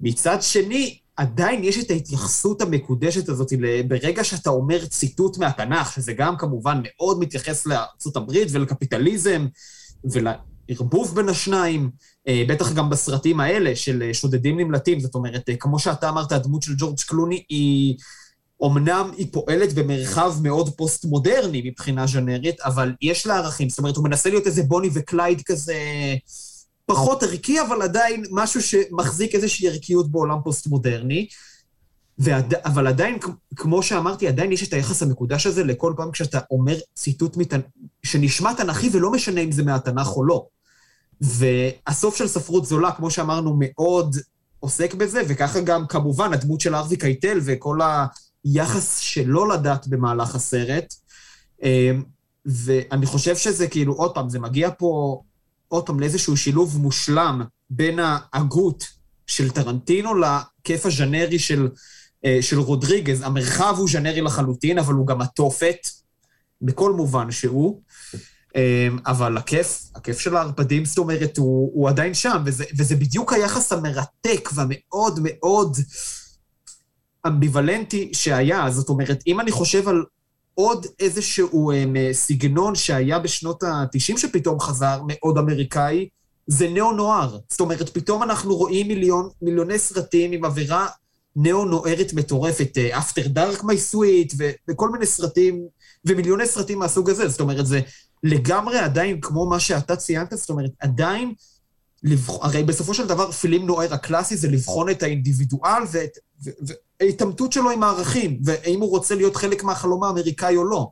מצד 0.00 0.42
שני, 0.42 0.98
עדיין 1.16 1.64
יש 1.64 1.78
את 1.78 1.90
ההתייחסות 1.90 2.60
המקודשת 2.60 3.28
הזאת, 3.28 3.52
ברגע 3.88 4.24
שאתה 4.24 4.50
אומר 4.50 4.86
ציטוט 4.86 5.38
מהתנ"ך, 5.38 5.92
שזה 5.92 6.12
גם 6.12 6.36
כמובן 6.36 6.80
מאוד 6.84 7.18
מתייחס 7.18 7.66
לארצות 7.66 8.16
הברית 8.16 8.48
ולקפיטליזם 8.52 9.46
ולערבוב 10.04 11.14
בין 11.14 11.28
השניים, 11.28 11.90
אה, 12.28 12.44
בטח 12.48 12.72
גם 12.72 12.90
בסרטים 12.90 13.40
האלה 13.40 13.76
של 13.76 14.02
אה, 14.02 14.14
שודדים 14.14 14.60
נמלטים, 14.60 15.00
זאת 15.00 15.14
אומרת, 15.14 15.50
כמו 15.60 15.78
שאתה 15.78 16.08
אמרת, 16.08 16.32
הדמות 16.32 16.62
של 16.62 16.72
ג'ורג' 16.78 17.00
קלוני 17.00 17.44
היא... 17.48 17.96
אמנם 18.64 19.10
היא 19.16 19.26
פועלת 19.32 19.72
במרחב 19.72 20.34
מאוד 20.42 20.76
פוסט-מודרני 20.76 21.62
מבחינה 21.64 22.06
ז'נרית, 22.06 22.60
אבל 22.60 22.92
יש 23.02 23.26
לה 23.26 23.36
ערכים. 23.36 23.68
זאת 23.68 23.78
אומרת, 23.78 23.96
הוא 23.96 24.04
מנסה 24.04 24.30
להיות 24.30 24.46
איזה 24.46 24.62
בוני 24.62 24.88
וקלייד 24.94 25.42
כזה 25.42 25.74
פחות 26.86 27.22
ערכי, 27.22 27.60
אבל 27.60 27.82
עדיין 27.82 28.24
משהו 28.30 28.62
שמחזיק 28.62 29.34
איזושהי 29.34 29.68
ערכיות 29.68 30.10
בעולם 30.10 30.38
פוסט-מודרני. 30.44 31.26
ועד... 32.18 32.54
אבל 32.54 32.86
עדיין, 32.86 33.18
כמו 33.56 33.82
שאמרתי, 33.82 34.28
עדיין 34.28 34.52
יש 34.52 34.68
את 34.68 34.72
היחס 34.72 35.02
המקודש 35.02 35.46
הזה 35.46 35.64
לכל 35.64 35.94
פעם 35.96 36.10
כשאתה 36.10 36.38
אומר 36.50 36.76
ציטוט 36.94 37.36
מת... 37.36 37.54
שנשמע 38.02 38.54
תנ"כי 38.54 38.90
ולא 38.92 39.12
משנה 39.12 39.40
אם 39.40 39.52
זה 39.52 39.62
מהתנ"ך 39.62 40.16
או 40.16 40.24
לא. 40.24 40.46
והסוף 41.20 42.16
של 42.16 42.28
ספרות 42.28 42.66
זולה, 42.66 42.92
כמו 42.92 43.10
שאמרנו, 43.10 43.56
מאוד 43.58 44.16
עוסק 44.60 44.94
בזה, 44.94 45.22
וככה 45.28 45.60
גם 45.60 45.86
כמובן 45.86 46.32
הדמות 46.32 46.60
של 46.60 46.74
ארווי 46.74 46.96
קייטל 46.96 47.38
וכל 47.44 47.80
היחס 48.44 48.98
שלו 48.98 49.46
לדת 49.46 49.86
במהלך 49.86 50.34
הסרט. 50.34 50.94
אמ, 51.62 52.02
ואני 52.46 53.06
חושב 53.06 53.36
שזה 53.36 53.68
כאילו, 53.68 53.92
עוד 53.92 54.14
פעם, 54.14 54.28
זה 54.28 54.38
מגיע 54.38 54.70
פה 54.78 55.22
עוד 55.68 55.86
פעם 55.86 56.00
לאיזשהו 56.00 56.36
שילוב 56.36 56.78
מושלם 56.78 57.42
בין 57.70 57.98
ההגות 57.98 58.84
של 59.26 59.50
טרנטינו 59.50 60.10
לכיף 60.14 60.86
הז'נרי 60.86 61.38
של, 61.38 61.68
אה, 62.24 62.38
של 62.40 62.58
רודריגז. 62.58 63.22
המרחב 63.22 63.74
הוא 63.78 63.88
ז'נרי 63.88 64.20
לחלוטין, 64.20 64.78
אבל 64.78 64.94
הוא 64.94 65.06
גם 65.06 65.20
התופת, 65.20 65.88
בכל 66.62 66.92
מובן 66.92 67.30
שהוא. 67.30 67.80
אמ, 68.56 68.98
אבל 69.06 69.36
הכיף, 69.36 69.82
הכיף 69.94 70.18
של 70.18 70.36
הערפדים, 70.36 70.84
זאת 70.84 70.98
אומרת, 70.98 71.36
הוא, 71.36 71.70
הוא 71.74 71.88
עדיין 71.88 72.14
שם, 72.14 72.42
וזה, 72.44 72.64
וזה 72.78 72.96
בדיוק 72.96 73.32
היחס 73.32 73.72
המרתק 73.72 74.48
והמאוד 74.54 75.20
מאוד 75.22 75.76
אמביוולנטי 77.26 78.10
שהיה. 78.12 78.70
זאת 78.70 78.88
אומרת, 78.88 79.22
אם 79.26 79.40
אני 79.40 79.50
חושב 79.50 79.88
על 79.88 80.04
עוד 80.54 80.86
איזשהו 81.00 81.72
um, 81.72 81.74
סגנון 82.12 82.74
שהיה 82.74 83.18
בשנות 83.18 83.62
ה-90 83.62 84.18
שפתאום 84.18 84.60
חזר, 84.60 85.00
מאוד 85.06 85.38
אמריקאי, 85.38 86.08
זה 86.46 86.68
ניאו-נואר. 86.68 87.38
זאת 87.48 87.60
אומרת, 87.60 87.88
פתאום 87.88 88.22
אנחנו 88.22 88.56
רואים 88.56 88.88
מיליון, 88.88 89.28
מיליוני 89.42 89.78
סרטים 89.78 90.32
עם 90.32 90.44
אווירה 90.44 90.86
ניאו-נוארת 91.36 92.12
מטורפת, 92.14 92.78
אה, 92.78 92.98
Dark 93.34 93.58
My 93.60 93.92
Sweet, 93.92 94.34
ו- 94.38 94.50
וכל 94.70 94.90
מיני 94.90 95.06
סרטים, 95.06 95.66
ומיליוני 96.04 96.46
סרטים 96.46 96.78
מהסוג 96.78 97.10
הזה. 97.10 97.28
זאת 97.28 97.40
אומרת, 97.40 97.66
זה 97.66 97.80
לגמרי 98.22 98.78
עדיין 98.78 99.20
כמו 99.20 99.46
מה 99.46 99.60
שאתה 99.60 99.96
ציינת, 99.96 100.30
זאת 100.30 100.50
אומרת, 100.50 100.70
עדיין, 100.80 101.34
לבח... 102.02 102.44
הרי 102.44 102.62
בסופו 102.62 102.94
של 102.94 103.06
דבר 103.06 103.32
פילם 103.32 103.66
נוער 103.66 103.94
הקלאסי 103.94 104.36
זה 104.36 104.48
לבחון 104.48 104.90
את 104.90 105.02
האינדיבידואל 105.02 105.82
ואת... 105.90 106.18
ו... 106.44 106.50
וההתעמתות 107.00 107.52
שלו 107.52 107.70
עם 107.70 107.82
הערכים, 107.82 108.38
והאם 108.44 108.80
הוא 108.80 108.90
רוצה 108.90 109.14
להיות 109.14 109.36
חלק 109.36 109.64
מהחלום 109.64 110.04
האמריקאי 110.04 110.56
או 110.56 110.64
לא. 110.64 110.88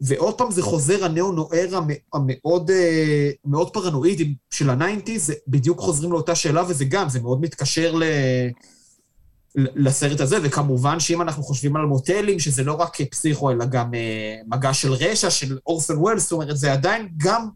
ועוד 0.00 0.38
פעם 0.38 0.50
זה 0.50 0.62
חוזר, 0.62 1.04
הנאו-נואר 1.04 1.76
המ- 1.76 1.90
המאוד 2.14 2.70
אה, 2.70 3.30
מאוד 3.44 3.72
פרנואידי 3.72 4.34
של 4.50 4.70
ה 4.70 4.76
nineties, 4.76 5.32
בדיוק 5.48 5.78
חוזרים 5.80 6.12
לאותה 6.12 6.34
שאלה, 6.34 6.64
וזה 6.68 6.84
גם, 6.84 7.08
זה 7.08 7.20
מאוד 7.20 7.40
מתקשר 7.40 7.94
ל... 7.94 8.02
לסרט 9.56 10.20
הזה, 10.20 10.36
וכמובן 10.42 11.00
שאם 11.00 11.22
אנחנו 11.22 11.42
חושבים 11.42 11.76
על 11.76 11.82
מוטלים, 11.82 12.38
שזה 12.38 12.64
לא 12.64 12.72
רק 12.72 13.00
פסיכו, 13.00 13.50
אלא 13.50 13.64
גם 13.64 13.94
אה, 13.94 14.36
מגע 14.46 14.74
של 14.74 14.92
רשע, 14.92 15.30
של 15.30 15.58
אורסון 15.66 15.96
ווילס, 15.96 16.22
זאת 16.22 16.32
אומרת, 16.32 16.56
זה 16.56 16.72
עדיין 16.72 17.08
גם, 17.16 17.48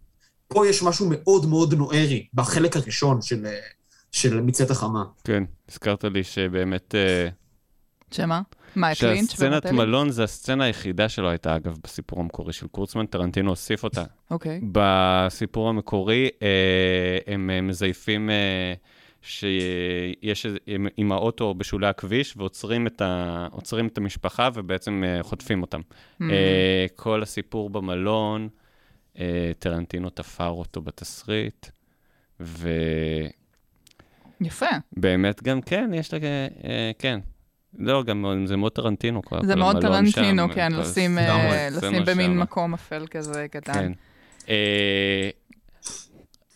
פה 0.51 0.66
יש 0.66 0.82
משהו 0.82 1.07
מאוד 1.11 1.46
מאוד 1.46 1.74
נוארי, 1.74 2.26
בחלק 2.34 2.76
הראשון 2.76 3.22
של, 3.22 3.46
אה, 3.46 3.59
של 4.12 4.40
מצאת 4.40 4.70
החמה. 4.70 5.05
כן, 5.24 5.42
הזכרת 5.68 6.05
לי 6.05 6.24
שבאמת... 6.24 6.94
אה, 6.94 7.28
שמה? 8.11 8.42
מה, 8.76 8.92
את 8.92 9.03
לינץ' 9.03 9.30
שהסצנת? 9.30 9.66
מלון 9.66 10.11
זה 10.11 10.24
הסצנה 10.24 10.64
היחידה 10.64 11.09
שלו 11.09 11.30
הייתה, 11.30 11.57
אגב, 11.57 11.78
בסיפור 11.84 12.20
המקורי 12.20 12.53
של 12.53 12.66
קורצמן, 12.66 13.07
טרנטינו 13.07 13.51
הוסיף 13.51 13.84
אותה. 13.84 14.05
אוקיי. 14.30 14.61
בסיפור 14.72 15.68
המקורי, 15.68 16.28
אה, 16.42 17.18
הם 17.26 17.68
מזייפים 17.68 18.30
אה, 18.30 18.74
שיש 19.22 20.46
עם, 20.66 20.86
עם 20.96 21.12
האוטו 21.12 21.55
בשולי 21.55 21.86
הכביש 21.86 22.36
ועוצרים 22.36 22.86
את, 22.86 23.01
ה, 23.01 23.48
את 23.86 23.98
המשפחה 23.98 24.48
ובעצם 24.55 25.05
אה, 25.07 25.22
חוטפים 25.22 25.62
אותם. 25.62 25.80
Mm. 25.80 26.24
אה, 26.30 26.86
כל 26.96 27.22
הסיפור 27.22 27.70
במלון, 27.70 28.48
טרנטינו 29.58 30.11
תפר 30.11 30.48
אותו 30.48 30.80
בתסריט, 30.82 31.66
ובאמת 32.40 33.32
יפה. 34.40 34.66
גם 35.44 35.61
כן, 35.61 35.90
יש 35.94 36.12
לה, 36.14 36.18
אה, 36.64 36.90
כן. 36.98 37.20
לא, 37.78 38.02
גם 38.04 38.44
זה 38.46 38.56
מאוד 38.56 38.72
טרנטינו. 38.72 39.22
זה 39.42 39.56
מאוד 39.56 39.80
טרנטינו, 39.80 40.48
שם, 40.48 40.54
כן, 40.54 40.72
לשים 40.72 41.18
אה, 41.18 41.68
לשים 41.70 42.04
במין 42.06 42.30
שם. 42.32 42.40
מקום 42.40 42.74
אפל 42.74 43.06
כזה 43.11 43.46
קטן. 43.50 43.72
כן. 43.72 43.92
אה, 44.48 45.30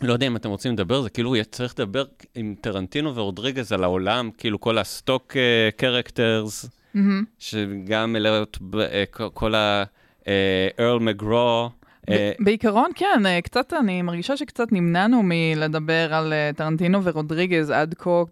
לא 0.02 0.12
יודע 0.12 0.26
אם 0.26 0.36
אתם 0.36 0.48
רוצים 0.48 0.72
לדבר, 0.72 1.02
זה 1.02 1.10
כאילו 1.10 1.34
צריך 1.50 1.74
לדבר 1.78 2.04
עם 2.34 2.54
טרנטינו 2.60 3.14
ורודריגז 3.14 3.72
על 3.72 3.84
העולם, 3.84 4.30
כאילו 4.38 4.60
כל 4.60 4.78
ה 4.78 4.88
stock 4.88 5.36
characters, 5.76 6.66
מהמם. 6.94 7.24
שגם 7.38 8.12
מלאות 8.12 8.58
ב- 8.60 8.76
אה, 8.76 9.04
כל- 9.34 9.54
ה... 9.54 9.84
אה, 10.28 10.68
ארל 10.78 10.98
מגרו. 10.98 11.70
אה, 12.10 12.32
בעיקרון, 12.38 12.90
כן, 12.94 13.26
אה, 13.26 13.40
קצת, 13.40 13.72
אני 13.72 14.02
מרגישה 14.02 14.36
שקצת 14.36 14.72
נמנענו 14.72 15.20
מלדבר 15.24 16.14
על 16.14 16.32
אה, 16.32 16.50
טרנטינו 16.56 17.04
ורודריגז 17.04 17.70
עד 17.70 17.94
כה, 17.98 18.22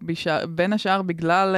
בין 0.48 0.72
השאר 0.72 1.02
בגלל, 1.02 1.56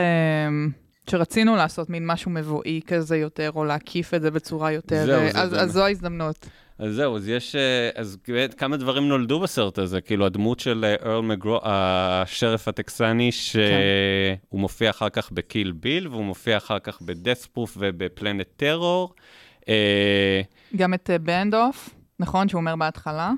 שרצינו 1.10 1.56
לעשות 1.56 1.90
מין 1.90 2.06
משהו 2.06 2.30
מבואי 2.30 2.80
כזה 2.86 3.16
יותר, 3.16 3.50
או 3.54 3.64
להקיף 3.64 4.14
את 4.14 4.22
זה 4.22 4.30
בצורה 4.30 4.72
יותר, 4.72 5.06
זהו, 5.06 5.32
זה 5.32 5.40
אז, 5.40 5.72
זו 5.72 5.84
ההזדמנות. 5.84 6.46
אז 6.78 6.94
זהו, 6.94 7.16
אז 7.16 7.28
יש, 7.28 7.56
אז 7.94 8.16
כמה 8.56 8.76
דברים 8.76 9.08
נולדו 9.08 9.40
בסרט 9.40 9.78
הזה, 9.78 10.00
כאילו 10.00 10.26
הדמות 10.26 10.60
של 10.60 10.94
ארל 11.02 11.22
מגרו, 11.22 11.60
השריף 11.62 12.68
הטקסני, 12.68 13.32
שהוא 13.32 13.62
כן. 14.52 14.58
מופיע 14.58 14.90
אחר 14.90 15.08
כך 15.08 15.32
ב 15.32 15.40
Kill 15.40 15.72
Bill, 15.72 16.08
והוא 16.08 16.24
מופיע 16.24 16.56
אחר 16.56 16.78
כך 16.78 17.02
ב 17.02 17.08
Death 17.08 17.38
Proof 17.38 17.76
וב 17.80 17.97
Planet 17.97 18.46
Terror. 18.56 19.14
גם 20.76 20.94
את 20.94 21.10
Band 21.22 21.54
of, 21.54 21.90
נכון? 22.18 22.48
שהוא 22.48 22.58
אומר 22.60 22.76
בהתחלה. 22.76 23.32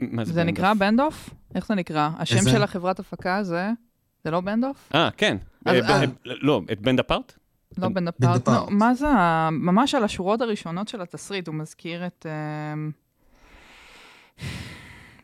מה 0.00 0.24
זה 0.24 0.32
Band 0.44 0.48
נקרא 0.48 0.70
of? 0.70 0.78
Band 0.78 1.00
of? 1.00 1.30
איך 1.54 1.66
זה 1.66 1.74
נקרא? 1.74 2.10
השם 2.18 2.36
איזה? 2.36 2.50
של 2.50 2.62
החברת 2.62 2.98
הפקה 2.98 3.42
זה... 3.42 3.70
זה 4.24 4.30
לא 4.30 4.40
בנד 4.40 4.64
אוף? 4.64 4.88
אה, 4.94 5.08
כן. 5.16 5.36
אז- 5.64 5.74
אה, 5.76 5.80
ב- 5.82 5.90
אה. 5.90 6.00
אה, 6.00 6.04
לא, 6.24 6.60
את 6.72 6.80
Band 6.80 6.98
Apart? 7.00 7.32
לא 7.78 7.88
Band 7.88 8.08
Apart. 8.08 8.42
Apart. 8.48 8.70
נו, 8.70 8.76
מה 8.76 8.94
זה? 8.94 9.06
ממש 9.50 9.94
על 9.94 10.04
השורות 10.04 10.40
הראשונות 10.40 10.88
של 10.88 11.00
התסריט, 11.00 11.48
הוא 11.48 11.54
מזכיר 11.54 12.06
את... 12.06 12.26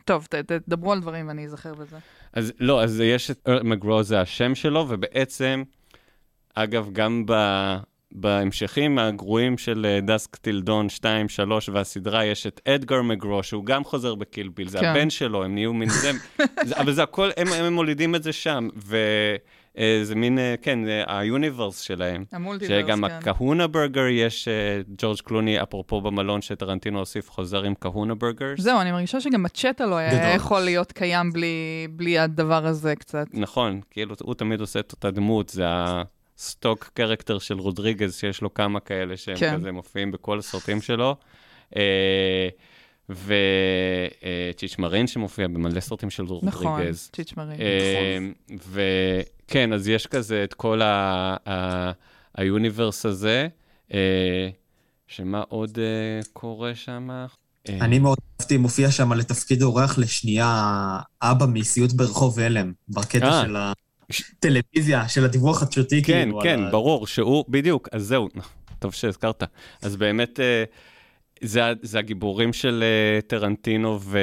טוב, 0.04 0.26
ת- 0.26 0.34
ת- 0.34 0.52
תדברו 0.52 0.92
על 0.92 1.00
דברים 1.00 1.28
ואני 1.28 1.44
אזכר 1.44 1.74
בזה. 1.74 1.96
אז 2.32 2.52
לא, 2.60 2.82
אז 2.84 3.00
יש 3.00 3.30
את 3.30 3.48
מקגרו, 3.64 4.02
זה 4.02 4.20
השם 4.20 4.54
שלו, 4.54 4.86
ובעצם, 4.88 5.62
אגב, 6.54 6.88
גם 6.92 7.24
ב... 7.26 7.32
בהמשכים 8.12 8.98
הגרועים 8.98 9.58
של 9.58 9.98
Dusk 10.02 10.36
Till 10.36 10.62
Dawn 10.62 10.88
2, 10.88 11.28
3 11.28 11.68
והסדרה, 11.68 12.24
יש 12.24 12.46
את 12.46 12.60
אדגר 12.68 13.02
מקגרו, 13.02 13.42
שהוא 13.42 13.64
גם 13.64 13.84
חוזר 13.84 14.14
ב 14.14 14.21
Kill 14.21 14.48
Bill, 14.48 14.68
זה 14.68 14.78
כן. 14.78 14.86
הבן 14.86 15.10
שלו, 15.10 15.44
הם 15.44 15.54
נהיו 15.54 15.72
מין 15.72 15.88
זה, 15.88 16.10
זה 16.68 16.76
אבל 16.76 16.92
זה 16.92 17.02
הכל, 17.02 17.30
הם, 17.36 17.46
הם 17.52 17.72
מולידים 17.72 18.14
את 18.14 18.22
זה 18.22 18.32
שם, 18.32 18.68
וזה 18.76 20.14
מין, 20.14 20.38
אה, 20.38 20.54
כן, 20.62 20.84
זה 20.84 21.02
ה 21.06 21.14
universe 21.14 21.80
שלהם. 21.80 22.24
ה 22.32 22.36
multiverse, 22.36 22.78
שגם 22.84 23.08
כן. 23.08 23.14
ה 23.14 23.21
Kahuna 23.21 23.66
Burger, 23.66 24.06
יש 24.06 24.48
אה, 24.48 24.80
ג'ורג' 24.98 25.18
קלוני, 25.24 25.62
אפרופו 25.62 26.00
במלון 26.00 26.42
שטרנטינו 26.42 26.98
הוסיף, 26.98 27.30
חוזר 27.30 27.62
עם 27.62 27.74
Kahuna 27.74 28.14
Burgers. 28.14 28.60
זהו, 28.60 28.80
אני 28.80 28.92
מרגישה 28.92 29.20
שגם 29.20 29.46
מצ'טה 29.46 29.86
לא 29.86 29.94
היה. 29.94 30.34
יכול 30.34 30.60
להיות 30.60 30.92
קיים 30.92 31.32
בלי, 31.32 31.86
בלי 31.90 32.18
הדבר 32.18 32.66
הזה 32.66 32.96
קצת. 32.96 33.26
נכון, 33.32 33.80
כאילו, 33.90 34.14
הוא 34.22 34.34
תמיד 34.34 34.60
עושה 34.60 34.80
את 34.80 34.92
אותה 34.92 35.10
דמות, 35.10 35.48
זה 35.48 35.64
ה 36.40 36.48
stock 36.48 36.90
character 36.94 37.38
של 37.38 37.58
רודריגז, 37.58 38.14
שיש 38.16 38.40
לו 38.42 38.54
כמה 38.54 38.80
כאלה 38.80 39.16
שהם 39.16 39.36
כן. 39.36 39.54
כזה 39.56 39.72
מופיעים 39.72 40.12
בכל 40.12 40.38
הסרטים 40.38 40.80
שלו. 40.82 41.16
וצ'יץ' 43.08 44.40
מרין 44.40 45.06
שמופיע 45.06 45.48
במלא 45.48 45.80
סרטים 45.80 46.10
של 46.10 46.22
נכון, 46.42 46.66
רודריגז. 46.68 47.10
צ'יץ' 47.12 47.32
מרין. 47.36 47.54
אה, 47.60 48.18
וכן, 48.68 49.72
אז 49.72 49.88
יש 49.88 50.06
כזה 50.06 50.44
את 50.44 50.54
כל 50.54 50.82
ה- 50.82 51.36
ה- 51.48 51.92
ה 52.34 52.42
universe 52.42 53.06
הזה, 53.06 53.48
אה, 53.94 54.48
שמה 55.08 55.42
עוד 55.48 55.78
אה, 55.78 56.20
קורה 56.32 56.74
שם? 56.74 57.10
אה, 57.10 57.26
אני 57.80 57.98
מאוד 57.98 58.18
אהבתי, 58.40 58.56
מופיע 58.56 58.90
שם 58.90 59.12
לתפקיד 59.12 59.62
אורח 59.62 59.98
לשנייה 59.98 60.98
אבא 61.22 61.46
מסיוט 61.46 61.92
ברחוב 61.92 62.38
הלם, 62.38 62.72
בקטע 62.88 63.28
אה. 63.28 63.42
של 63.42 63.56
הטלוויזיה, 64.10 65.08
של 65.08 65.24
הדיווח 65.24 65.62
החדשותי, 65.62 66.02
כן, 66.02 66.22
כאילו. 66.22 66.40
כן, 66.40 66.60
על 66.60 66.70
ברור, 66.70 67.06
שהוא, 67.06 67.44
בדיוק, 67.48 67.88
אז 67.92 68.02
זהו, 68.02 68.28
טוב 68.78 68.94
שהזכרת. 68.94 69.42
אז 69.82 69.96
באמת, 69.96 70.40
אה, 70.40 70.64
זה, 71.42 71.60
זה 71.82 71.98
הגיבורים 71.98 72.52
של 72.52 72.82
אה, 72.82 73.20
טרנטינו 73.20 73.98
ו, 74.02 74.18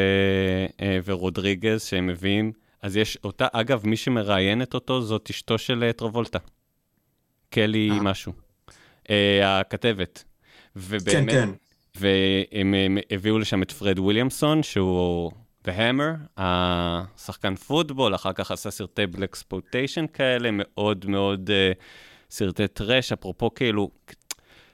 אה, 0.82 1.00
ורודריגז 1.06 1.84
שהם 1.84 2.08
מביאים. 2.08 2.52
אז 2.82 2.98
יש 2.98 3.18
אותה, 3.24 3.48
אגב, 3.52 3.88
מי 3.88 3.98
שמראיינת 3.98 4.74
אותו 4.74 5.02
זאת 5.02 5.30
אשתו 5.30 5.58
של 5.58 5.92
טרבולטה. 5.96 6.40
קלי 7.50 7.90
אה. 7.92 8.02
משהו. 8.02 8.34
הכתבת. 9.44 10.24
כן, 10.24 10.80
ובאמת, 10.80 11.32
כן. 11.32 11.50
והם 11.96 12.74
הם 12.74 12.98
הביאו 13.12 13.40
לשם 13.40 13.62
את 13.62 13.72
פרד 13.72 14.00
וויליאמסון, 14.00 14.64
שהוא 14.64 15.32
Hammer, 15.70 16.28
השחקן 16.38 17.56
פוטבול, 17.56 18.16
אחר 18.16 18.34
כך 18.34 18.52
עשה 18.52 18.72
סרטי 18.72 19.08
blaxploitation 19.08 20.08
כאלה, 20.08 20.50
מאוד 20.52 21.06
מאוד 21.06 21.50
uh, 21.50 21.78
סרטי 22.30 22.68
trash, 22.68 23.12
אפרופו 23.12 23.54
כאילו, 23.54 23.90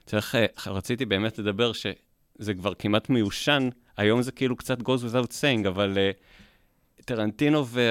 צריך, 0.05 0.35
uh, 0.35 0.69
רציתי 0.69 1.05
באמת 1.05 1.39
לדבר 1.39 1.71
שזה 1.73 2.53
כבר 2.53 2.73
כמעט 2.73 3.09
מיושן, 3.09 3.69
היום 3.97 4.21
זה 4.21 4.31
כאילו 4.31 4.55
קצת 4.55 4.79
goes 4.79 5.11
without 5.11 5.31
saying, 5.31 5.67
אבל 5.67 5.97
uh, 5.97 7.03
טרנטינו 7.05 7.65
ו... 7.67 7.81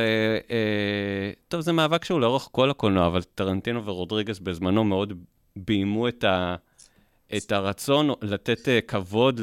טוב, 1.48 1.60
זה 1.60 1.72
מאבק 1.72 2.04
שהוא 2.04 2.20
לאורך 2.20 2.48
כל 2.52 2.70
הקולנוע, 2.70 3.06
אבל 3.06 3.22
טרנטינו 3.22 3.86
ורודריגז 3.86 4.38
בזמנו 4.38 4.84
מאוד 4.84 5.12
ביימו 5.56 6.08
את 6.08 6.24
ה... 6.24 6.56
את 7.36 7.52
הרצון 7.52 8.10
לתת 8.22 8.68
אה, 8.68 8.80
כבוד 8.80 9.40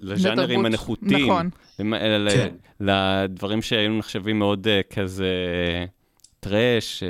לז'אנרים. 0.00 0.66
הנחותים. 0.66 1.30
נכון. 1.30 1.50
כן. 1.78 2.54
לדברים 2.80 3.62
שהיו 3.62 3.98
נחשבים 3.98 4.38
מאוד 4.38 4.68
אה, 4.68 4.80
כזה 4.90 5.26
trash, 6.40 7.02
אה, 7.02 7.08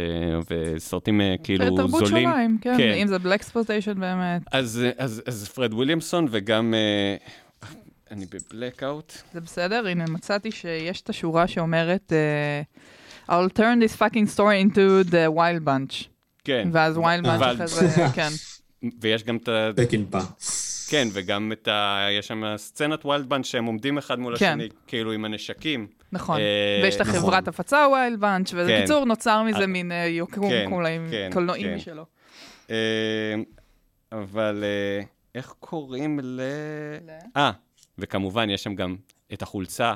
וסרטים 0.50 1.20
כאילו 1.42 1.76
תרבות 1.76 2.06
זולים. 2.06 2.28
שוליים, 2.28 2.58
כן, 2.60 2.74
כן. 2.76 2.92
אם 2.92 3.06
זה 3.06 3.18
blaxploitation 3.18 4.00
באמת. 4.00 4.42
אז, 4.52 4.84
אז, 4.98 5.22
אז 5.26 5.48
פרד 5.48 5.74
וויליאמסון 5.74 6.26
וגם, 6.30 6.74
אני 8.10 8.26
ב-blackout. 8.26 9.12
זה 9.32 9.40
בסדר, 9.40 9.86
הנה 9.86 10.04
מצאתי 10.08 10.50
שיש 10.50 11.00
את 11.00 11.08
השורה 11.08 11.46
שאומרת 11.46 12.12
I'll 13.28 13.48
turn 13.48 13.80
this 13.80 13.96
fucking 13.96 14.26
story 14.26 14.58
into 14.60 15.04
the 15.04 15.30
wild 15.30 15.64
bunch. 15.64 16.08
כן. 16.44 16.68
ואז 16.72 16.96
wild 16.96 17.24
bunch 17.24 17.64
אחרי 17.64 17.66
זה, 17.66 18.04
כן. 18.14 18.28
ויש 19.00 19.24
גם 19.24 19.36
את 19.36 19.48
ה... 19.48 19.70
פקינפה. 19.76 20.18
כן, 20.88 21.08
וגם 21.12 21.52
את 21.52 21.68
ה... 21.68 22.06
יש 22.18 22.26
שם 22.26 22.42
סצנת 22.56 23.04
wild 23.04 23.28
bunch 23.28 23.44
שהם 23.44 23.64
עומדים 23.64 23.98
אחד 23.98 24.18
מול 24.18 24.36
כן. 24.36 24.46
השני, 24.60 24.68
כאילו 24.86 25.12
עם 25.12 25.24
הנשקים. 25.24 25.86
נכון. 26.12 26.40
אה, 26.40 26.80
ויש 26.82 26.96
את 26.96 27.00
נכון. 27.00 27.14
החברת 27.14 27.48
הפצה 27.48 27.86
Wild 27.90 28.20
Bunch, 28.20 28.50
כן. 28.50 28.56
ובקיצור 28.60 29.04
נוצר 29.04 29.42
מזה 29.42 29.60
אה, 29.60 29.66
מין 29.66 29.92
אה, 29.92 29.96
יקום 29.96 30.48
כן, 30.50 30.66
קולנועי- 30.70 31.08
כן, 31.10 31.30
קולנועי 31.32 31.62
כן. 31.62 31.74
משלו. 31.74 32.04
אה, 32.70 33.34
אבל 34.12 34.64
אה, 34.64 35.04
איך 35.34 35.54
קוראים 35.60 36.20
ל... 36.22 36.40
אה, 37.36 37.50
וכמובן, 37.98 38.50
יש 38.50 38.62
שם 38.62 38.74
גם 38.74 38.96
את 39.32 39.42
החולצה, 39.42 39.94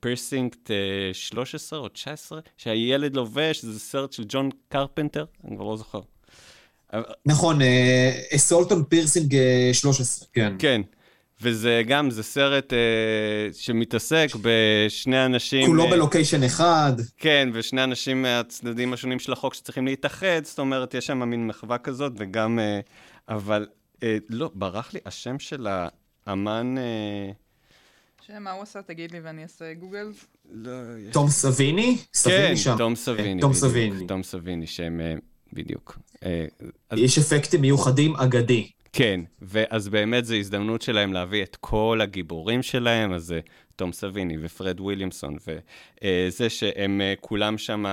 Precinct 0.00 0.70
13 1.12 1.78
או 1.78 1.88
19, 1.88 2.40
שהילד 2.56 3.16
לובש, 3.16 3.64
זה 3.64 3.80
סרט 3.80 4.12
של 4.12 4.24
ג'ון 4.28 4.48
קרפנטר, 4.68 5.24
אני 5.44 5.56
כבר 5.56 5.64
לא 5.64 5.76
זוכר. 5.76 6.00
נכון, 7.26 7.58
Assault 8.36 8.73
on 8.73 8.84
Precinct 8.84 9.34
אה, 9.34 9.70
13, 9.72 10.28
כן. 10.32 10.54
כן, 10.58 10.80
וזה 11.42 11.82
גם, 11.86 12.10
זה 12.10 12.22
סרט 12.22 12.72
אה, 12.72 12.78
שמתעסק 13.52 14.28
בשני 14.42 15.24
אנשים... 15.24 15.66
כולו 15.66 15.84
אה, 15.84 15.90
ב-location 15.90 16.42
אחד. 16.42 16.92
כן, 17.18 17.48
ושני 17.52 17.84
אנשים 17.84 18.22
מהצדדים 18.22 18.92
השונים 18.92 19.18
של 19.18 19.32
החוק 19.32 19.54
שצריכים 19.54 19.86
להתאחד, 19.86 20.40
זאת 20.44 20.58
אומרת, 20.58 20.94
יש 20.94 21.06
שם 21.06 21.30
מין 21.30 21.46
מחווה 21.46 21.78
כזאת, 21.78 22.12
וגם... 22.16 22.58
אה, 22.58 22.80
אבל 23.28 23.66
אה, 24.02 24.16
לא, 24.28 24.50
ברח 24.54 24.94
לי 24.94 25.00
השם 25.04 25.38
של 25.38 25.66
האמן... 26.26 26.78
אה, 26.78 27.30
שמה 28.26 28.52
הוא 28.52 28.62
עשה? 28.62 28.82
תגיד 28.82 29.12
לי 29.12 29.20
ואני 29.20 29.42
אעשה 29.42 29.74
גוגל. 29.74 30.12
לא, 30.50 30.70
יש... 30.98 31.12
תום 31.12 31.28
סביני? 31.28 31.96
כן, 31.96 32.04
סביני 32.14 32.56
שם. 32.56 32.74
תום 32.78 32.96
סביני. 32.96 33.40
תום 33.40 33.52
בדיוק, 33.52 33.70
סביני. 33.70 34.06
תום 34.06 34.22
סביני, 34.22 34.66
שהם... 34.66 35.00
אה, 35.50 35.62
בדיוק. 35.62 35.98
אה, 36.24 36.44
אז 36.90 36.98
יש 36.98 37.18
אפקטים 37.18 37.60
מיוחדים 37.60 38.16
אגדי. 38.16 38.70
כן, 38.92 39.20
ואז 39.42 39.88
באמת 39.88 40.24
זו 40.24 40.34
הזדמנות 40.34 40.82
שלהם 40.82 41.12
להביא 41.12 41.42
את 41.42 41.56
כל 41.60 42.00
הגיבורים 42.02 42.62
שלהם, 42.62 43.12
אז 43.12 43.24
זה 43.24 43.40
תום 43.76 43.92
סביני 43.92 44.36
ופרד 44.40 44.80
וויליאמסון, 44.80 45.36
וזה 45.46 46.50
שהם 46.50 47.00
אה, 47.00 47.14
כולם 47.20 47.58
שם 47.58 47.84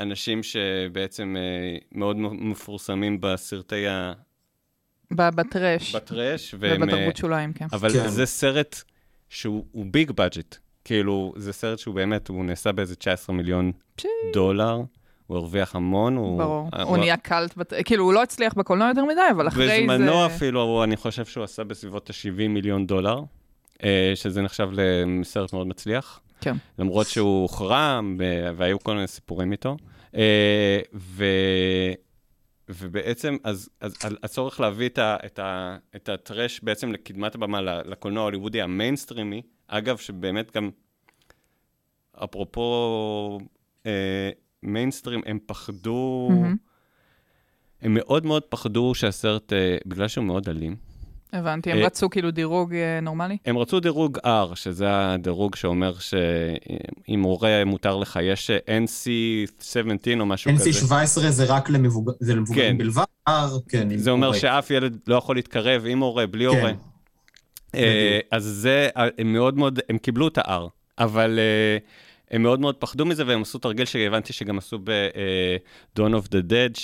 אנשים 0.00 0.42
שבעצם 0.42 1.36
אה, 1.38 1.78
מאוד 1.92 2.16
מפורסמים 2.16 3.20
בסרטי 3.20 3.86
ה... 3.88 4.12
בטרש. 5.10 5.96
בטרש, 5.96 6.54
והם... 6.58 6.82
אה, 6.82 6.86
ובתרבות 6.86 7.16
שוליים, 7.16 7.52
כן. 7.52 7.66
אבל 7.72 7.92
כן. 7.92 8.08
זה 8.08 8.26
סרט 8.26 8.82
שהוא 9.28 9.86
ביג 9.86 10.10
בדג'ט. 10.10 10.56
כאילו, 10.84 11.34
זה 11.36 11.52
סרט 11.52 11.78
שהוא 11.78 11.94
באמת, 11.94 12.28
הוא 12.28 12.44
נעשה 12.44 12.72
באיזה 12.72 12.96
19 12.96 13.36
מיליון 13.36 13.72
פשי. 13.96 14.08
דולר, 14.32 14.80
הוא 15.32 15.38
הרוויח 15.38 15.76
המון, 15.76 16.16
הוא... 16.16 16.38
ברור. 16.38 16.68
אה, 16.74 16.82
הוא 16.82 16.96
נהיה 16.96 17.16
קאלט, 17.16 17.56
בת- 17.56 17.72
כאילו, 17.84 18.04
הוא 18.04 18.12
לא 18.12 18.22
הצליח 18.22 18.54
בקולנוע 18.54 18.88
יותר 18.88 19.04
מדי, 19.04 19.20
אבל 19.30 19.48
אחרי 19.48 19.66
זה... 19.66 19.78
בזמנו 19.88 20.26
אפילו, 20.26 20.62
הוא- 20.62 20.84
אני 20.84 20.96
חושב 20.96 21.24
שהוא 21.24 21.44
עשה 21.44 21.64
בסביבות 21.64 22.10
ה-70 22.10 22.48
מיליון 22.48 22.86
דולר, 22.86 23.20
אה, 23.84 24.12
שזה 24.14 24.42
נחשב 24.42 24.68
לסרט 24.72 25.52
מאוד 25.52 25.66
מצליח. 25.66 26.20
כן. 26.40 26.56
למרות 26.78 27.06
שהוא 27.06 27.42
הוחרם, 27.42 28.16
והיו 28.56 28.80
כל 28.80 28.94
מיני 28.94 29.06
סיפורים 29.06 29.52
איתו. 29.52 29.76
אה, 30.16 30.80
ו... 30.94 31.24
ובעצם, 32.68 33.36
אז, 33.44 33.68
אז 33.80 33.94
הצורך 34.22 34.60
להביא 34.60 34.88
את, 34.88 34.98
ה, 34.98 35.16
את, 35.26 35.38
ה, 35.38 35.76
את 35.96 36.08
ה-trash 36.08 36.60
בעצם 36.62 36.92
לקדמת 36.92 37.34
הבמה, 37.34 37.60
לקולנוע 37.62 38.22
ההוליוודי 38.22 38.62
המיינסטרימי, 38.62 39.42
אגב, 39.68 39.96
שבאמת 39.96 40.56
גם, 40.56 40.70
אפרופו 42.24 43.38
אה, 43.86 44.30
מיינסטרים, 44.62 45.20
הם 45.26 45.38
פחדו 45.46 46.28
מה-MPAA. 46.30 46.56
הם 47.82 47.94
מאוד 47.94 48.26
מאוד 48.26 48.42
פחדו 48.42 48.94
שהסרט, 48.94 49.52
אה, 49.52 49.76
בגלל 49.86 50.08
שהוא 50.08 50.24
מאוד 50.24 50.48
אלים, 50.48 50.76
הבנתי, 51.32 51.72
הם 51.72 51.78
אה, 51.78 51.86
רצו 51.86 52.10
כאילו 52.10 52.30
דירוג 52.30 52.74
אה, 52.74 53.00
נורמלי? 53.02 53.36
הם 53.44 53.58
רצו 53.58 53.80
דירוג 53.80 54.18
R, 54.18 54.54
שזה 54.54 54.86
הדירוג 54.90 55.54
שאומר 55.54 55.94
שאם 55.98 57.22
הורה 57.22 57.64
מותר 57.66 57.96
לך, 57.96 58.18
יש 58.22 58.50
אה, 58.50 58.58
NC-17 58.84 60.20
או 60.20 60.26
משהו 60.26 60.50
כזה. 60.54 60.70
NC 60.70 60.72
17 60.72 61.30
זה 61.30 61.44
רק 61.44 61.68
זה 62.20 62.34
למבוגרים 62.34 62.72
כן. 62.72 62.78
בלבד, 62.78 63.04
R, 63.28 63.32
כן. 63.68 63.96
זה 63.96 64.10
אומר 64.10 64.26
הורה. 64.26 64.38
שאף 64.38 64.70
ילד 64.70 64.98
לא 65.06 65.16
יכול 65.16 65.36
להתקרב 65.36 65.84
עם 65.86 65.98
הורה, 65.98 66.26
בלי 66.26 66.44
כן. 66.50 66.56
הורה. 66.56 66.72
אז 68.30 68.44
זה, 68.44 68.88
הם 69.18 69.32
מאוד 69.32 69.58
מאוד, 69.58 69.80
הם 69.88 69.98
קיבלו 69.98 70.28
את 70.28 70.38
ה-R, 70.38 70.68
אבל 70.98 71.38
אה, 71.38 71.78
הם 72.32 72.42
מאוד 72.42 72.60
מאוד 72.60 72.74
פחדו 72.76 73.06
מזה, 73.06 73.26
והם 73.26 73.42
עשו 73.42 73.58
תרגיל 73.58 73.84
שהבנתי 73.84 74.32
שגם 74.32 74.58
עשו 74.58 74.78
ב-Dawn 74.84 76.00
of 76.12 76.26
the 76.28 76.50
Dead, 76.50 76.80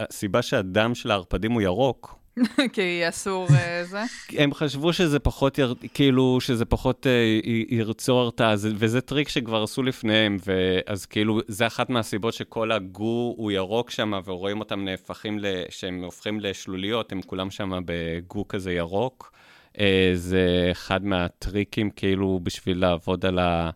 שהסיבה 0.00 0.42
שהדם 0.42 0.94
של 0.94 1.10
הערפדים 1.10 1.52
הוא 1.52 1.62
ירוק, 1.62 2.18
כי 2.72 3.08
אסור 3.08 3.46
אה, 3.54 3.84
זה. 3.84 4.02
הם 4.38 4.54
חשבו 4.54 4.92
שזה 4.92 5.18
פחות, 5.18 5.58
יר... 5.58 5.74
כאילו, 5.94 6.38
שזה 6.40 6.64
פחות 6.64 7.06
אה, 7.06 7.10
י- 7.44 7.66
ירצור 7.68 8.20
הרתעה, 8.20 8.56
זה- 8.56 8.70
וזה 8.74 9.00
טריק 9.00 9.28
שכבר 9.28 9.62
עשו 9.62 9.82
לפניהם, 9.82 10.36
ואז 10.46 11.06
כאילו, 11.06 11.40
זה 11.48 11.66
אחת 11.66 11.90
מהסיבות 11.90 12.34
שכל 12.34 12.72
הגו 12.72 13.34
הוא 13.36 13.52
ירוק 13.52 13.90
שם, 13.90 14.12
ורואים 14.24 14.60
אותם 14.60 14.84
נהפכים, 14.84 15.38
ל... 15.38 15.46
שהם 15.70 16.04
הופכים 16.04 16.40
לשלוליות, 16.40 17.12
הם 17.12 17.22
כולם 17.22 17.50
שם 17.50 17.80
בגו 17.84 18.48
כזה 18.48 18.72
ירוק. 18.72 19.32
אה, 19.80 20.10
זה 20.14 20.68
אחד 20.72 21.04
מהטריקים, 21.04 21.90
כאילו, 21.90 22.40
בשביל 22.42 22.80
לעבוד 22.80 23.26
על, 23.26 23.38
ה... 23.38 23.70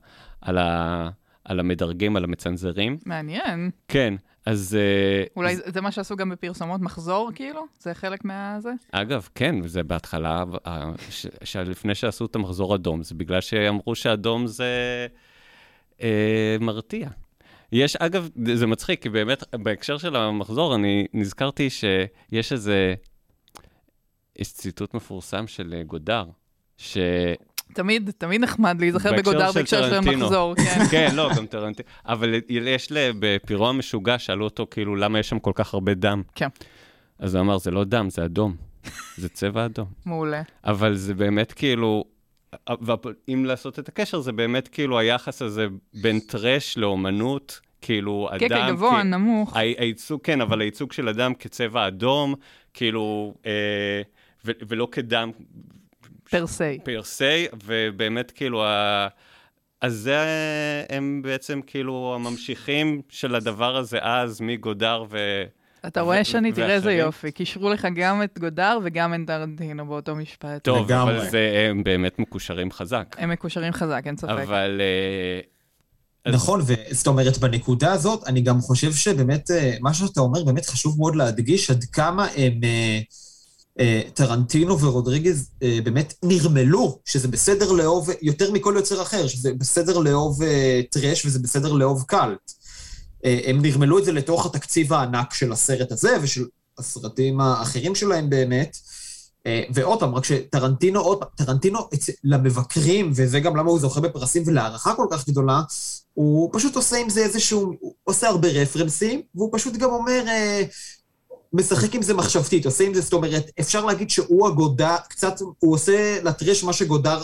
על, 0.46 0.58
ה... 0.58 1.08
על 1.44 1.60
המדרגים, 1.60 2.16
על 2.16 2.24
המצנזרים. 2.24 2.96
מעניין. 3.06 3.70
כן, 3.88 4.14
אז... 4.46 4.78
אה, 4.80 5.24
אולי 5.36 5.56
זה 5.56 5.80
מה 5.80 5.90
שעשו 5.90 6.16
גם 6.16 6.30
בפרסומות 6.30 6.80
מחזור, 6.80 7.30
כאילו? 7.34 7.66
זה 7.78 7.94
חלק 7.94 8.24
מהזה? 8.24 8.70
אגב, 8.92 9.28
כן, 9.34 9.66
זה 9.66 9.82
בהתחלה, 9.82 10.44
אה, 10.66 10.92
ש- 11.10 11.26
שלפני 11.44 11.94
שעשו 11.94 12.26
את 12.26 12.36
המחזור 12.36 12.74
אדום, 12.74 13.02
זה 13.02 13.14
בגלל 13.14 13.40
שאמרו 13.40 13.94
שאדום 13.94 14.46
זה 14.46 15.06
אה, 16.02 16.56
מרתיע. 16.60 17.08
יש, 17.72 17.96
אגב, 17.96 18.28
זה 18.54 18.66
מצחיק, 18.66 19.02
כי 19.02 19.08
באמת, 19.08 19.54
בהקשר 19.54 19.98
של 19.98 20.16
המחזור, 20.16 20.74
אני 20.74 21.06
נזכרתי 21.14 21.70
שיש 21.70 22.52
איזה, 22.52 22.94
יש 24.38 24.52
ציטוט 24.52 24.94
מפורסם 24.94 25.46
של 25.46 25.74
אה, 25.78 25.82
גודר, 25.82 26.24
ש... 26.76 26.98
תמיד, 27.76 28.10
תמיד 28.18 28.40
נחמד 28.40 28.76
להיזכר 28.80 29.12
בגודר 29.12 29.52
בהקשר 29.52 29.82
של 29.82 29.90
טרנטינו. 29.90 30.24
מחזור, 30.24 30.54
כן. 30.54 30.80
כן, 30.90 31.08
לא, 31.14 31.30
גם 31.36 31.46
טרנטינו. 31.46 31.88
אבל 32.06 32.34
יש, 32.50 32.88
בפירו 32.92 33.68
המשוגע, 33.68 34.18
שאלו 34.18 34.44
אותו, 34.44 34.66
כאילו, 34.70 34.96
למה 34.96 35.18
יש 35.18 35.28
שם 35.28 35.38
כל 35.38 35.52
כך 35.54 35.74
הרבה 35.74 35.94
דם? 35.94 36.22
כן. 36.34 36.48
אז 37.18 37.34
הוא 37.34 37.40
אמר, 37.42 37.58
זה 37.58 37.70
לא 37.70 37.84
דם, 37.84 38.10
זה 38.10 38.24
אדום. 38.24 38.56
זה 39.16 39.28
צבע 39.28 39.64
אדום. 39.64 39.86
מעולה. 40.06 40.42
אבל 40.64 40.94
זה 40.94 41.14
באמת 41.14 41.52
כאילו, 41.52 42.04
ואם 42.80 43.44
לעשות 43.44 43.78
את 43.78 43.88
הקשר, 43.88 44.20
זה 44.20 44.32
באמת 44.32 44.68
כאילו 44.68 44.98
היחס 44.98 45.42
הזה 45.42 45.66
בין 45.94 46.20
טרש 46.20 46.78
לאומנות, 46.78 47.60
כאילו 47.82 48.28
אדם... 48.30 48.38
כן, 48.40 48.48
כן, 48.48 48.68
גבוה, 48.70 49.00
כ- 49.02 49.04
נמוך. 49.04 49.56
הייצוג, 49.56 50.20
כן, 50.24 50.40
אבל 50.40 50.60
הייצוג 50.60 50.92
של 50.92 51.08
אדם 51.08 51.34
כצבע 51.34 51.86
אדום, 51.86 52.34
כאילו, 52.74 53.34
אה, 53.46 54.02
ו- 54.46 54.52
ולא 54.68 54.88
כדם 54.92 55.30
פר 56.30 56.46
סי. 56.46 56.78
פר 56.84 57.02
סי, 57.02 57.46
ובאמת 57.64 58.30
כאילו, 58.30 58.64
ה... 58.64 59.08
אז 59.80 59.94
זה 59.94 60.24
הם 60.88 61.20
בעצם 61.24 61.60
כאילו 61.66 62.12
הממשיכים 62.14 63.02
של 63.08 63.34
הדבר 63.34 63.76
הזה 63.76 63.98
אז, 64.02 64.40
מגודר 64.40 65.04
ו... 65.10 65.44
אתה 65.86 66.00
רואה, 66.00 66.24
שני, 66.24 66.52
תראה 66.52 66.74
איזה. 66.74 66.92
יופי. 66.92 67.32
קישרו 67.32 67.70
לך 67.70 67.88
גם 67.94 68.22
את 68.22 68.38
גודר 68.38 68.78
וגם 68.84 69.14
את 69.14 69.20
טרנטינו 69.26 69.86
באותו 69.86 70.16
משפט. 70.16 70.64
טוב, 70.64 70.86
לגמרי. 70.86 71.18
אבל 71.18 71.30
זה, 71.30 71.66
הם 71.70 71.84
באמת 71.84 72.18
מקושרים 72.18 72.72
חזק. 72.72 73.16
הם 73.18 73.30
מקושרים 73.30 73.72
חזק, 73.72 74.02
אין 74.06 74.16
ספק. 74.16 74.30
אבל... 74.30 74.80
אה, 74.80 75.40
אז- 76.24 76.34
נכון, 76.34 76.60
וזאת 76.66 77.06
אומרת, 77.06 77.38
בנקודה 77.38 77.92
הזאת, 77.92 78.26
אני 78.26 78.40
גם 78.40 78.60
חושב 78.60 78.92
שבאמת, 78.92 79.50
אה, 79.50 79.76
מה 79.80 79.94
שאתה 79.94 80.20
אומר 80.20 80.44
באמת 80.44 80.66
חשוב 80.66 80.98
מאוד 80.98 81.16
להדגיש 81.16 81.70
עד 81.70 81.84
כמה 81.84 82.26
הם, 82.36 82.60
אה, 82.64 83.00
טרנטינו 84.14 84.80
ורודריגז 84.80 85.50
אה, 85.62 85.78
באמת 85.84 86.14
נרמלו, 86.22 86.98
שזה 87.04 87.28
בסדר 87.28 87.72
לאהוב, 87.72 88.08
יותר 88.22 88.52
מכל 88.52 88.74
יוצר 88.76 89.02
אחר, 89.02 89.26
שזה 89.26 89.52
בסדר 89.52 89.98
לאהוב 89.98 90.42
אה, 90.42 90.80
טרש 90.90 91.26
וזה 91.26 91.38
בסדר 91.38 91.72
לאהוב 91.72 92.04
קאלט. 92.08 92.52
אה, 93.24 93.40
הם 93.44 93.62
נרמלו 93.62 93.98
את 93.98 94.04
זה 94.04 94.12
לתוך 94.12 94.46
התקציב 94.46 94.92
הענק 94.92 95.34
של 95.34 95.52
הסרט 95.52 95.92
הזה 95.92 96.16
ושל 96.22 96.44
הסרטים 96.78 97.40
האחרים 97.40 97.94
שלהם 97.94 98.30
באמת. 98.30 98.76
אה, 99.46 99.62
ועוד 99.74 100.00
פעם, 100.00 100.14
רק 100.14 100.24
שטרנטינו, 100.24 101.00
עוד 101.00 101.18
פעם, 101.18 101.28
טרנטינו 101.36 101.78
למבקרים, 102.24 103.12
וזה 103.14 103.40
גם 103.40 103.56
למה 103.56 103.70
הוא 103.70 103.80
זוכה 103.80 104.00
בפרסים 104.00 104.42
ולהערכה 104.46 104.94
כל 104.94 105.06
כך 105.10 105.28
גדולה, 105.28 105.62
הוא 106.14 106.50
פשוט 106.52 106.76
עושה 106.76 106.96
עם 106.96 107.10
זה 107.10 107.20
איזשהו, 107.20 107.72
הוא 107.80 107.94
עושה 108.04 108.28
הרבה 108.28 108.48
רפרנסים, 108.48 109.22
והוא 109.34 109.50
פשוט 109.52 109.74
גם 109.74 109.90
אומר, 109.90 110.24
אה, 110.28 110.62
משחק 111.56 111.94
עם 111.94 112.02
זה 112.02 112.14
מחשבתית, 112.14 112.66
עושה 112.66 112.84
עם 112.84 112.94
זה, 112.94 113.00
זאת 113.00 113.12
אומרת, 113.12 113.50
אפשר 113.60 113.84
להגיד 113.84 114.10
שהוא 114.10 114.48
הגודר, 114.48 114.96
קצת, 115.08 115.40
הוא 115.58 115.74
עושה 115.74 116.22
לטרש 116.22 116.64
מה 116.64 116.72
שגודר 116.72 117.22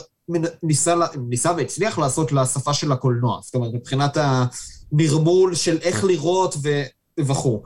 ניסה, 0.62 0.94
ניסה 1.28 1.52
והצליח 1.56 1.98
לעשות 1.98 2.32
לשפה 2.32 2.74
של 2.74 2.92
הקולנוע. 2.92 3.40
זאת 3.42 3.54
אומרת, 3.54 3.70
מבחינת 3.74 4.16
הנרמול 4.20 5.54
של 5.54 5.78
איך 5.82 6.04
לראות 6.04 6.54
ו- 6.62 6.82
וכו'. 7.20 7.62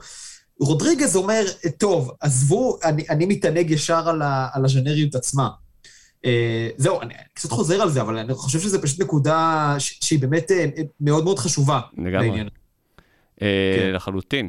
רודריגז 0.60 1.16
אומר, 1.16 1.42
טוב, 1.78 2.10
עזבו, 2.20 2.78
אני, 2.84 3.04
אני 3.10 3.26
מתענג 3.26 3.70
ישר 3.70 4.08
על, 4.08 4.22
ה, 4.22 4.48
על 4.52 4.64
הז'נריות 4.64 5.14
עצמה. 5.14 5.48
אה, 6.24 6.68
זהו, 6.76 7.00
אני 7.00 7.14
קצת 7.34 7.50
חוזר 7.50 7.82
על 7.82 7.90
זה, 7.90 8.00
אבל 8.00 8.18
אני 8.18 8.34
חושב 8.34 8.60
שזו 8.60 8.82
פשוט 8.82 9.00
נקודה 9.00 9.74
ש- 9.78 9.98
שהיא 10.02 10.18
באמת 10.18 10.50
אה, 10.50 10.66
מאוד 11.00 11.24
מאוד 11.24 11.38
חשובה. 11.38 11.80
לגמרי. 11.98 12.40
אה, 13.42 13.76
כן. 13.78 13.92
לחלוטין. 13.94 14.48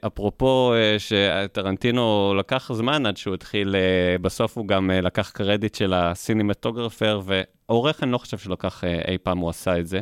אפרופו 0.00 0.74
אה, 0.74 0.96
שטרנטינו 0.98 2.34
לקח 2.38 2.72
זמן 2.72 3.06
עד 3.06 3.16
שהוא 3.16 3.34
התחיל, 3.34 3.76
אה, 3.76 4.18
בסוף 4.18 4.56
הוא 4.58 4.68
גם 4.68 4.90
אה, 4.90 5.00
לקח 5.00 5.30
קרדיט 5.30 5.74
של 5.74 5.92
הסינמטוגרפר, 5.94 7.20
ועורך 7.24 8.02
אני 8.02 8.12
לא 8.12 8.18
חושב 8.18 8.38
שלקח 8.38 8.84
אי 8.84 9.18
פעם 9.18 9.38
הוא 9.38 9.50
עשה 9.50 9.78
את 9.78 9.86
זה, 9.86 10.00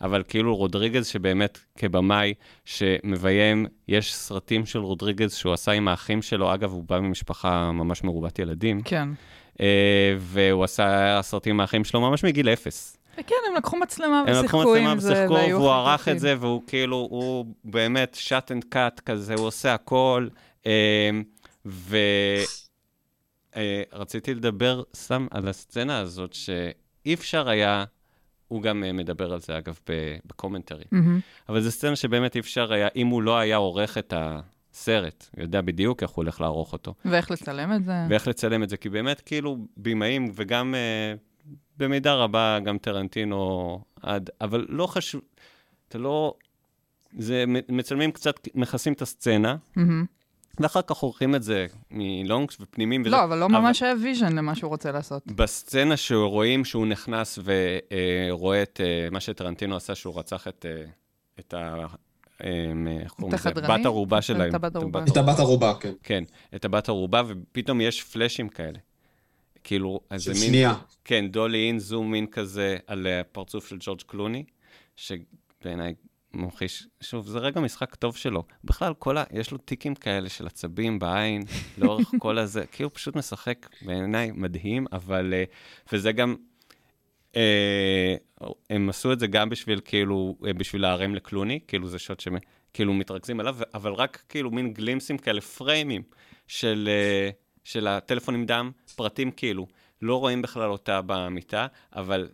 אבל 0.00 0.22
כאילו 0.28 0.56
רודריגז 0.56 1.06
שבאמת 1.06 1.58
כבמאי 1.76 2.34
שמביים, 2.64 3.66
יש 3.88 4.14
סרטים 4.14 4.66
של 4.66 4.78
רודריגז 4.78 5.34
שהוא 5.34 5.52
עשה 5.52 5.72
עם 5.72 5.88
האחים 5.88 6.22
שלו, 6.22 6.54
אגב, 6.54 6.72
הוא 6.72 6.84
בא 6.88 7.00
ממשפחה 7.00 7.72
ממש 7.72 8.04
מרובת 8.04 8.38
ילדים, 8.38 8.82
כן. 8.82 9.08
והוא 10.18 10.64
עשה 10.64 11.18
סרטים 11.22 11.54
עם 11.54 11.60
האחים 11.60 11.84
שלו 11.84 12.00
ממש 12.00 12.24
מגיל 12.24 12.48
אפס. 12.48 12.99
כן, 13.26 13.34
הם 13.48 13.56
לקחו 13.56 13.76
מצלמה 13.76 14.20
הם 14.20 14.26
לקחו 14.26 14.38
ושיחקו 14.38 14.58
מצלמה 14.58 14.92
עם 14.92 14.98
זה, 14.98 15.12
ושיחקו, 15.12 15.34
והיו 15.34 15.56
והוא 15.56 15.70
ערך. 15.70 16.08
את 16.08 16.20
זה, 16.20 16.34
והוא 16.40 16.62
כאילו, 16.66 16.96
הוא 17.10 17.46
באמת 17.64 18.16
shoot 18.20 18.52
and 18.52 18.64
cut 18.64 19.00
כזה, 19.00 19.34
הוא 19.34 19.46
עושה 19.46 19.74
הכל. 19.74 20.28
ורציתי 23.92 24.34
לדבר 24.34 24.82
סתם 24.94 25.26
על 25.30 25.48
הסצנה 25.48 25.98
הזאת, 25.98 26.32
שאי 26.32 27.14
אפשר 27.14 27.48
היה, 27.48 27.84
הוא 28.48 28.62
גם 28.62 28.84
אה, 28.84 28.92
מדבר 28.92 29.32
על 29.32 29.40
זה, 29.40 29.58
אגב, 29.58 29.78
ב-commentary, 30.26 30.84
מהמם. 30.92 31.20
אבל 31.48 31.60
זו 31.60 31.70
סצנה 31.70 31.96
שבאמת 31.96 32.34
אי 32.34 32.40
אפשר 32.40 32.72
היה, 32.72 32.88
אם 32.96 33.06
הוא 33.06 33.22
לא 33.22 33.38
היה 33.38 33.56
עורך 33.56 33.98
את 33.98 34.14
הסרט, 34.16 35.26
הוא 35.36 35.42
יודע 35.42 35.60
בדיוק 35.60 36.02
איך 36.02 36.10
הוא 36.10 36.16
הולך 36.22 36.40
לערוך 36.40 36.72
אותו. 36.72 36.94
ואיך 37.04 37.30
לצלם 37.30 37.72
את 37.72 37.84
זה? 37.84 37.92
ואיך 38.08 38.28
לצלם 38.28 38.62
את 38.62 38.68
זה, 38.68 38.76
כי 38.76 38.88
באמת 38.88 39.20
כאילו 39.20 39.58
בימאים, 39.76 40.32
וגם 40.34 40.74
אה, 40.74 41.14
במידה 41.80 42.14
רבה 42.14 42.58
גם 42.64 42.78
טרנטינו 42.78 43.80
עד, 44.02 44.30
אבל 44.40 44.66
לא 44.68 44.86
חשוב, 44.86 45.20
אתה 45.88 45.98
לא, 45.98 46.34
זה 47.18 47.44
מצלמים 47.68 48.12
קצת, 48.12 48.34
מכסים 48.54 48.92
את 48.92 49.02
הסצנה, 49.02 49.56
מהמם. 49.76 50.04
ואחר 50.60 50.82
כך 50.82 50.96
עורכים 50.96 51.34
את 51.34 51.42
זה 51.42 51.66
מלונגים 51.90 52.56
ופנימים. 52.60 53.00
וזה- 53.02 53.10
לא, 53.10 53.24
אבל 53.24 53.38
לא 53.38 53.48
ממש 53.48 53.82
היה 53.82 53.94
vision 54.02 54.36
למה 54.36 54.54
שהוא 54.54 54.68
רוצה 54.68 54.92
לעשות. 54.92 55.22
בסצנה 55.26 55.96
שרואים 55.96 56.64
שהוא 56.64 56.86
נכנס 56.86 57.38
ורואה 58.30 58.62
את 58.62 58.80
אה, 58.84 59.08
מה 59.10 59.20
שטרנטינו 59.20 59.76
עשה, 59.76 59.94
שהוא 59.94 60.18
רצח 60.18 60.48
את, 60.48 60.66
אה, 60.68 60.84
את 61.40 61.54
ה... 61.54 61.86
אה, 62.44 62.72
לזה? 63.26 63.34
החדרנית? 63.36 63.80
בת 63.80 63.86
ערובה 63.86 64.22
שלהם. 64.22 64.48
את 64.50 64.54
הבת 64.54 64.76
ערובה. 64.76 65.04
את 65.12 65.16
הבת 65.16 65.38
ערובה, 65.38 65.74
כן. 65.80 65.92
כן, 66.02 66.24
את 66.54 66.64
הבת 66.64 66.88
ערובה, 66.88 67.22
ופתאום 67.26 67.80
יש 67.80 68.02
פלאשים 68.02 68.48
כאלה. 68.48 68.78
כאילו, 69.64 70.00
אז 70.10 70.22
של 70.22 70.30
מין... 70.30 70.40
שנייה. 70.40 70.74
כן, 71.04 71.28
דולי 71.28 71.66
אין, 71.66 71.78
זום 71.78 72.14
אין 72.14 72.26
כזה 72.26 72.76
על 72.86 73.06
הפרצוף 73.06 73.68
של 73.68 73.76
ג'ורג' 73.80 74.02
קלוני, 74.06 74.44
שבעיניי 74.96 75.94
ממחיש, 76.34 76.86
שוב, 77.00 77.26
זה 77.26 77.38
רגע 77.38 77.60
משחק 77.60 77.94
טוב 77.94 78.16
שלו. 78.16 78.44
בכלל, 78.64 78.94
כל 78.98 79.18
ה... 79.18 79.24
יש 79.32 79.50
לו 79.50 79.58
טיקים 79.58 79.94
כאלה 79.94 80.28
של 80.28 80.46
עצבים 80.46 80.98
בעין, 80.98 81.42
לאורך 81.78 82.10
כל 82.18 82.38
הזה, 82.38 82.64
כי 82.72 82.82
הוא 82.82 82.90
פשוט 82.94 83.16
משחק 83.16 83.68
בעיניי 83.82 84.30
מדהים, 84.34 84.86
אבל... 84.92 85.34
אה, 85.34 85.44
וזה 85.92 86.12
גם... 86.12 86.36
אה, 87.36 88.14
הם 88.70 88.88
עשו 88.88 89.12
את 89.12 89.20
זה 89.20 89.26
גם 89.26 89.48
בשביל, 89.48 89.80
כאילו, 89.84 90.36
אה, 90.46 90.52
בשביל 90.52 90.82
להרם 90.82 91.14
לקלוני, 91.14 91.60
כאילו 91.68 91.88
זה 91.88 91.98
שוט 91.98 92.20
ש... 92.20 92.28
כאילו 92.74 92.94
מתרכזים 92.94 93.40
עליו, 93.40 93.56
אבל 93.74 93.92
רק 93.92 94.22
כאילו 94.28 94.50
מין 94.50 94.72
גלימסים 94.72 95.18
כאלה, 95.18 95.40
פריימים 95.40 96.02
של, 96.46 96.88
אה, 96.88 97.30
של 97.64 97.86
הטלפון 97.86 98.34
עם 98.34 98.46
דם, 98.46 98.70
פרטים 98.96 99.30
כאילו. 99.30 99.66
לא 100.02 100.16
רואים 100.16 100.42
בכלל 100.42 100.70
אותה 100.70 101.00
במיטה, 101.06 101.66
אבל 101.96 102.28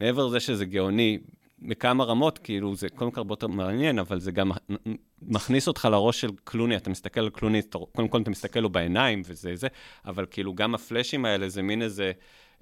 מעבר 0.00 0.26
לזה 0.26 0.40
שזה 0.40 0.64
גאוני 0.64 1.18
בכמה 1.62 2.04
רמות, 2.04 2.38
כאילו 2.38 2.74
זה 2.74 2.88
קודם 2.88 3.10
כל 3.10 3.20
הרבה 3.20 3.32
יותר 3.32 3.46
מעניין, 3.46 3.98
אבל 3.98 4.20
זה 4.20 4.30
גם 4.32 4.50
מכניס 5.22 5.68
אותך 5.68 5.88
לראש 5.90 6.20
של 6.20 6.30
קלוני, 6.44 6.76
אתה 6.76 6.90
מסתכל 6.90 7.20
על 7.20 7.30
קלוני, 7.30 7.62
קודם 7.92 8.08
כל 8.08 8.22
אתה 8.22 8.30
מסתכל 8.30 8.60
לו 8.60 8.70
בעיניים 8.70 9.22
וזה 9.24 9.56
זה, 9.56 9.68
אבל 10.04 10.26
כאילו 10.30 10.54
גם 10.54 10.74
הפלאשים 10.74 11.24
האלה 11.24 11.48
זה 11.48 11.62
מין 11.62 11.82
איזה... 11.82 12.12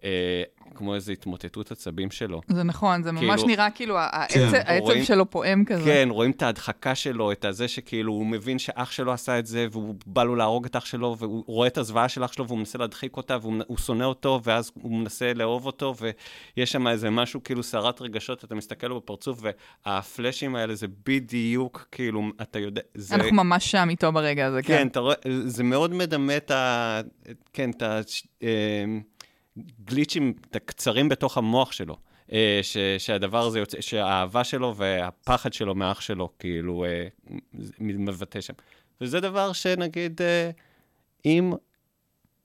אה, 0.04 0.42
כמו 0.74 0.94
איזו 0.94 1.12
התמוטטות 1.12 1.72
עצבים 1.72 2.10
שלו. 2.10 2.40
זה 2.48 2.62
נכון, 2.62 3.02
זה 3.02 3.12
ממש 3.12 3.22
כאילו- 3.40 3.46
נראה 3.46 3.70
כאילו 3.70 3.98
העצב 3.98 4.34
כן. 4.50 4.60
העצב 4.66 4.84
רואים- 4.84 5.04
שלו 5.04 5.30
פועם 5.30 5.64
כזה. 5.64 5.84
כן, 5.84 6.08
רואים 6.10 6.30
את 6.30 6.42
ההדחקה 6.42 6.94
שלו, 6.94 7.32
את 7.32 7.44
הזה 7.44 7.68
שכאילו 7.68 8.12
הוא 8.12 8.26
מבין 8.26 8.58
שאח 8.58 8.90
שלו 8.90 9.12
עשה 9.12 9.38
את 9.38 9.46
זה, 9.46 9.66
והוא 9.72 9.94
בא 10.06 10.24
לו 10.24 10.36
להרוג 10.36 10.64
את 10.66 10.76
אח 10.76 10.84
שלו, 10.84 11.16
והוא 11.18 11.44
רואה 11.46 11.66
את 11.68 11.78
הזוועה 11.78 12.08
של 12.08 12.24
אח 12.24 12.32
שלו, 12.32 12.46
והוא 12.46 12.58
מנסה 12.58 12.78
להדחיק 12.78 13.16
אותה, 13.16 13.36
והוא 13.42 13.54
הוא 13.66 13.78
שונא 13.78 14.04
אותו, 14.04 14.40
ואז 14.44 14.70
הוא 14.82 14.92
מנסה 14.92 15.34
לאהוב 15.34 15.66
אותו, 15.66 15.94
ויש 16.56 16.72
שם 16.72 16.88
איזה 16.88 17.10
משהו, 17.10 17.42
כאילו 17.42 17.62
סערת 17.62 18.00
רגשות, 18.02 18.44
אתה 18.44 18.54
מסתכל 18.54 18.86
לו 18.86 18.96
בפרצוף, 19.00 19.40
והפלאשים 19.86 20.56
האלה 20.56 20.74
זה 20.74 20.86
בדיוק, 21.06 21.88
כאילו, 21.92 22.22
אתה 22.42 22.58
יודע, 22.58 22.82
זה... 22.94 23.14
אנחנו 23.14 23.32
ממש 23.36 23.70
שם 23.70 23.88
איתו 23.90 24.12
ברגע 24.12 24.46
הזה, 24.46 24.62
כן. 24.62 24.76
כן, 24.78 24.86
אתה 24.86 25.00
רואה, 25.00 25.14
זה 25.46 25.64
מאוד 25.64 25.94
מדמה 25.94 26.36
את 26.36 26.50
ה... 26.50 27.00
כן, 27.52 27.70
את 27.70 27.82
הגליצ'ים, 29.80 30.34
את 30.50 30.56
הקצרים 30.56 31.08
בתוך 31.08 31.38
המוח 31.38 31.72
שלו. 31.72 31.96
אה, 32.32 32.60
ש, 32.62 32.76
שהדבר 32.98 33.46
הזה 33.46 33.58
יוצא, 33.58 33.80
שהאהבה 33.80 34.44
שלו 34.44 34.76
והפחד 34.76 35.52
שלו 35.52 35.74
מאח 35.74 36.00
שלו, 36.00 36.28
כאילו, 36.38 36.84
אה, 36.84 37.08
מבטא 37.80 38.40
שם. 38.40 38.54
וזה 39.00 39.20
דבר 39.20 39.52
שנגיד, 39.52 40.22
אה, 40.22 40.50
אם 41.24 41.52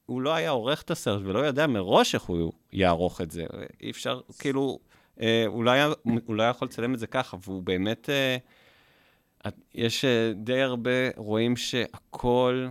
הוא 0.06 0.22
לא 0.22 0.34
היה 0.34 0.50
עורך 0.50 0.82
את 0.82 0.92
הסרט 0.92 1.22
ולא 1.26 1.48
ידע 1.48 1.68
מראש 1.68 2.16
איך 2.16 2.24
הוא 2.24 2.52
יערוך 2.72 3.22
את 3.22 3.32
זה, 3.32 3.46
אי 3.82 3.92
אפשר, 3.92 4.22
כאילו, 4.40 4.80
הוא, 5.48 5.64
לא 5.64 5.72
היה, 5.72 5.90
הוא 6.04 6.36
לא 6.36 6.44
היה 6.44 6.50
יכול 6.50 6.68
לצלם 6.68 6.94
את 6.94 7.00
זה 7.00 7.08
ככה, 7.08 7.38
והוא 7.44 7.64
באמת... 7.64 8.10
יש 9.74 10.06
די 10.36 10.62
הרבה, 10.62 10.90
רואים 11.16 11.56
שהכל 11.58 12.68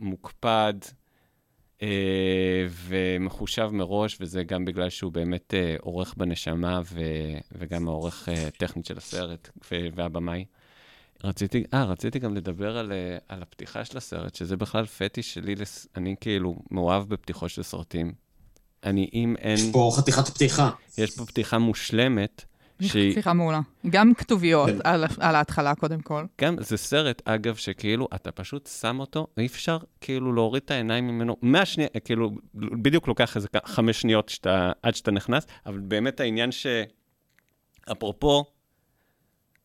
מוקפד 0.00 0.74
ומחושב 2.86 3.68
מראש, 3.72 4.16
וזה 4.20 4.44
גם 4.44 4.64
בגלל 4.64 4.90
שהוא 4.90 5.12
באמת 5.12 5.54
אה, 5.54 5.76
עורך 5.80 6.14
בנשמה 6.16 6.80
ו, 6.84 7.00
וגם 7.52 7.88
העורך 7.88 8.28
אה, 8.28 8.48
טכנית 8.58 8.86
של 8.86 8.98
הסרט 8.98 9.48
והבמאי. 9.70 10.44
רציתי, 11.24 11.64
אה, 11.74 11.84
רציתי 11.84 12.18
גם 12.18 12.34
לדבר 12.34 12.78
על, 12.78 12.92
אה, 12.92 13.18
על 13.28 13.42
הפתיחה 13.42 13.84
של 13.84 13.98
הסרט, 13.98 14.34
שזה 14.34 14.56
בכלל 14.56 14.86
פטיש 14.86 15.34
שלי, 15.34 15.54
לס... 15.54 15.86
אני 15.96 16.14
כאילו 16.20 16.56
מאוהב 16.70 17.08
בפתיחות 17.08 17.50
של 17.50 17.62
סרטים. 17.62 18.12
אני, 18.84 19.10
אם 19.12 19.36
אין, 19.38 19.54
יש 19.54 19.72
פה 19.72 19.92
חתיכת 19.96 20.28
פתיחה. 20.28 20.70
יש 20.98 21.16
פה 21.16 21.26
פתיחה 21.26 21.58
מושלמת, 21.58 22.44
שהיא... 22.80 23.12
סליחה, 23.12 23.32
מעולה. 23.32 23.60
גם 23.90 24.14
כתוביות 24.14 24.70
כן. 24.70 24.78
על 24.84 25.04
על 25.20 25.34
ההתחלה, 25.34 25.74
קודם 25.74 26.00
כל. 26.00 26.24
גם 26.40 26.56
זה 26.60 26.76
סרט, 26.76 27.22
אגב, 27.24 27.56
שכאילו, 27.56 28.08
אתה 28.14 28.32
פשוט 28.32 28.66
שם 28.80 29.00
אותו, 29.00 29.26
ואי 29.36 29.46
אפשר 29.46 29.78
כאילו 30.00 30.32
להוריד 30.32 30.62
את 30.64 30.70
העיניים 30.70 31.08
ממנו. 31.08 31.36
מהשנייה, 31.42 31.88
כאילו, 32.04 32.30
בדיוק 32.54 33.08
לוקח 33.08 33.36
איזה 33.36 33.48
חמש 33.64 34.00
שניות 34.00 34.28
שאתה, 34.28 34.72
עד 34.82 34.94
שאתה 34.94 35.10
נכנס, 35.10 35.46
אבל 35.66 35.78
באמת 35.78 36.20
העניין 36.20 36.52
ש... 36.52 36.66
אפרופו, 37.92 38.44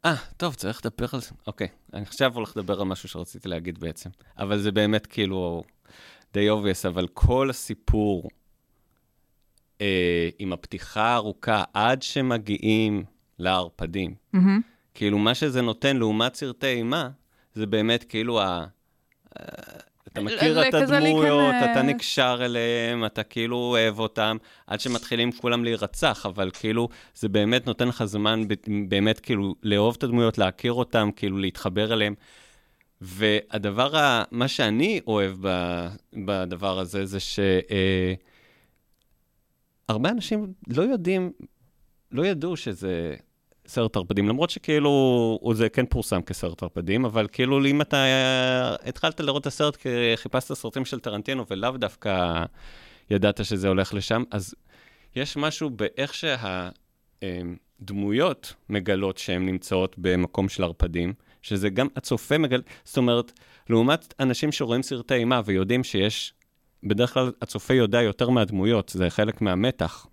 אה, 0.06 0.16
טוב, 0.38 0.56
צריך 0.56 0.86
לדבר 0.86 1.08
על 1.14 1.22
זה. 1.22 1.32
אוקיי, 1.48 1.68
אני 1.94 2.02
עכשיו 2.02 2.36
הולך 2.36 2.58
לדבר 2.58 2.82
על 2.82 2.88
משהו 2.88 3.10
שרציתי 3.10 3.50
להגיד 3.50 3.80
בעצם. 3.80 4.10
אבל 4.38 4.60
זה 4.60 4.72
באמת 4.72 5.08
כאילו 5.08 5.64
די 6.34 6.50
obvious, 6.50 6.88
אבל 6.88 7.08
כל 7.08 7.50
הסיפור 7.50 8.30
אה, 9.82 10.30
עם 10.40 10.54
הפתיחה 10.54 11.04
הארוכה 11.04 11.64
עד 11.74 12.02
שמגיעים 12.02 13.04
לערפדים, 13.40 14.14
מהמם. 14.34 14.62
כאילו, 14.94 15.18
מה 15.18 15.36
שזה 15.36 15.62
נותן 15.62 15.98
לעומת 15.98 16.36
סרטי 16.36 16.68
אימה, 16.68 17.10
זה 17.54 17.66
באמת 17.66 18.04
כאילו 18.04 18.42
ה... 18.42 18.66
אה, 19.40 19.46
אתה 20.08 20.22
מכיר 20.22 20.60
ל- 20.60 20.64
את 20.70 20.74
הדמויות. 20.74 21.56
אתה 21.72 21.82
נקשר 21.82 22.40
אליהם, 22.42 23.06
אתה 23.06 23.24
כאילו 23.24 23.58
אוהב 23.58 24.00
אותם, 24.00 24.38
עד 24.68 24.80
שמתחילים 24.80 25.32
כולם 25.32 25.64
להירצח, 25.64 26.26
אבל 26.26 26.50
כאילו, 26.54 26.90
זה 27.16 27.30
באמת 27.30 27.68
נותן 27.68 27.88
לך 27.88 28.04
זמן 28.04 28.44
באמת 28.90 29.20
כאילו 29.20 29.56
לאהוב 29.64 29.96
את 29.98 30.04
הדמויות, 30.04 30.38
להכיר 30.38 30.74
אותם, 30.74 31.10
כאילו 31.16 31.38
להתחבר 31.38 31.94
אליהם. 31.94 32.16
והדבר, 33.02 33.98
ה... 33.98 34.24
מה 34.32 34.48
שאני 34.48 35.00
אוהב 35.08 35.36
ב... 35.42 35.88
בדבר 36.14 36.80
הזה, 36.80 37.06
זה 37.06 37.20
ש... 37.20 37.40
אה, 37.40 38.14
הרבה 39.90 40.10
אנשים 40.10 40.54
לא 40.68 40.82
יודעים, 40.82 41.32
לא 42.12 42.26
ידעו 42.26 42.58
שזה 42.58 43.16
סרט 43.68 43.96
ערפדים, 43.96 44.28
למרות 44.30 44.50
שכאילו, 44.50 44.90
הוא 45.42 45.56
זה 45.56 45.70
כן 45.70 45.86
פורסם 45.86 46.22
כסרט 46.22 46.64
ערפדים, 46.64 47.06
אבל 47.06 47.28
כאילו 47.32 47.66
אם 47.66 47.82
אתה 47.82 48.06
התחלת 48.86 49.20
לראות 49.20 49.42
את 49.42 49.48
הסרט 49.48 49.78
חיפשת 50.16 50.54
סרטים 50.54 50.86
של 50.86 51.00
טרנטינו 51.00 51.46
ולאו 51.50 51.78
דווקא 51.78 52.44
ידעת 53.10 53.46
שזה 53.46 53.68
הולך 53.68 53.94
לשם, 53.94 54.24
אז 54.32 54.56
יש 55.16 55.38
משהו 55.38 55.70
באיך 55.70 56.14
שהדמויות 57.22 58.54
מגלות 58.70 59.18
שהן 59.18 59.46
נמצאות 59.46 59.96
במקום 59.98 60.50
של 60.50 60.64
ערפדים, 60.64 61.14
שזה 61.42 61.70
גם 61.70 61.88
הצופה 61.96 62.38
מגלה, 62.38 62.64
זאת 62.84 62.98
אומרת, 62.98 63.32
לעומת 63.70 64.14
אנשים 64.20 64.52
שרואים 64.52 64.84
סרטי 64.84 65.14
אימה 65.14 65.42
ויודעים 65.46 65.84
שיש, 65.84 66.34
בדרך 66.84 67.14
כלל 67.14 67.32
הצופה 67.42 67.74
יודע 67.74 68.02
יותר 68.02 68.30
מהדמויות, 68.30 68.92
זה 68.96 69.10
חלק 69.10 69.42
מהמתח. 69.42 70.08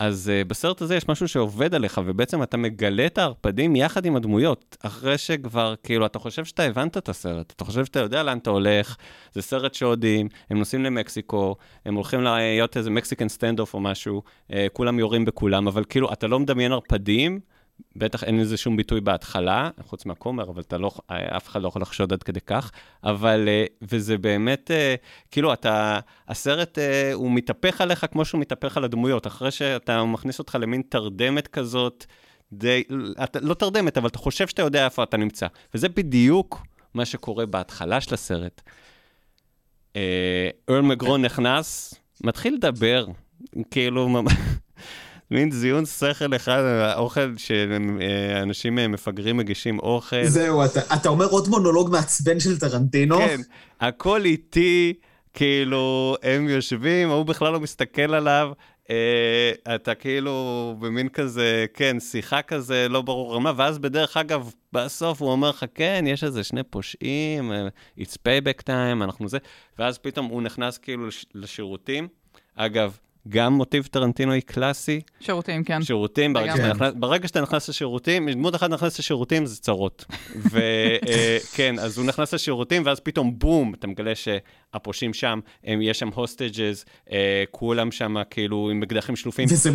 אז 0.00 0.30
uh, 0.30 0.48
בסרט 0.48 0.82
הזה 0.82 0.96
יש 0.96 1.08
משהו 1.08 1.28
שעובד 1.28 1.74
עליך, 1.74 2.00
ובעצם 2.04 2.42
אתה 2.42 2.56
מגלה 2.56 3.06
את 3.06 3.18
הערפדים 3.18 3.76
יחד 3.76 4.06
עם 4.06 4.16
הדמויות, 4.16 4.76
אחרי 4.82 5.18
שכבר, 5.18 5.74
כאילו, 5.82 6.06
אתה 6.06 6.18
חושב 6.18 6.44
שאתה 6.44 6.62
הבנת 6.62 6.96
את 6.96 7.08
הסרט, 7.08 7.52
אתה 7.56 7.64
חושב 7.64 7.84
שאתה 7.84 8.00
יודע 8.00 8.22
לאן 8.22 8.38
אתה 8.38 8.50
הולך, 8.50 8.96
זה 9.32 9.42
סרט 9.42 9.74
שודים, 9.74 10.28
הם 10.50 10.58
נוסעים 10.58 10.84
למקסיקו, 10.84 11.56
הם 11.84 11.94
הולכים 11.94 12.20
להיות 12.22 12.76
איזה 12.76 12.90
Mexican 12.90 13.28
standoff 13.28 13.74
או 13.74 13.80
משהו, 13.80 14.22
uh, 14.48 14.52
כולם 14.72 14.98
יורים 14.98 15.24
בכולם, 15.24 15.68
אבל 15.68 15.84
כאילו, 15.88 16.12
אתה 16.12 16.26
לא 16.26 16.40
מדמיין 16.40 16.72
ערפדים, 16.72 17.40
בטח 17.96 18.24
אין 18.24 18.40
לזה 18.40 18.56
שום 18.56 18.76
ביטוי 18.76 19.00
בהתחלה, 19.00 19.70
חוץ 19.82 20.06
מהכומר, 20.06 20.50
אבל 20.50 20.62
אתה 20.62 20.78
לא, 20.78 20.90
אף 21.08 21.48
אחד 21.48 21.62
לא 21.62 21.68
יכול 21.68 21.82
לחשוד 21.82 22.12
עד 22.12 22.22
כדי 22.22 22.40
כך, 22.40 22.70
אבל, 23.04 23.48
אה, 23.48 23.64
וזה 23.82 24.18
באמת, 24.18 24.70
אה, 24.70 24.94
כאילו, 25.30 25.52
אתה, 25.52 26.00
הסרט, 26.28 26.78
אה, 26.78 27.12
הוא 27.12 27.30
מתהפך 27.32 27.80
עליך 27.80 28.06
כמו 28.10 28.24
שהוא 28.24 28.40
מתהפך 28.40 28.76
על 28.76 28.84
הדמויות, 28.84 29.26
אחרי 29.26 29.50
שאתה 29.50 30.04
מכניס 30.04 30.38
אותך 30.38 30.58
למין 30.60 30.82
תרדמת 30.88 31.48
כזאת, 31.48 32.04
די, 32.52 32.82
אתה, 33.24 33.38
לא 33.40 33.54
תרדמת, 33.54 33.98
אבל 33.98 34.08
אתה 34.08 34.18
חושב 34.18 34.46
שאתה 34.48 34.62
יודע 34.62 34.84
איפה 34.84 35.02
אתה 35.02 35.16
נמצא. 35.16 35.46
וזה 35.74 35.88
בדיוק 35.88 36.62
מה 36.94 37.04
שקורה 37.04 37.46
בהתחלה 37.46 38.00
של 38.00 38.14
הסרט. 38.14 38.62
אה, 39.96 40.48
ארל 40.70 40.80
מגרון 40.80 41.24
נכנס, 41.24 41.94
מתחיל 42.24 42.54
לדבר, 42.54 43.06
כאילו. 43.70 44.08
מין 45.30 45.50
זיון 45.50 45.86
שכל 45.86 46.36
אחד, 46.36 46.60
האוכל 46.62 47.34
שאנשים 47.36 48.74
מפגרים 48.92 49.36
מגישים 49.36 49.78
אוכל. 49.78 50.24
זהו, 50.24 50.64
אתה, 50.64 50.80
אתה 50.94 51.08
אומר 51.08 51.26
עוד 51.26 51.48
מונולוג 51.48 51.90
מעצבן 51.90 52.40
של 52.40 52.58
טרנטינו? 52.58 53.18
כן, 53.18 53.40
הכל 53.80 54.24
איטי, 54.24 54.94
כאילו, 55.34 56.16
הם 56.22 56.48
יושבים, 56.48 57.10
ההוא 57.10 57.26
בכלל 57.26 57.52
לא 57.52 57.60
מסתכל 57.60 58.14
עליו. 58.14 58.52
אה, 58.90 59.74
אתה 59.74 59.94
כאילו 59.94 60.34
במין 60.80 61.08
כזה, 61.08 61.66
כן, 61.74 62.00
שיחה 62.00 62.42
כזה, 62.42 62.86
לא 62.88 63.02
ברור 63.02 63.40
מה, 63.40 63.52
ואז 63.56 63.78
בדרך 63.78 64.16
אגב, 64.16 64.52
בסוף 64.72 65.22
הוא 65.22 65.30
אומר 65.30 65.48
לך, 65.50 65.64
כן, 65.74 66.04
יש 66.06 66.24
איזה 66.24 66.44
שני 66.44 66.62
פושעים, 66.62 67.52
אה, 67.52 67.68
it's 67.98 68.16
payback 68.28 68.62
time, 68.66 69.04
אנחנו 69.04 69.28
זה, 69.28 69.38
ואז 69.78 69.98
פתאום 69.98 70.26
הוא 70.26 70.42
נכנס 70.42 70.78
כאילו 70.78 71.06
לש- 71.06 71.26
לשירותים. 71.34 72.08
אגב, 72.56 72.98
גם 73.28 73.52
מוטיב 73.52 73.86
טרנטינוי 73.86 74.40
קלאסי, 74.40 75.00
שירותים, 75.20 75.64
כן. 75.64 75.82
שירותים, 75.82 76.32
ברגע. 76.32 76.56
שאתה 76.56 76.68
נכנס, 76.68 76.92
ברגע 76.96 77.28
שאתה 77.28 77.40
נכנס 77.40 77.68
לשירותים, 77.68 78.30
דמות 78.30 78.54
אחת 78.54 78.70
נכנסת 78.70 78.98
לשירותים, 78.98 79.46
זה 79.46 79.56
צרות. 79.56 80.04
וכן, 80.52 81.78
אז 81.78 81.98
הוא 81.98 82.06
נכנס 82.06 82.34
לשירותים, 82.34 82.82
ואז 82.86 83.00
פתאום 83.00 83.38
בום, 83.38 83.74
אתה 83.74 83.86
מגלה 83.86 84.12
שהפושעים 84.14 85.14
שם, 85.14 85.40
הם, 85.64 85.82
יש 85.82 85.98
שם 85.98 86.08
הוסטג'ס, 86.14 86.84
כולם 87.50 87.92
שם 87.92 88.14
כאילו 88.30 88.70
עם 88.70 88.82
אקדחים 88.82 89.16
שלופים. 89.16 89.48
וזה, 89.50 89.70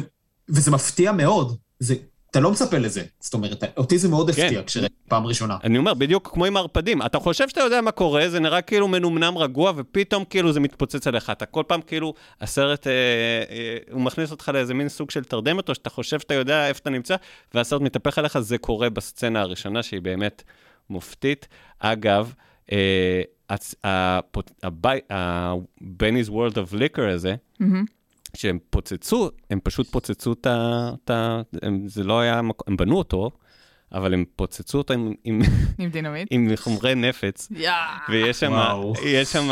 וזה 0.49 0.71
מפתיע 0.71 1.11
מאוד. 1.11 1.57
זה 1.79 1.95
אתה 2.35 2.39
לא 2.39 2.51
מצפה 2.51 2.77
לזה. 2.77 3.03
זאת 3.19 3.33
אומרת, 3.33 3.63
אותי 3.77 3.97
זה 3.97 4.09
מאוד 4.09 4.31
כן. 4.31 4.45
הפתיע 4.45 4.63
כשראיתי 4.63 4.94
פעם 5.07 5.25
ראשונה. 5.25 5.57
אני 5.63 5.77
אומר, 5.77 5.93
בדיוק 5.93 6.29
כמו 6.33 6.45
עם 6.45 6.57
הערפדים, 6.57 7.01
אתה 7.01 7.19
חושב 7.19 7.49
שאתה 7.49 7.61
יודע 7.61 7.81
מה 7.81 7.91
קורה, 7.91 8.29
זה 8.29 8.39
נראה 8.39 8.61
כאילו 8.61 8.87
מנומנם 8.87 9.37
רגוע, 9.37 9.71
ופתאום 9.75 10.25
כאילו 10.25 10.51
זה 10.53 10.59
מתפוצץ 10.59 11.07
עליך. 11.07 11.29
אתה 11.29 11.45
כל 11.45 11.63
פעם 11.67 11.81
כאילו, 11.81 12.13
הסרט, 12.41 12.87
אה, 12.87 12.91
אה, 13.49 13.77
הוא 13.91 14.01
מכניס 14.01 14.31
אותך 14.31 14.51
לאיזה 14.53 14.73
מין 14.73 14.89
סוג 14.89 15.11
של 15.11 15.23
תרדמת, 15.23 15.69
או 15.69 15.75
שאתה 15.75 15.89
חושב 15.89 16.19
שאתה 16.19 16.33
יודע 16.33 16.67
איפה 16.67 16.79
אתה 16.81 16.89
נמצא, 16.89 17.15
והסרט 17.53 17.81
מתהפך 17.81 18.17
עליך, 18.17 18.39
זה 18.39 18.57
קורה 18.57 18.89
בסצנה 18.89 19.41
הראשונה, 19.41 19.83
שהיא 19.83 20.01
באמת 20.01 20.43
מופתית. 20.89 21.47
אגב, 21.79 22.33
אה, 22.71 23.21
הצ- 23.53 23.75
הפוט- 23.83 24.51
הבי- 24.63 24.99
ה-Benny's 25.13 26.29
World 26.29 26.53
of 26.55 26.73
Liquor 26.73 27.01
הזה, 27.01 27.35
מהמם. 27.59 27.85
כשהם 28.33 28.59
פוצצו, 28.69 29.29
הם 29.49 29.59
פשוט 29.63 29.87
פוצצו 29.87 30.33
את 30.33 30.45
ה... 30.47 30.89
את 31.03 31.09
ה 31.09 31.41
הם, 31.61 31.87
זה 31.87 32.03
לא 32.03 32.19
היה... 32.19 32.41
מקום, 32.41 32.65
הם 32.67 32.77
בנו 32.77 32.97
אותו, 32.97 33.31
אבל 33.95 34.13
הם 34.13 34.25
פוצצו 34.35 34.77
אותו 34.77 34.93
עם, 34.93 35.13
עם, 35.23 35.41
עם 35.79 35.89
דינמיט. 35.89 36.27
עם 36.31 36.49
חומרי 36.55 36.95
נפץ. 36.95 37.51
ויש 38.09 38.39
שם. 38.39 38.53
יש 39.05 39.31
שם, 39.31 39.49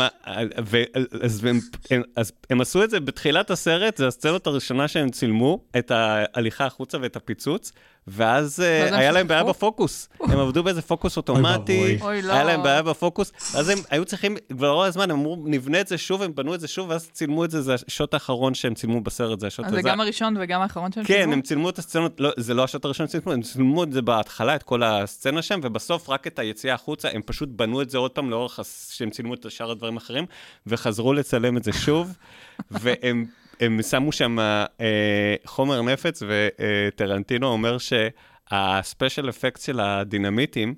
אז 1.22 1.44
הם, 1.44 1.60
הם, 1.90 2.02
אז 2.16 2.32
הם 2.50 2.60
עשו 2.60 2.84
את 2.84 2.90
זה 2.90 3.00
בתחילת 3.00 3.50
הסרט, 3.50 3.96
זה 3.96 4.06
הסצנות 4.06 4.46
הראשונה 4.46 4.88
שהם 4.88 5.10
צילמו, 5.10 5.64
את 5.78 5.90
ההליכה 5.90 6.66
החוצה 6.66 6.98
ואת 7.00 7.16
הפיצוץ, 7.16 7.72
ואז 8.06 8.60
אה, 8.60 8.98
היה 8.98 9.12
להם 9.12 9.28
בעיה? 9.28 9.44
בפוקוס. 9.44 10.08
הם 10.20 10.38
עבדו 10.38 10.62
באיזה 10.62 10.82
פוקוס 10.82 11.16
אוטומטי, 11.16 11.98
לא. 12.22 12.32
היה 12.32 12.44
להם 12.44 12.62
בעיה 12.62 12.82
בפוקוס, 12.82 13.32
אז 13.54 13.68
הם 13.68 13.78
היו 13.90 14.04
צריכים, 14.04 14.36
כבר 14.52 14.68
רוב 14.68 14.84
הזמן, 14.84 15.10
הם 15.10 15.18
אמרו, 15.18 15.36
נבנה 15.44 15.80
את 15.80 15.88
זה 15.88 15.98
שוב, 15.98 16.22
הם 16.22 16.34
בנו 16.34 16.54
את 16.54 16.60
זה 16.60 16.68
שוב, 16.68 16.90
ואז 16.90 17.08
צילמו 17.12 17.44
את 17.44 17.50
זה, 17.50 17.62
זה 17.62 17.74
השוט 17.88 18.14
האחרון 18.14 18.54
שהם 18.54 18.74
צילמו 18.74 19.00
בסרט, 19.00 19.40
זה 19.40 19.46
השוט 19.46 19.64
אז 19.64 19.72
זה 19.72 19.78
הזה. 19.78 19.88
גם 19.88 20.00
הראשון 20.00 20.36
וגם 20.40 20.60
האחרון 20.60 20.92
שהם 20.92 21.04
כן, 21.04 21.14
צילמו? 21.14 21.32
הם 21.32 21.42
צילמו 21.42 21.68
את 21.68 21.78
הסצנות, 21.78 22.20
לא, 22.20 22.30
זה 22.36 22.54
לא 22.54 22.64
השוט 22.64 22.84
הראשון 22.84 23.06
שצילמו, 23.06 23.32
הם 23.32 23.42
צילמו 23.42 23.84
את 23.84 23.92
זה 23.92 24.02
בהתחלה, 24.02 24.56
את 24.56 24.62
כל 24.62 24.82
הסצנה 24.82 25.42
שם, 25.42 25.60
ובסוף 25.62 26.10
רק 26.10 26.26
את 26.26 26.38
היציאה 26.38 26.74
החוצה, 26.74 27.08
הם 27.12 27.22
פשוט 27.26 27.48
בנו 27.48 27.82
את 27.82 27.90
זה 27.90 27.98
עוד 27.98 28.10
פעם 28.10 28.30
לאורך, 28.30 28.60
שהם 28.90 29.10
צילמו 29.10 29.34
את 29.34 29.46
שאר 29.48 29.70
הדברים 29.70 29.94
האחרים, 29.94 30.26
וחזרו 30.66 31.12
לצלם 31.12 31.56
את 31.56 31.64
זה 31.64 31.72
שוב, 31.72 32.12
והם 32.70 33.24
הם 33.60 33.82
שמו 33.82 34.12
שם 34.12 34.38
אה, 34.40 35.34
חומר 35.44 35.82
נפץ, 35.82 36.22
וטרנטינו 36.28 37.46
אומר 37.46 37.76
שהספיישל 37.78 39.28
אפקט 39.28 39.60
של 39.60 39.80
הדינמיטים, 39.80 40.74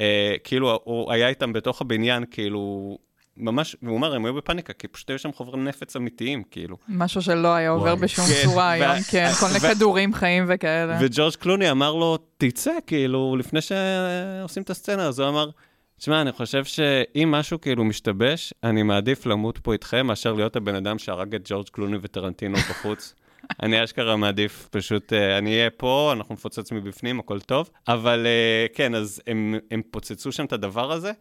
אה, 0.00 0.34
כאילו, 0.44 0.80
הוא 0.84 1.12
היה 1.12 1.28
איתם 1.28 1.52
בתוך 1.52 1.80
הבניין, 1.80 2.24
כאילו... 2.30 2.98
ממש, 3.36 3.76
והוא 3.82 3.94
אומר, 3.94 4.14
הם 4.14 4.24
היו 4.24 4.34
בפאניקה, 4.34 4.72
כי 4.72 4.88
פשוט 4.88 5.10
היו 5.10 5.18
שם 5.18 5.32
חומרי 5.32 5.60
נפץ 5.60 5.96
אמיתיים, 5.96 6.42
כאילו. 6.50 6.76
משהו 6.88 7.22
שלא 7.22 7.54
היה 7.54 7.70
עובר 7.70 7.84
וואי. 7.84 7.96
בשום 7.96 8.24
כן, 8.26 8.42
צורה 8.44 8.70
היום, 8.70 9.02
כן, 9.10 9.30
כל 9.40 9.46
מיני 9.46 9.60
כדורים 9.60 10.14
חיים 10.14 10.44
וכאלה. 10.48 10.98
וג'ורג' 11.00 11.34
קלוני 11.34 11.70
אמר 11.70 11.94
לו, 11.94 12.18
תצא, 12.38 12.72
כאילו, 12.86 13.36
לפני 13.38 13.60
שעושים 13.60 14.62
את 14.62 14.70
הסצנה, 14.70 15.06
אז 15.06 15.18
הוא 15.18 15.28
אמר, 15.28 15.50
תשמע, 15.98 16.20
אני 16.20 16.32
חושב 16.32 16.64
שאם 16.64 17.30
משהו 17.30 17.60
כאילו 17.60 17.84
משתבש, 17.84 18.54
אני 18.64 18.82
מעדיף 18.82 19.26
למות 19.26 19.58
פה 19.58 19.72
איתכם, 19.72 20.06
מאשר 20.06 20.32
להיות 20.32 20.56
הבן 20.56 20.74
אדם 20.74 20.98
שהרג 20.98 21.34
את 21.34 21.42
ג'ורג' 21.44 21.68
קלוני 21.68 21.96
וטרנטינו 22.02 22.58
בחוץ. 22.70 23.14
אני 23.62 23.84
אשכרה 23.84 24.16
מעדיף, 24.16 24.68
פשוט, 24.70 25.12
אה, 25.12 25.38
אני 25.38 25.50
אהיה 25.58 25.70
פה, 25.70 26.12
אנחנו 26.16 26.34
נפוצץ 26.34 26.72
מבפנים, 26.72 27.20
הכל 27.20 27.40
טוב. 27.40 27.70
אבל 27.88 28.26
אה, 28.26 28.66
כן, 28.74 28.94
אז 28.94 29.22
הם, 29.26 29.54
הם 29.70 29.82
פוצצו 29.90 30.32
שם 30.32 30.44
את 30.44 30.52
הדבר 30.52 30.92
הזה, 30.92 31.12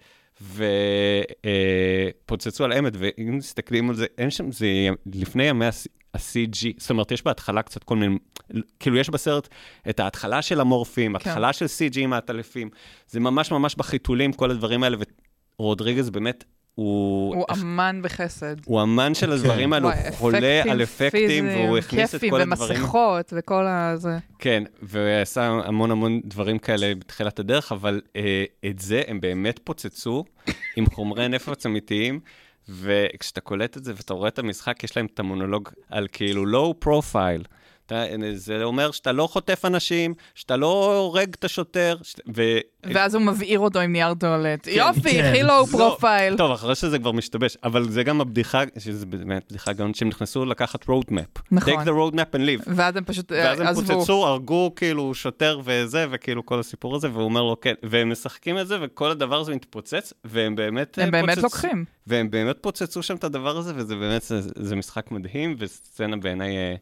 ופוצצו 2.25 2.63
על 2.63 2.73
אמת, 2.73 2.93
ואם 2.97 3.37
מסתכלים 3.37 3.89
על 3.89 3.95
זה, 3.95 4.05
אין 4.17 4.29
שם, 4.29 4.51
זה 4.51 4.67
לפני 5.13 5.43
ימי 5.43 5.65
ה-CG, 6.13 6.67
זאת 6.77 6.89
אומרת, 6.89 7.11
יש 7.11 7.23
בהתחלה 7.25 7.61
קצת 7.61 7.83
כל 7.83 7.95
מיני, 7.95 8.17
כאילו, 8.79 8.97
יש 8.97 9.09
בסרט 9.09 9.47
את 9.89 9.99
ההתחלה 9.99 10.41
של 10.41 10.61
המורפים, 10.61 11.17
כן. 11.17 11.29
התחלה 11.29 11.53
של 11.53 11.65
CG 11.65 11.99
עם 11.99 12.13
העטלפים, 12.13 12.69
זה 13.07 13.19
ממש 13.19 13.51
ממש 13.51 13.75
בחיתולים, 13.75 14.33
כל 14.33 14.51
הדברים 14.51 14.83
האלה, 14.83 14.97
ורודריגז 15.59 16.09
באמת, 16.09 16.43
הוא... 16.75 17.35
הוא 17.35 17.45
אמן 17.51 17.99
בחסד. 18.03 18.55
הוא 18.65 18.83
אמן 18.83 19.13
של 19.13 19.31
הדברים 19.31 19.73
האלו, 19.73 19.87
וואי, 19.87 20.07
הוא 20.07 20.15
חולה 20.15 20.61
על 20.69 20.83
אפקטים, 20.83 21.11
פיזיים, 21.11 21.47
והוא 21.47 21.77
הכניס 21.77 22.09
את 22.09 22.11
כיפים, 22.11 22.29
כל 22.29 22.41
הדברים. 22.41 22.81
ומסכות 22.81 23.33
וכל 23.37 23.65
הזה. 23.67 24.17
כן, 24.39 24.63
והוא 24.81 25.21
עשה 25.21 25.43
המון 25.43 25.91
המון 25.91 26.21
דברים 26.25 26.59
כאלה 26.59 26.95
בתחילת 26.95 27.39
הדרך, 27.39 27.71
אבל 27.71 28.01
אה, 28.15 28.43
את 28.69 28.79
זה 28.79 29.01
הם 29.07 29.21
באמת 29.21 29.59
פוצצו 29.63 30.23
עם 30.75 30.85
חומרי 30.85 31.27
נפץ 31.27 31.65
אמיתיים, 31.65 32.19
וכשאתה 32.69 33.41
קולט 33.41 33.77
את 33.77 33.83
זה 33.83 33.93
ואתה 33.95 34.13
רואה 34.13 34.27
את 34.27 34.39
המשחק, 34.39 34.83
יש 34.83 34.97
להם 34.97 35.07
את 35.13 35.19
המונולוג 35.19 35.69
על 35.89 36.07
כאילו 36.11 36.45
low 36.45 36.79
profile. 36.79 37.43
זה 38.35 38.63
אומר 38.63 38.91
שאתה 38.91 39.11
לא 39.11 39.27
חוטף 39.27 39.65
אנשים, 39.65 40.13
שאתה 40.35 40.55
לא 40.57 40.97
הורג 40.97 41.33
את 41.39 41.43
השוטר, 41.43 41.97
ש... 42.03 42.15
ו... 42.35 42.41
ואז 42.93 43.15
הוא 43.15 43.23
מבעיר 43.23 43.59
אותו 43.59 43.79
עם 43.79 43.91
נייר 43.91 44.13
טואלט. 44.13 44.67
יופי, 44.67 45.01
כן. 45.11 45.25
הכי 45.25 45.43
low 45.43 45.65
profile. 45.67 46.37
טוב, 46.37 46.51
אחרי 46.51 46.75
שזה 46.75 46.99
כבר 46.99 47.11
משתבש, 47.11 47.57
אבל 47.63 47.89
זה 47.89 48.03
גם 48.03 48.21
הבדיחה, 48.21 48.63
שזה 48.79 49.05
באמת 49.05 49.45
בדיחה 49.49 49.73
גאונית, 49.73 49.95
שהם 49.95 50.07
נכנסו 50.07 50.45
לקחת 50.45 50.83
road 50.83 51.11
map. 51.11 51.41
נכון. 51.51 51.73
take 51.73 51.85
the 51.85 51.89
road 51.89 52.15
map 52.15 52.35
and 52.35 52.39
leave. 52.39 52.69
ואז 52.75 52.95
הם 52.95 53.03
פשוט 53.03 53.31
אה, 53.31 53.37
ואז 53.45 53.59
הם 53.59 53.67
עזבו. 53.67 53.93
פוצצו, 53.93 54.25
הרגו 54.27 54.71
כאילו 54.75 55.13
שוטר 55.13 55.59
וזה, 55.65 56.05
וכאילו 56.11 56.45
כל 56.45 56.59
הסיפור 56.59 56.95
הזה, 56.95 57.11
והוא 57.11 57.23
אומר 57.23 57.41
לו 57.43 57.57
כן, 57.61 57.73
והם 57.83 58.11
משחקים 58.11 58.57
את 58.59 58.67
זה, 58.67 58.77
וכל 58.81 59.11
הדבר 59.11 59.39
הזה 59.39 59.55
מתפוצץ, 59.55 60.13
והם 60.25 60.55
באמת 60.55 60.99
אה, 60.99 61.03
הם 61.03 61.11
באמת 61.11 61.37
פוצצ- 61.37 61.41
לוקחים. 61.43 61.85
והם 62.07 62.29
באמת 62.31 62.55
פוצצו 62.61 63.03
שם 63.03 63.15
את 63.15 63.23
הדבר 63.23 63.57
הזה, 63.57 63.73
וזה 63.75 63.95
באמת, 63.95 64.21
זה, 64.21 64.39
זה 64.55 64.75
משחק 64.75 65.11
מדהים, 65.11 65.55
וסצנה 65.59 66.17
בעיניי 66.17 66.57
אה, 66.57 66.75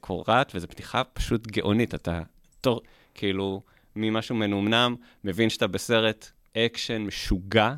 קורעת, 0.00 0.52
וזו 0.54 0.68
פתיחה 0.68 1.04
פשוט 1.04 1.46
גאונית. 1.46 1.94
אתה, 1.94 2.22
תור, 2.60 2.80
כאילו, 3.14 3.62
ממשהו 3.96 4.34
מנומנם, 4.34 4.96
מבין 5.24 5.50
שאתה 5.50 5.66
בסרט 5.66 6.30
אקשן 6.56 7.02
משוגע. 7.02 7.74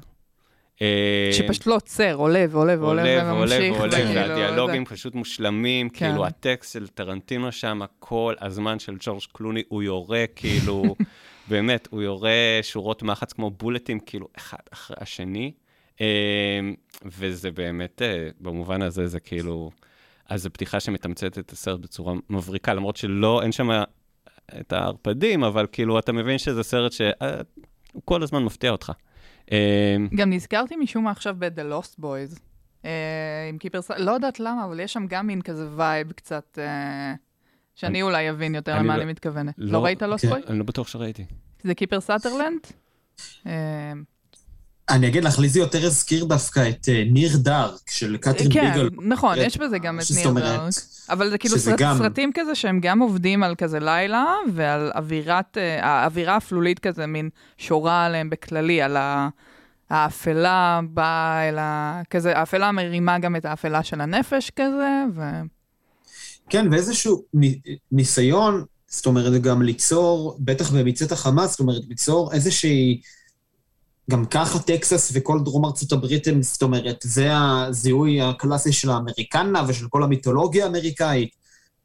אה, 0.83 1.31
שפשוט 1.33 1.67
לא 1.67 1.75
עוצר, 1.75 2.15
עולה 2.15 2.45
ועולה 2.51 2.75
ועולה 2.81 3.03
עולה 3.03 3.25
ועולה 3.25 3.57
וממשיך. 3.57 3.75
ועולה, 3.77 3.93
וכאילו, 3.93 4.15
והדיאלוגים. 4.15 4.85
פשוט 4.85 5.15
מושלמים, 5.15 5.89
כן. 5.89 6.09
כאילו 6.11 6.27
הטקסט 6.27 6.73
של 6.73 6.89
טרנטינו 6.89 7.53
שם, 7.53 7.81
כל 7.99 8.35
הזמן 8.41 8.79
של 8.79 8.97
ג'ורג' 9.01 9.23
קלוני, 9.33 9.63
הוא 9.69 9.83
יורה 9.83 10.25
כאילו, 10.37 10.97
באמת, 11.49 11.89
הוא 11.91 12.03
יורה 12.03 12.59
שורות 12.63 13.03
מחץ 13.03 13.33
כמו 13.33 13.51
בולטים, 13.51 14.01
כאילו, 14.01 14.29
אחד 14.37 14.59
אחרי 14.73 14.97
השני, 15.01 15.53
אה, 16.01 16.07
וזה 17.05 17.51
באמת, 17.51 18.03
אה, 18.03 18.29
במובן 18.41 18.83
הזה, 18.83 19.07
זה 19.07 19.21
כאילו, 19.21 19.71
אז 20.29 20.43
זו 20.43 20.51
פתיחה 20.53 20.81
שמתמצתת 20.81 21.39
את 21.39 21.51
הסרט 21.53 21.81
בצורה 21.81 22.15
מבריקה, 22.31 22.75
למרות 22.75 22.97
שלא, 22.97 23.43
אין 23.43 23.53
שם 23.53 23.69
את 24.61 24.73
הערפדים, 24.73 25.45
אבל 25.45 25.67
כאילו, 25.73 25.99
אתה 25.99 26.13
מבין 26.13 26.39
שזה 26.39 26.63
סרט 26.63 26.93
שהוא 26.93 27.13
כל 28.05 28.23
הזמן 28.23 28.45
מפתיע 28.45 28.71
אותך. 28.71 28.93
אה, 29.53 29.97
גם 30.17 30.33
נזכרתי 30.33 30.77
משום 30.77 31.05
מה 31.05 31.11
עכשיו 31.11 31.37
ב-The 31.39 31.73
Lost 31.73 32.01
Boys. 32.03 32.41
אה, 32.85 32.91
עם 33.49 33.59
קיפר 33.59 33.83
סאת'רלנד, 33.83 34.07
לא 34.09 34.13
יודעת 34.13 34.41
למה, 34.41 34.65
אבל 34.65 34.81
יש 34.81 34.93
שם 34.93 35.07
גם 35.09 35.27
מין 35.27 35.43
כזה 35.43 35.69
vibe 35.77 36.13
קצת, 36.13 36.59
אה, 36.63 37.15
שאני 37.75 38.03
אולי 38.03 38.31
אבין 38.31 38.55
יותר 38.55 38.79
למה 38.79 38.97
לא- 38.97 39.03
אני 39.03 39.11
מתכוונת. 39.11 39.55
לא- 39.59 39.73
לא 39.73 39.85
ראית 39.85 40.03
Lost 40.03 40.23
כן. 40.23 40.33
Boys? 40.33 40.51
אני 40.51 40.59
לא 40.59 40.65
בטוח 40.65 40.89
שראיתי. 40.89 41.25
זה 41.63 41.75
קיפר 41.75 42.01
סאת'רלנד? 42.01 42.61
אני 44.89 45.09
אגיד 45.09 45.25
לך, 45.25 45.39
לי 45.39 45.49
זה 45.49 45.59
יותר 45.61 45.87
הזכיר 45.87 46.25
דווקא 46.25 46.69
את 46.69 46.89
אה, 46.89 47.05
Near 47.13 47.37
Dark 47.37 47.91
של 47.91 48.17
קתרין 48.17 48.53
כן, 48.53 48.71
ביגלו. 48.73 48.89
נכון, 49.03 49.39
אה, 49.39 49.45
יש 49.45 49.57
בזה 49.59 49.79
גם 49.79 50.01
את 50.01 50.05
Near 50.17 50.31
Dark. 50.31 50.73
אבל 51.11 51.31
זה 51.31 51.39
כאילו 51.39 51.59
סרט, 51.59 51.79
גם- 51.79 51.99
סרטים 51.99 52.31
כזה 52.35 52.55
שהם 52.55 52.81
גם 52.83 52.99
עובדים 52.99 53.43
על 53.43 53.55
כזה 53.55 53.81
לילה, 53.81 54.25
ועל 54.53 54.93
אווירת, 54.97 55.59
אה, 55.59 55.87
האווירה 55.87 56.35
האפלולית 56.35 56.79
כזה, 56.79 57.07
מין 57.07 57.29
שורה 57.59 58.05
עליהם 58.07 58.31
בכללי, 58.31 58.83
על 58.83 58.97
ה... 58.97 59.29
האפלה 59.91 60.81
באה 60.91 61.49
אל 61.49 61.59
ה... 61.59 62.03
כזה, 62.11 62.39
האפלה 62.39 62.73
מרימה 62.73 63.19
גם 63.19 63.37
את 63.37 63.45
האפלה 63.45 63.83
של 63.83 64.01
הנפש 64.01 64.51
כזה, 64.57 65.05
ו... 65.15 65.21
כן, 66.49 66.67
ואיזשהו 66.73 67.23
ני- 67.35 67.59
ניסיון, 67.93 68.65
זאת 68.89 69.07
אומרת, 69.07 69.43
גם 69.43 69.63
ליצור, 69.63 70.37
בטח 70.41 70.71
במצאת 70.71 71.13
החמאס, 71.13 71.51
זאת 71.51 71.61
אומרת, 71.61 71.83
ליצור 71.89 72.33
איזושהי... 72.33 73.01
גם 74.11 74.25
ככה 74.27 74.59
טקסס 74.59 75.13
וכל 75.15 75.41
דרום 75.45 75.65
ארצות 75.65 75.93
הברית 75.93 76.27
הם, 76.27 76.43
זאת 76.43 76.63
אומרת, 76.63 76.97
זה 77.03 77.29
הזיהוי 77.33 78.21
הקלאסי 78.21 78.73
של 78.73 78.91
האמריקנה 78.91 79.63
ושל 79.69 79.89
כל 79.89 80.03
המיתולוגיה 80.03 80.65
האמריקאית. 80.65 81.31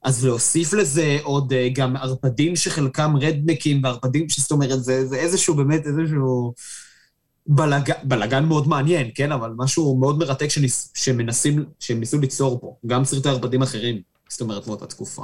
אז 0.03 0.25
להוסיף 0.25 0.73
לזה 0.73 1.17
עוד 1.23 1.53
אה, 1.53 1.69
גם 1.73 1.97
ערפדים 1.97 2.55
שחלקם 2.55 3.15
רדנקים, 3.21 3.83
וערפדים 3.83 4.29
ש... 4.29 4.39
זאת 4.39 4.51
אומרת, 4.51 4.83
זה, 4.83 5.07
זה 5.07 5.15
איזשהו, 5.15 5.55
באמת, 5.55 5.81
איזשהו 5.87 6.53
בלגן, 7.47 7.93
בלגן 8.03 8.45
מאוד 8.45 8.67
מעניין, 8.67 9.09
כן? 9.15 9.31
אבל 9.31 9.51
משהו 9.57 9.97
מאוד 9.97 10.17
מרתק 10.17 10.47
שניס, 10.47 10.91
שמנסים, 10.95 11.65
שהם 11.79 11.99
ניסו 11.99 12.19
ליצור 12.19 12.59
פה. 12.61 12.75
גם 12.85 13.05
סרטי 13.05 13.29
ערפדים 13.29 13.61
אחרים, 13.61 14.01
זאת 14.29 14.41
אומרת, 14.41 14.67
באותה 14.67 14.85
תקופה. 14.85 15.23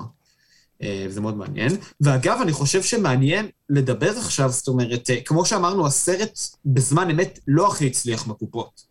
אה, 0.84 1.06
וזה 1.10 1.22
מאוד 1.22 1.38
מעניין. 1.38 1.72
ואגב, 2.02 2.40
אני 2.42 2.52
חושב 2.52 2.84
שמעניין 2.84 3.48
לדבר 3.70 4.10
עכשיו, 4.18 4.50
זאת 4.52 4.68
אומרת, 4.68 5.10
אה, 5.10 5.22
כמו 5.22 5.46
שאמרנו, 5.46 5.88
הסרט 5.88 6.40
בזמן 6.66 7.10
אמת 7.10 7.40
לא 7.48 7.68
הכי 7.68 7.88
הצליח 7.88 8.26
בקופות. 8.28 8.82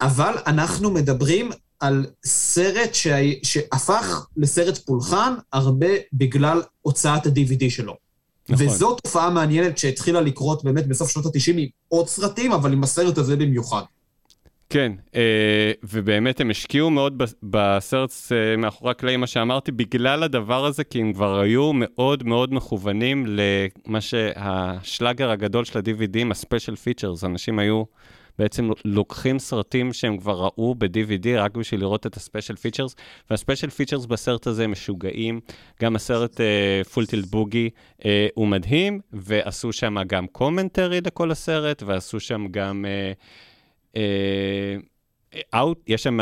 אבל 0.00 0.34
אנחנו 0.46 0.90
מדברים 0.90 1.50
על 1.80 2.06
סרט 2.24 2.94
שהי- 2.94 3.40
שהפך 3.42 4.26
לסרט 4.36 4.78
פולחן 4.78 5.34
הרבה 5.52 5.86
בגלל 6.12 6.62
הוצאת 6.82 7.26
ה-DVD 7.26 7.64
שלו. 7.70 7.96
נכון. 8.48 8.66
וזו 8.68 8.94
תופעה 8.94 9.30
מעניינת 9.30 9.78
שהתחילה 9.78 10.20
לקרות 10.20 10.64
באמת 10.64 10.86
בסוף 10.86 11.10
שנות 11.10 11.26
ה-90 11.26 11.52
עם 11.58 11.66
עוד 11.88 12.08
סרטים, 12.08 12.52
אבל 12.52 12.72
עם 12.72 12.82
הסרט 12.82 13.18
הזה 13.18 13.36
במיוחד. 13.36 13.82
כן, 14.72 14.92
אה, 15.14 15.72
ובאמת 15.82 16.40
הם 16.40 16.50
השקיעו 16.50 16.90
מאוד 16.90 17.22
בסרט 17.42 18.10
אה, 18.32 18.56
מאחורי 18.56 18.90
הקלעים, 18.90 19.20
מה 19.20 19.26
שאמרתי, 19.26 19.72
בגלל 19.72 20.22
הדבר 20.22 20.64
הזה, 20.64 20.84
כי 20.84 21.00
הם 21.00 21.12
כבר 21.12 21.40
היו 21.40 21.70
מאוד 21.74 22.22
מאוד 22.22 22.54
מכוונים 22.54 23.26
למה 23.26 24.00
שהשלאגר 24.00 25.30
הגדול 25.30 25.64
של 25.64 25.78
ה-DVD 25.78 26.11
ים, 26.11 26.30
ה-special 26.30 26.76
features, 26.76 27.24
אנשים 27.24 27.58
היו 27.58 27.82
בעצם 28.38 28.70
לוקחים 28.84 29.38
סרטים 29.38 29.92
שהם 29.92 30.18
כבר 30.18 30.40
ראו 30.40 30.74
ב-DVD 30.74 31.28
רק 31.36 31.56
בשביל 31.56 31.80
לראות 31.80 32.06
את 32.06 32.16
ה-special 32.16 32.56
features, 32.56 32.96
וה-special 33.30 33.70
features 33.70 34.06
בסרט 34.06 34.46
הזה 34.46 34.66
משוגעים, 34.68 35.40
גם 35.82 35.96
הסרט 35.96 36.40
Full 36.92 37.06
Tilt 37.06 37.26
Boogie 37.26 37.70
הוא 38.34 38.48
מדהים, 38.48 39.00
ועשו 39.12 39.72
שם 39.72 39.96
גם 40.06 40.26
commentary 40.26 41.00
לכל 41.00 41.30
הסרט, 41.30 41.82
ועשו 41.86 42.20
שם 42.20 42.46
גם... 42.50 42.84
אה, 42.88 43.12
out, 45.54 45.82
יש 45.86 46.02
שם 46.02 46.18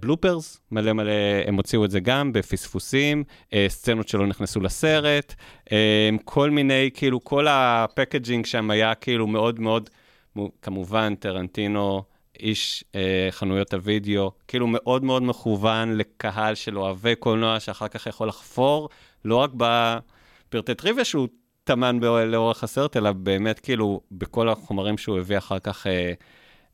bloopers, 0.00 0.60
מלא 0.70 0.92
מלא, 0.92 1.12
הם 1.46 1.54
הוציאו 1.54 1.84
את 1.84 1.90
זה 1.90 2.00
גם 2.00 2.32
בפספוסים, 2.32 3.24
אה, 3.52 3.66
סצנות 3.68 4.08
שלא 4.08 4.26
נכנסו 4.26 4.60
לסרט, 4.60 5.34
אה, 5.72 6.10
כל 6.24 6.50
מיני, 6.50 6.90
כאילו, 6.94 7.24
כל 7.24 7.46
ה-packaging 7.48 8.46
שם 8.46 8.70
היה 8.70 8.94
כאילו 8.94 9.26
מאוד 9.26 9.60
מאוד, 9.60 9.90
מו- 10.36 10.52
כמובן, 10.62 11.14
טרנטינו, 11.14 12.02
איש 12.40 12.84
אה, 12.94 13.28
חנויות 13.30 13.74
הוידאו, 13.74 14.32
כאילו 14.48 14.66
מאוד 14.66 15.04
מאוד 15.04 15.22
מכוון 15.22 15.96
לקהל 15.96 16.54
של 16.54 16.78
אוהבי 16.78 17.14
קולנוע, 17.16 17.60
שאחר 17.60 17.88
כך 17.88 18.06
יכול 18.06 18.28
לחפור, 18.28 18.88
לא 19.24 19.36
רק 19.36 19.50
בפרטי 19.56 20.74
טריוויה 20.74 21.04
שהוא 21.04 21.28
טמן 21.64 21.98
לאורך 22.26 22.64
הסרט, 22.64 22.96
אלא 22.96 23.12
באמת 23.12 23.60
כאילו 23.60 24.00
בכל 24.12 24.48
החומרים 24.48 24.98
שהוא 24.98 25.18
הביא 25.18 25.38
אחר 25.38 25.58
כך. 25.58 25.86
אה, 25.86 26.12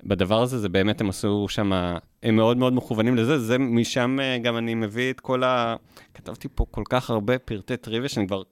בדבר 0.05 0.43
הזה, 0.43 0.59
זה 0.59 0.69
באמת, 0.69 1.01
הם 1.01 1.09
עשו 1.09 1.47
שם, 1.49 1.73
הם 2.23 2.37
מאוד 2.37 2.57
מאוד 2.57 2.73
מכוונים 2.73 3.17
לזה, 3.17 3.39
זה 3.39 3.59
משם 3.59 4.19
אה, 4.21 4.39
גם 4.39 4.57
אני 4.57 4.75
מביא 4.75 5.11
את 5.13 5.21
כל 5.21 5.45
ה... 5.45 5.77
כתבתי 6.15 6.49
פה 6.55 6.67
כל 6.71 6.83
כך 6.91 7.11
הרבה 7.11 7.39
פרטי 7.39 7.77
טריוויה 7.77 8.09
שאני 8.09 8.27
כבר... 8.27 8.43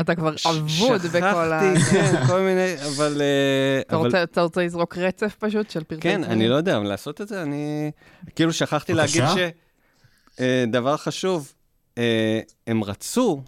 אתה 0.00 0.14
כבר 0.14 0.34
אבוד 0.50 1.00
בכל 1.12 1.52
ה... 1.52 1.60
שכחתי, 1.80 1.96
כן, 1.96 2.26
כל 2.26 2.40
מיני, 2.40 2.74
אבל... 2.96 3.20
אה, 3.20 3.80
אתה 3.80 3.96
אבל- 3.96 4.04
רוצה- 4.06 4.22
אתה 4.22 4.42
רוצה 4.42 4.64
לזרוק 4.64 4.98
רצף 4.98 5.36
פשוט 5.38 5.70
של 5.70 5.84
פרטי 5.84 6.00
כן, 6.02 6.10
טריוויה? 6.14 6.32
אני 6.32 6.48
לא 6.48 6.54
יודע, 6.54 6.76
אבל 6.76 6.86
לעשות 6.86 7.20
את 7.20 7.28
זה, 7.28 7.42
אני... 7.42 7.90
כאילו 8.36 8.52
שכחתי 8.52 8.94
להגיד. 8.94 9.22
ש... 9.34 9.38
אה, 10.40 10.64
דבר 10.68 10.96
חשוב, 10.96 11.52
הם 12.66 12.84
רצו, 12.84 13.42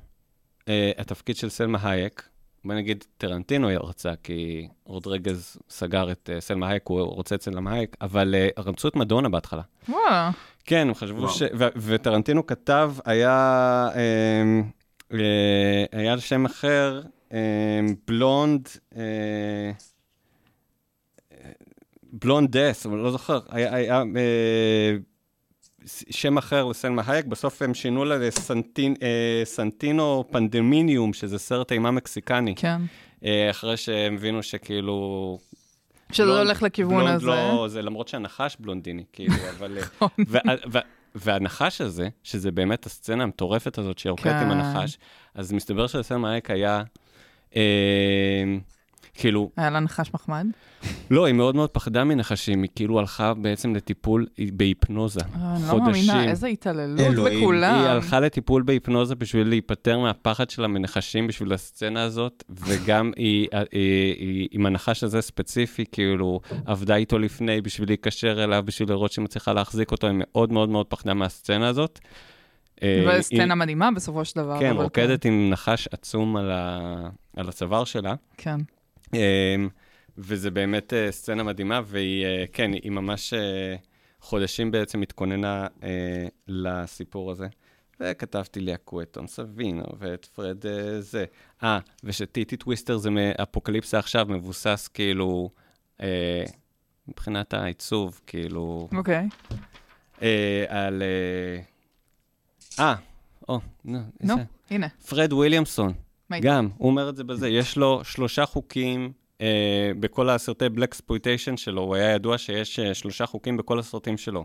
התפקיד 0.99 1.37
של 1.37 1.49
סלמה 1.49 1.79
הייק, 1.83 2.29
בוא 2.67 2.75
נגיד 2.75 3.05
טרנטינו 3.19 3.69
רצה, 3.81 4.13
כי 4.23 4.69
רודריגז 4.85 5.57
סגר 5.71 6.13
את 6.13 6.31
אה, 6.33 6.41
סלמה 6.41 6.69
הייק, 6.69 6.83
הוא 6.87 7.01
רוצה 7.01 7.35
את 7.35 7.43
סלמה 7.43 7.73
הייק, 7.73 7.97
אבל 8.01 8.35
אה, 8.35 8.49
רצו 8.59 8.89
את 8.89 8.97
מדונה 8.97 9.29
בהתחלה. 9.29 9.63
וואלה. 9.89 10.31
כן, 10.65 10.89
הם 10.89 10.95
חשבו 10.95 11.19
וואו. 11.19 11.31
ש... 11.33 11.43
ו- 11.43 11.69
וטרנטינו 11.77 12.47
כתב, 12.47 12.95
היה... 13.05 13.89
אה, 13.95 14.61
אה, 15.13 15.85
היה 15.93 16.19
שם 16.19 16.45
אחר, 16.45 17.03
אה, 17.33 17.81
בלונד, 18.07 18.69
בלונד 22.13 22.57
דס, 22.57 22.87
אבל 22.87 22.97
לא 22.97 23.11
זוכר, 23.11 23.39
היה, 23.49 24.03
שם 26.11 26.39
אחר 26.39 26.65
לסלמה 26.65 27.03
הייק, 27.07 27.25
בסוף 27.27 27.63
הם 27.63 27.75
שינו 27.75 28.05
לה 28.05 28.17
לסנטין, 28.19 28.95
אה, 29.03 29.43
סנטינו 29.45 30.25
פנדמיניום, 30.31 31.13
שזה 31.13 31.39
סרט 31.39 31.73
אימה 31.73 31.91
מקסיקני, 31.91 32.55
כן. 32.57 32.81
אה, 33.25 33.51
אחרי 33.51 33.77
שהם 33.77 34.15
הבינו 34.15 34.43
שכאילו... 34.43 35.39
שזה 36.13 36.27
בלונד- 36.27 36.39
הולך 36.39 36.63
לכיוון 36.63 36.95
בלונד 36.97 37.15
הזה. 37.15 37.27
לא, 37.27 37.67
זה 37.69 37.83
למרות 37.83 38.09
שהנחש 38.09 38.57
בלונדיני, 38.61 39.05
כאילו, 39.13 39.35
אבל... 39.59 39.79
אה, 39.79 40.07
וה- 40.29 40.41
וה- 40.73 40.81
והנחש 41.15 41.81
הזה, 41.81 42.09
שזה 42.23 42.51
באמת 42.51 42.87
הסצנה 42.87 43.23
המטורפת 43.23 43.79
הזאת 43.79 43.99
עם 44.07 44.51
כן. 44.51 44.51
הנחש, 44.51 44.99
אז 45.35 45.53
מסתבר 45.53 45.87
שלסלמה 45.87 46.31
הייק 46.33 46.51
היה, 46.51 46.83
אה, 47.57 47.63
כאילו, 49.19 49.51
היה 49.57 49.71
לה 49.71 49.81
נחש 49.81 50.11
מחמד. 50.15 50.47
לא, 51.11 51.25
היא 51.25 51.35
מאוד 51.35 51.57
מאוד 51.57 51.71
פחדה 51.71 52.05
מנחשים, 52.05 52.63
היא 52.63 52.71
כאילו 52.75 52.99
הלכה 52.99 53.35
בעצם 53.35 53.75
לטיפול 53.75 54.27
בהיפנוזה. 54.53 55.21
אה, 55.21 55.55
אני 55.57 55.63
לא 55.63 55.69
חודשים. 55.69 55.85
מאמינה, 56.07 56.31
איזה 56.31 56.47
התעללות. 56.47 57.01
בכולם. 57.17 57.75
היא 57.81 57.89
הלכה 57.89 58.21
לטיפול 58.21 58.63
בהיפנוזה 58.63 59.15
בשביל 59.15 59.49
להיפטר 59.49 59.99
מהפחד 59.99 60.51
שלה 60.51 60.67
מנחשים 60.69 61.27
בשביל 61.27 61.53
הסצנה 61.53 62.03
הזאת, 62.03 62.45
וגם 62.51 63.13
היא, 63.17 63.49
היא, 63.53 63.71
היא 64.19 64.49
עם 64.51 64.67
הנחש 64.67 65.05
הזה 65.05 65.21
ספציפי, 65.21 65.85
כאילו, 65.93 66.41
עבדה 66.65 66.97
איתו 66.97 67.19
לפני 67.19 67.61
בשביל 67.61 67.89
להיקשר 67.89 68.45
אליו, 68.45 68.63
בשביל 68.67 68.89
לראות 68.89 69.13
שהיא 69.13 69.25
מצליחה 69.25 69.53
להחזיק 69.53 69.93
אותו, 69.93 70.07
היא 70.07 70.17
מאוד 70.19 70.53
מאוד 70.53 70.69
מאוד 70.69 70.87
פחדה 70.87 71.15
מהסצנה 71.15 71.69
הזאת. 71.69 71.99
אה, 72.83 73.01
אבל 73.05 73.11
היא- 73.15 73.23
סצנה 73.23 73.55
מדהימה 73.55 73.91
בסופו 73.91 74.25
של 74.25 74.41
דבר. 74.41 74.61
כן, 74.61 74.77
רוקדת 74.77 75.25
עם 75.25 75.51
נחש 75.51 75.89
עצום. 75.93 76.37
על 77.37 77.49
הצוואר 77.49 77.85
שלה. 77.85 78.15
כן. 78.37 78.57
אמ, 79.15 79.69
וזה 80.19 80.51
באמת 80.51 80.93
אה, 80.93 81.13
סצנה 81.13 81.43
מדהימה, 81.43 81.81
והיא, 81.85 82.25
אה, 82.25 82.45
כן, 82.53 82.73
היא 82.73 82.91
ממש 82.91 83.33
אה, 83.33 83.77
חודשים 84.21 84.71
בעצם 84.71 85.03
התכוננה 85.03 85.67
לסיפור 86.49 87.31
הזה. 87.31 87.47
וכתבתי 88.01 88.61
לי 88.61 88.73
הקווטון 88.73 89.27
סבינו 89.27 89.85
ואת 89.99 90.25
פרד 90.25 90.65
זה. 91.01 91.25
אה, 91.63 91.79
וש 92.05 92.24
Titty 92.24 92.57
Twister 92.57 92.97
זה 92.97 93.11
מאפוקליפסה 93.11 93.99
עכשיו, 93.99 94.27
מבוסס 94.29 94.89
כאילו, 94.95 95.51
אה, 96.01 96.45
מבחינת 97.09 97.55
העיצוב, 97.55 98.21
כאילו, 98.27 98.89
אוקיי. 98.97 99.29
אה, 100.23 100.65
על... 100.69 101.03
אה, 102.79 102.95
או, 103.49 103.61
נו, 103.85 103.99
נו, 104.21 104.35
הנה. 104.71 104.89
פרד 104.89 105.33
וויליאמסון. 105.33 105.93
איתו? 106.33 106.49
גם, 106.49 106.69
הוא 106.77 106.91
אומר 106.91 107.09
את 107.09 107.17
זה 107.17 107.25
בזה, 107.25 107.49
יש 107.49 107.77
לו 107.77 108.05
שלושה 108.05 108.47
חוקים 108.47 109.13
אה, 109.41 109.91
בכל 110.01 110.31
הסרטי 110.31 110.69
בלק 110.69 110.95
ספויטיישן 110.95 111.57
שלו, 111.57 111.83
הוא 111.83 111.95
היה 111.95 112.13
ידוע 112.13 112.39
שיש 112.39 112.79
אה, 112.79 112.95
שלושה 112.95 113.27
חוקים 113.27 113.57
בכל 113.57 113.79
הסרטים 113.79 114.17
שלו. 114.17 114.45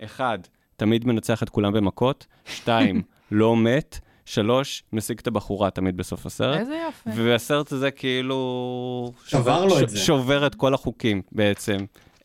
אחד, 0.00 0.38
תמיד 0.76 1.06
מנצח 1.06 1.42
את 1.42 1.48
כולם 1.48 1.72
במכות, 1.72 2.26
שתיים, 2.56 3.02
לא 3.30 3.56
מת, 3.56 3.98
שלוש, 4.24 4.82
משיג 4.92 5.18
את 5.18 5.26
הבחורה 5.26 5.70
תמיד 5.70 5.96
בסוף 5.96 6.26
הסרט. 6.26 6.58
איזה 6.58 6.82
יופי. 6.86 7.10
והסרט 7.22 7.72
הזה 7.72 7.90
כאילו... 7.90 9.12
שבר 9.26 9.64
לו 9.64 9.80
את 9.80 9.88
זה. 9.88 9.98
שובר 9.98 10.46
את 10.46 10.54
כל 10.54 10.74
החוקים 10.74 11.22
בעצם, 11.32 11.76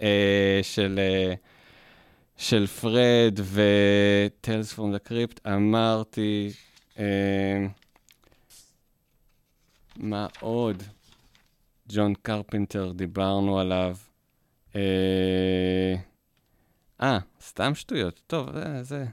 אה, 0.02 0.60
של, 0.62 1.00
אה, 1.00 1.34
של 2.38 2.68
פרד 2.68 3.40
ו 3.54 3.74
Tales 3.74 4.74
from 4.74 4.92
the 4.92 5.00
Crypt. 5.00 5.48
אמרתי, 5.48 6.52
אה, 7.00 7.06
מה 9.98 10.28
עוד? 10.40 10.84
ג'ון 11.90 12.14
קרפנטר, 12.22 12.92
דיברנו 12.96 13.60
עליו. 13.60 13.96
אה, 14.76 15.96
אה, 17.02 17.18
סתם 17.42 17.76
שטויות. 17.76 18.22
טוב, 18.28 18.52
זה... 18.54 18.84
זה. 18.84 19.06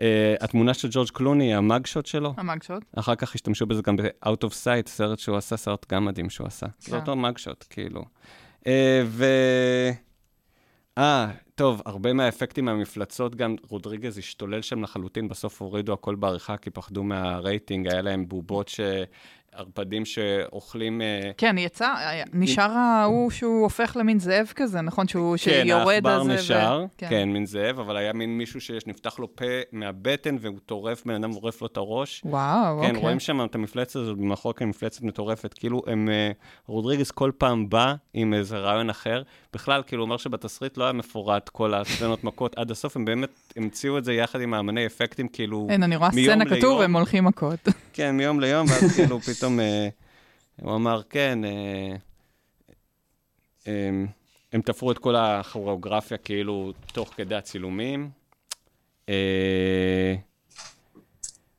אה, 0.00 0.34
התמונה 0.40 0.74
של 0.74 0.88
ג'ורג' 0.90 1.08
קלוני, 1.10 1.54
ה 1.54 1.62
mug 1.62 1.86
shot 1.86 2.06
שלו, 2.06 2.34
ה 2.36 2.41
mug 2.41 2.56
shot. 2.56 2.82
אחר 2.96 3.14
כך 3.14 3.34
השתמשו 3.34 3.66
בזה 3.66 3.82
גם 3.82 3.96
ב-Out 3.96 4.44
of 4.44 4.50
Sight, 4.50 4.88
סרט 4.88 5.18
שהוא 5.18 5.36
עשה, 5.36 5.56
סרט 5.56 5.92
גם 5.92 6.04
מדהים 6.04 6.30
שהוא 6.30 6.46
עשה. 6.46 6.66
זה 6.78 6.90
כן. 6.90 6.96
אותו 6.96 7.16
mug 7.16 7.34
shot, 7.34 7.64
כאילו. 7.70 8.04
אה, 8.66 9.02
ו... 9.06 9.24
אה, 10.98 11.30
טוב, 11.54 11.82
הרבה 11.86 12.12
מהאפקטים 12.12 12.64
מהמפלצות, 12.64 13.34
גם 13.34 13.56
רודריגז 13.68 14.18
השתולל 14.18 14.62
שם 14.62 14.82
לחלוטין, 14.82 15.28
בסוף 15.28 15.62
הורידו 15.62 15.92
הכל 15.92 16.14
בעריכה 16.14 16.56
כי 16.56 16.70
פחדו 16.70 17.04
מהרייטינג, 17.04 17.88
היה 17.92 18.02
להם 18.02 18.28
בובות 18.28 18.68
ש... 18.68 18.80
ערפדים 19.56 20.04
שאוכלים... 20.04 21.00
אה, 21.02 21.30
כן, 21.36 21.58
יצא, 21.58 21.94
היה- 21.98 22.24
נשאר 22.32 22.70
ההוא 22.70 23.30
שהוא 23.30 23.62
הופך 23.62 23.96
למין 24.00 24.18
זאב 24.18 24.52
כזה, 24.56 24.80
נכון? 24.80 25.08
שהוא 25.08 25.36
כן, 25.44 25.62
שיורד 25.64 25.88
העכבר 25.94 26.10
על 26.10 26.24
זה. 26.24 26.30
ו- 26.32 26.34
נשאר, 26.34 26.84
כן. 26.98 27.06
כן, 27.10 27.28
מין 27.28 27.46
זאב, 27.46 27.78
אבל 27.80 27.96
היה 27.96 28.12
מין 28.12 28.38
מישהו 28.38 28.60
שנפתח 28.60 29.18
לו 29.18 29.36
פה 29.36 29.44
מהבטן 29.72 30.36
והוא 30.40 30.58
טורף, 30.66 31.04
בן 31.06 31.14
אדם 31.14 31.30
עורף 31.30 31.60
לו 31.60 31.66
את 31.66 31.76
הראש. 31.76 32.22
וואו, 32.24 32.76
אוקיי. 32.76 32.90
כן, 32.90 32.96
רואים 32.96 33.20
שם 33.20 33.44
את 33.44 33.54
המפלצת 33.54 33.96
הזאת 33.96 34.18
במחוק 34.18 34.62
מפלצת 34.62 35.02
מטורפת. 35.02 35.54
כאילו, 35.54 35.82
הם... 35.86 36.08
אה, 36.08 36.30
רודריגז 36.66 37.10
כל 37.10 37.30
פעם 37.38 37.68
בא 37.68 37.94
עם 38.14 38.34
איזה 38.34 38.58
רעיון 38.58 38.90
אחר. 38.90 39.22
בכלל, 39.56 39.82
כאילו, 39.86 40.02
אומר 40.02 40.16
שבתסריט 40.16 40.76
לא 40.76 40.84
היה 40.84 40.92
מפורט 40.92 41.48
כל 41.48 41.74
הסצנות 41.74 42.24
מכות 42.24 42.58
עד 42.58 42.70
הסוף, 42.70 42.96
הם 42.96 43.04
באמת 43.04 43.30
המציאו 43.56 43.98
את 43.98 44.04
זה 44.04 44.12
יחד 44.12 44.40
עם 44.40 44.54
האמני 44.54 44.86
אפקטים, 44.86 45.28
כאילו... 45.28 45.66
אין, 45.70 45.82
אני 45.82 45.96
רואה 45.96 46.10
סצנה 46.12 46.44
כתוב. 46.44 46.80
הם 46.80 46.96
הולכים 46.96 47.24
מכות. 47.24 47.68
כן, 47.92 48.16
מיום 48.16 48.40
ליום, 48.40 48.66
ואז 48.70 48.96
כאילו 48.96 49.20
פתאום 49.20 49.60
אה, 49.60 49.88
הוא 50.62 50.74
אמר, 50.74 51.02
כן, 51.10 51.44
אה, 51.44 51.96
אה, 53.68 53.90
הם 54.52 54.60
תפרו 54.60 54.92
את 54.92 54.98
כל 54.98 55.16
הכוריאוגרפיה 55.16 56.18
כאילו 56.18 56.72
תוך 56.92 57.12
כדי 57.16 57.34
הצילומים. 57.34 58.10
אה, 59.08 60.14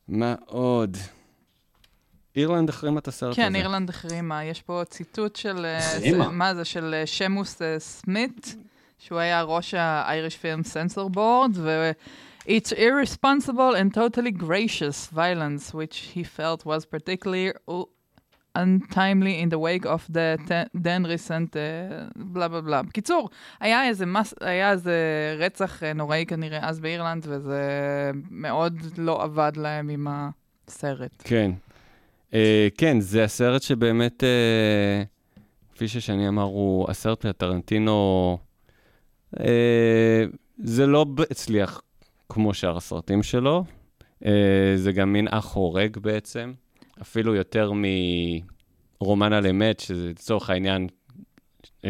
מה 0.08 0.36
עוד? 0.46 0.98
אירלנד 2.38 2.70
החרימה 2.70 3.00
את 3.00 3.08
הסרט 3.08 3.32
הזה. 3.32 3.36
כן, 3.42 3.56
אירלנד 3.56 3.90
החרימה. 3.90 4.44
יש 4.44 4.62
פה 4.62 4.82
ציטוט 4.90 5.36
של... 5.36 5.66
אה, 5.66 5.78
החרימה? 5.78 6.30
מה 6.30 6.56
זה? 6.56 6.66
של 6.66 6.94
אה, 6.94 7.06
שמוס 7.06 7.62
אה, 7.62 7.80
סמית, 7.80 8.56
שהוא 9.00 9.20
היה 9.20 9.42
ראש 9.42 9.74
ה-Irish 9.74 10.36
Film 10.44 10.68
Censor 10.68 11.16
Board, 11.16 11.52
ו... 11.54 11.92
It's 12.50 12.72
irresponsible 12.72 13.74
and 13.76 13.94
totally 13.94 14.32
gracious 14.32 15.08
violence, 15.08 15.74
which 15.74 15.98
he 16.16 16.24
felt 16.24 16.66
was 16.66 16.86
particularly 16.86 17.52
untimely 18.56 19.36
in 19.42 19.50
the 19.50 19.60
wake 19.60 19.86
of 19.86 20.02
the 20.14 20.28
then 20.74 21.04
recent 21.06 21.56
בלה 22.16 22.48
בלה 22.48 22.62
בלה. 22.62 22.82
בקיצור, 22.82 23.30
היה 23.60 23.88
איזה, 23.88 24.06
מס, 24.06 24.34
היה 24.42 24.72
איזה 24.72 24.96
רצח 25.40 25.84
נוראי 25.96 26.26
כנראה 26.26 26.70
אז 26.70 26.80
באירלנד, 26.80 27.26
וזה 27.30 27.62
מאוד 28.32 28.78
לא 28.98 29.24
עבד 29.24 29.52
להם 29.56 29.90
עם 29.90 30.08
הסרט. 30.10 31.24
כן. 31.24 31.52
אה, 32.34 32.68
כן, 32.78 33.00
זה 33.00 33.24
הסרט 33.24 33.62
שבאמת, 33.62 34.24
אה, 34.24 35.04
כפי 35.74 35.88
ששני 35.88 36.28
אמר, 36.28 36.44
הוא 36.44 36.90
הסרט 36.90 37.26
מהטרנטינו, 37.26 38.38
אה, 39.40 40.24
זה 40.58 40.88
לא 40.88 41.06
הצליח 41.32 41.82
כמו 42.30 42.54
שאר 42.54 42.78
הסרטים 42.78 43.24
שלו, 43.24 43.64
אה, 44.26 44.74
זה 44.76 44.92
גם 44.92 45.14
מין 45.14 45.28
אח 45.32 45.54
הורג 45.54 45.98
בעצם, 45.98 46.54
אפילו 47.02 47.36
יותר 47.36 47.72
מרומן 49.02 49.34
על 49.34 49.48
אמת, 49.48 49.80
שזה 49.80 50.10
לצורך 50.10 50.50
העניין, 50.50 50.88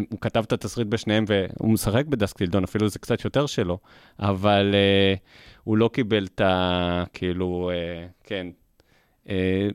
הוא 0.10 0.20
כתב 0.22 0.44
את 0.48 0.54
התסריט 0.54 0.88
בשניהם 0.88 1.26
והוא 1.28 1.72
משחק 1.72 2.06
בדסקטילדון, 2.06 2.64
אפילו 2.64 2.90
זה 2.90 3.00
קצת 3.00 3.26
יותר 3.26 3.46
שלו, 3.46 3.78
אבל 4.20 4.72
אה, 4.74 5.14
הוא 5.64 5.78
לא 5.78 5.90
קיבל 5.94 6.26
את 6.26 6.42
ה... 6.42 7.04
כאילו, 7.14 7.72
אה, 7.74 8.08
כן. 8.24 8.48
אה, 9.30 9.68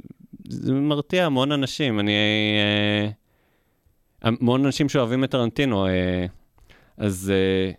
זה 0.49 0.73
מרתיע 0.73 1.27
המון 1.27 1.53
אנשים, 1.53 2.01
אני... 2.01 2.13
אה, 2.13 3.11
המון 4.23 4.65
אנשים 4.65 4.89
שאוהבים 4.89 5.25
את 5.25 5.31
טרנטינו, 5.31 5.87
אה, 5.87 6.27
אז 6.97 7.33
אה, 7.35 7.71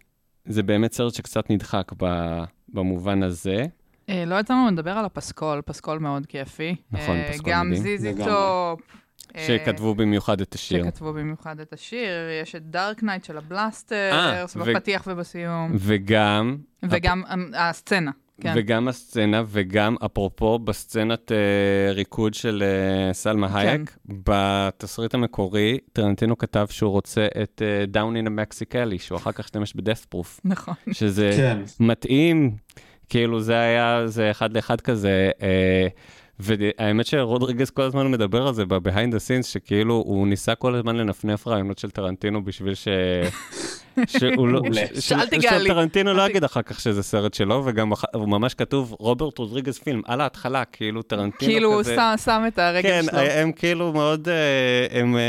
זה 0.46 0.64
באמת 0.64 0.94
סרט 0.94 1.14
שקצת 1.14 1.50
נדחק 1.50 1.92
ב- 1.98 2.44
במובן 2.70 3.24
הזה. 3.24 3.66
אה, 4.10 4.26
לא 4.26 4.40
יצא 4.40 4.54
לנו 4.54 4.68
לדבר 4.72 4.92
על 4.92 5.06
הפסקול, 5.06 5.62
פסקול 5.66 6.00
מאוד 6.00 6.26
כיפי. 6.26 6.76
נכון, 6.92 7.16
אה, 7.16 7.30
פסקול 7.34 7.52
גם 7.52 7.68
מדהים. 7.70 7.84
ZZ 7.84 8.10
לגמרי. 8.10 8.26
Top. 8.32 8.82
שכתבו 9.38 9.96
במיוחד 9.96 10.42
את 10.42 10.56
השיר. 10.56 10.84
שכתבו 10.84 11.14
במיוחד 11.14 11.60
את 11.60 11.74
השיר, 11.74 12.10
יש 12.42 12.56
את 12.56 12.70
Dark 12.70 13.04
Night 13.04 13.24
של 13.24 13.38
ה 13.38 13.45
Blasters, 13.45 14.12
ו- 14.56 14.60
בפתיח 14.66 15.04
ובסיום, 15.08 15.72
וגם, 15.76 16.58
וגם 16.84 17.24
הסצנה, 17.54 18.12
כן. 18.44 18.54
וגם 18.56 18.88
הסצנה, 18.88 19.44
וגם 19.48 19.96
אפרופו 20.06 20.60
בסצנת 20.60 21.32
אה, 21.32 21.92
ריקוד 21.92 22.34
של 22.34 22.64
אה, 22.64 23.14
סלמה 23.14 23.50
כן. 23.50 23.56
הייק, 23.56 23.98
בתסריט 24.06 25.14
המקורי, 25.14 25.78
טרנטינו 25.94 26.38
כתב 26.38 26.66
שהוא 26.70 26.92
רוצה 26.92 27.28
את 27.44 27.62
Down 27.94 28.26
in 28.26 28.28
a 28.28 28.30
Mexicali, 28.30 29.00
שהוא 29.00 29.18
אחר 29.18 29.32
כך 29.32 29.46
השתמש 29.46 29.74
ב-Death 29.76 30.16
Proof, 30.16 30.40
נכון. 30.46 30.74
שזה 30.92 31.32
כן. 31.38 31.58
מתאים, 31.80 32.56
כאילו 33.10 33.42
זה 33.42 33.60
היה, 33.60 34.08
זה 34.08 34.32
אחד 34.32 34.56
לאחד 34.56 34.82
כזה. 34.82 35.32
אה, 35.42 35.88
והאמת 36.40 37.06
שרודריגז 37.06 37.70
כל 37.70 37.82
הזמן 37.82 38.12
מדבר 38.12 38.48
על 38.48 38.54
זה 38.54 38.66
ב-behind 38.66 39.12
the 39.12 39.18
scenes, 39.28 39.44
שכאילו 39.44 39.94
הוא 39.94 40.28
ניסה 40.28 40.56
כל 40.56 40.76
הזמן 40.76 40.96
לנפנף 40.96 41.48
רעיונות 41.48 41.78
של 41.78 41.92
טרנטינו 41.92 42.44
בשביל 42.44 42.76
ש... 42.76 42.88
שהוא 44.08 44.48
לא... 44.48 44.62
מעולה. 44.62 44.82
ש- 44.96 45.10
שאל 45.10 45.26
ש- 45.26 45.30
תיגע 45.30 45.58
לי. 45.58 45.66
שטרנטינו 45.66 46.14
לא 46.14 46.22
יגיד 46.30 46.44
אחר 46.44 46.62
כך 46.62 46.80
שזה 46.80 47.04
סרט 47.04 47.34
שלו, 47.34 47.62
וגם 47.66 47.92
הוא 48.14 48.28
ממש 48.30 48.54
כתוב 48.54 48.96
רוברט 49.00 49.38
רודריגז 49.38 49.80
פילם, 49.80 50.02
על 50.06 50.22
ההתחלה, 50.22 50.66
כאילו 50.66 51.02
טרנטינו 51.02 51.52
כאילו 51.52 51.74
הוא 51.74 51.80
כזה. 51.82 51.96
שם- 52.26 52.44
את 52.48 52.60
הרגל 52.60 52.82
כן, 52.90 53.04
שלו. 53.12 53.20
הם 53.20 53.52
כאילו 53.52 53.94
מאוד, 53.94 54.28
אה, 54.30 55.00
הם 55.02 55.16
אה, 55.18 55.22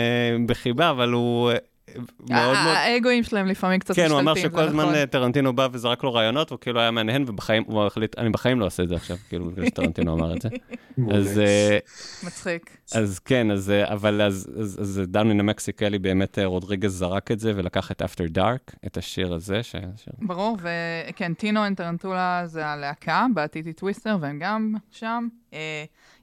בחיבה, 0.47 0.91
אבל 0.91 1.13
הוא 1.13 1.51
אה, 1.51 1.57
מאוד 1.99 2.29
מאוד... 2.29 2.77
האגואים 2.77 3.23
שלהם 3.23 3.47
לפעמים 3.47 3.81
קצת 3.81 3.95
כן, 3.95 4.03
משתלטים, 4.03 4.27
הוא 4.27 4.33
אמר 4.33 4.35
שכל 4.35 4.61
הזמן 4.61 4.83
נכון. 4.83 4.95
אה, 4.95 5.07
טרנטינו 5.07 5.57
בא 5.57 5.69
וזרק 5.73 6.05
לו 6.05 6.15
רעיונות, 6.15 6.51
הוא 6.51 6.59
כאילו 6.59 6.81
היה 6.81 6.91
מהנהן, 6.91 7.25
ובחיים, 7.27 7.65
הוא 7.67 7.87
החליט, 7.87 8.19
אני 8.19 8.31
בחיים 8.31 8.61
לא 8.61 8.67
עושה 8.67 8.83
את 8.83 8.89
זה 8.89 8.95
עכשיו, 8.95 9.17
כאילו, 9.29 9.51
בגלל 9.51 9.67
שטרנטינו 9.67 10.15
אמר 10.15 10.37
את 10.37 10.43
זה. 10.43 10.49
אז, 11.17 11.39
אה, 11.39 11.79
מצחיק. 12.27 12.77
אז 12.95 13.19
כן, 13.19 13.51
אז, 13.51 13.71
אה, 13.71 13.93
אבל 13.93 14.23
אז, 14.23 15.03
Down 15.07 15.29
in 15.29 15.41
a 15.41 15.47
Mexicali, 15.47 15.99
באמת 15.99 16.39
רודריגז 16.45 16.93
זרק 16.93 17.31
את 17.31 17.41
זה, 17.41 17.53
ולקח 17.57 17.91
את 17.91 18.03
After 18.03 18.37
Dark, 18.37 18.77
את 18.87 18.97
השיר 18.97 19.35
הזה, 19.35 19.63
ש... 19.63 19.77
ברור, 20.19 20.57
וכן, 20.61 21.35
Tito 21.35 21.67
and 21.67 21.77
Tarantula 21.77 22.43
זה 22.47 22.67
הלהקה, 22.67 23.27
ב 23.35 23.41
Titty 23.41 23.73
Twister, 23.73 24.17
והם 24.21 24.39
גם 24.39 24.75
שם. 24.91 25.29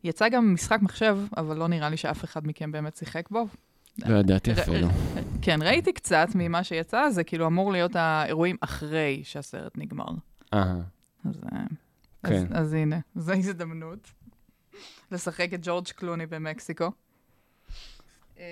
יצא 0.03 0.29
גם 0.29 0.53
משחק 0.53 0.79
מחשב, 0.81 1.17
אבל 1.37 1.57
לא 1.57 1.67
נראה 1.67 1.89
לי 1.89 1.97
שאף 1.97 2.23
אחד 2.23 2.47
מכם 2.47 2.71
באמת 2.71 2.95
שיחק 2.95 3.29
בו. 3.29 3.47
לא 3.97 4.17
ידעתי 4.19 4.51
אפילו. 4.53 4.87
כן, 5.41 5.59
ראיתי 5.61 5.93
קצת 5.93 6.27
ממה 6.35 6.63
שיצא, 6.63 7.09
זה 7.09 7.23
כאילו 7.23 7.47
אמור 7.47 7.71
להיות 7.71 7.95
האירועים 7.95 8.55
אחרי 8.61 9.21
שהסרט 9.23 9.77
נגמר. 9.77 10.05
אה, 10.53 10.73
אז, 11.25 11.41
אה, 11.53 11.59
כן. 12.25 12.33
אז, 12.35 12.45
אז 12.53 12.73
הנה, 12.73 12.99
זו 13.15 13.33
הזדמנות. 13.33 14.11
לשחק 15.11 15.53
את 15.53 15.59
ג'ורג' 15.63 15.87
קלוני 15.87 16.25
במקסיקו. 16.25 16.91
אה, 18.39 18.43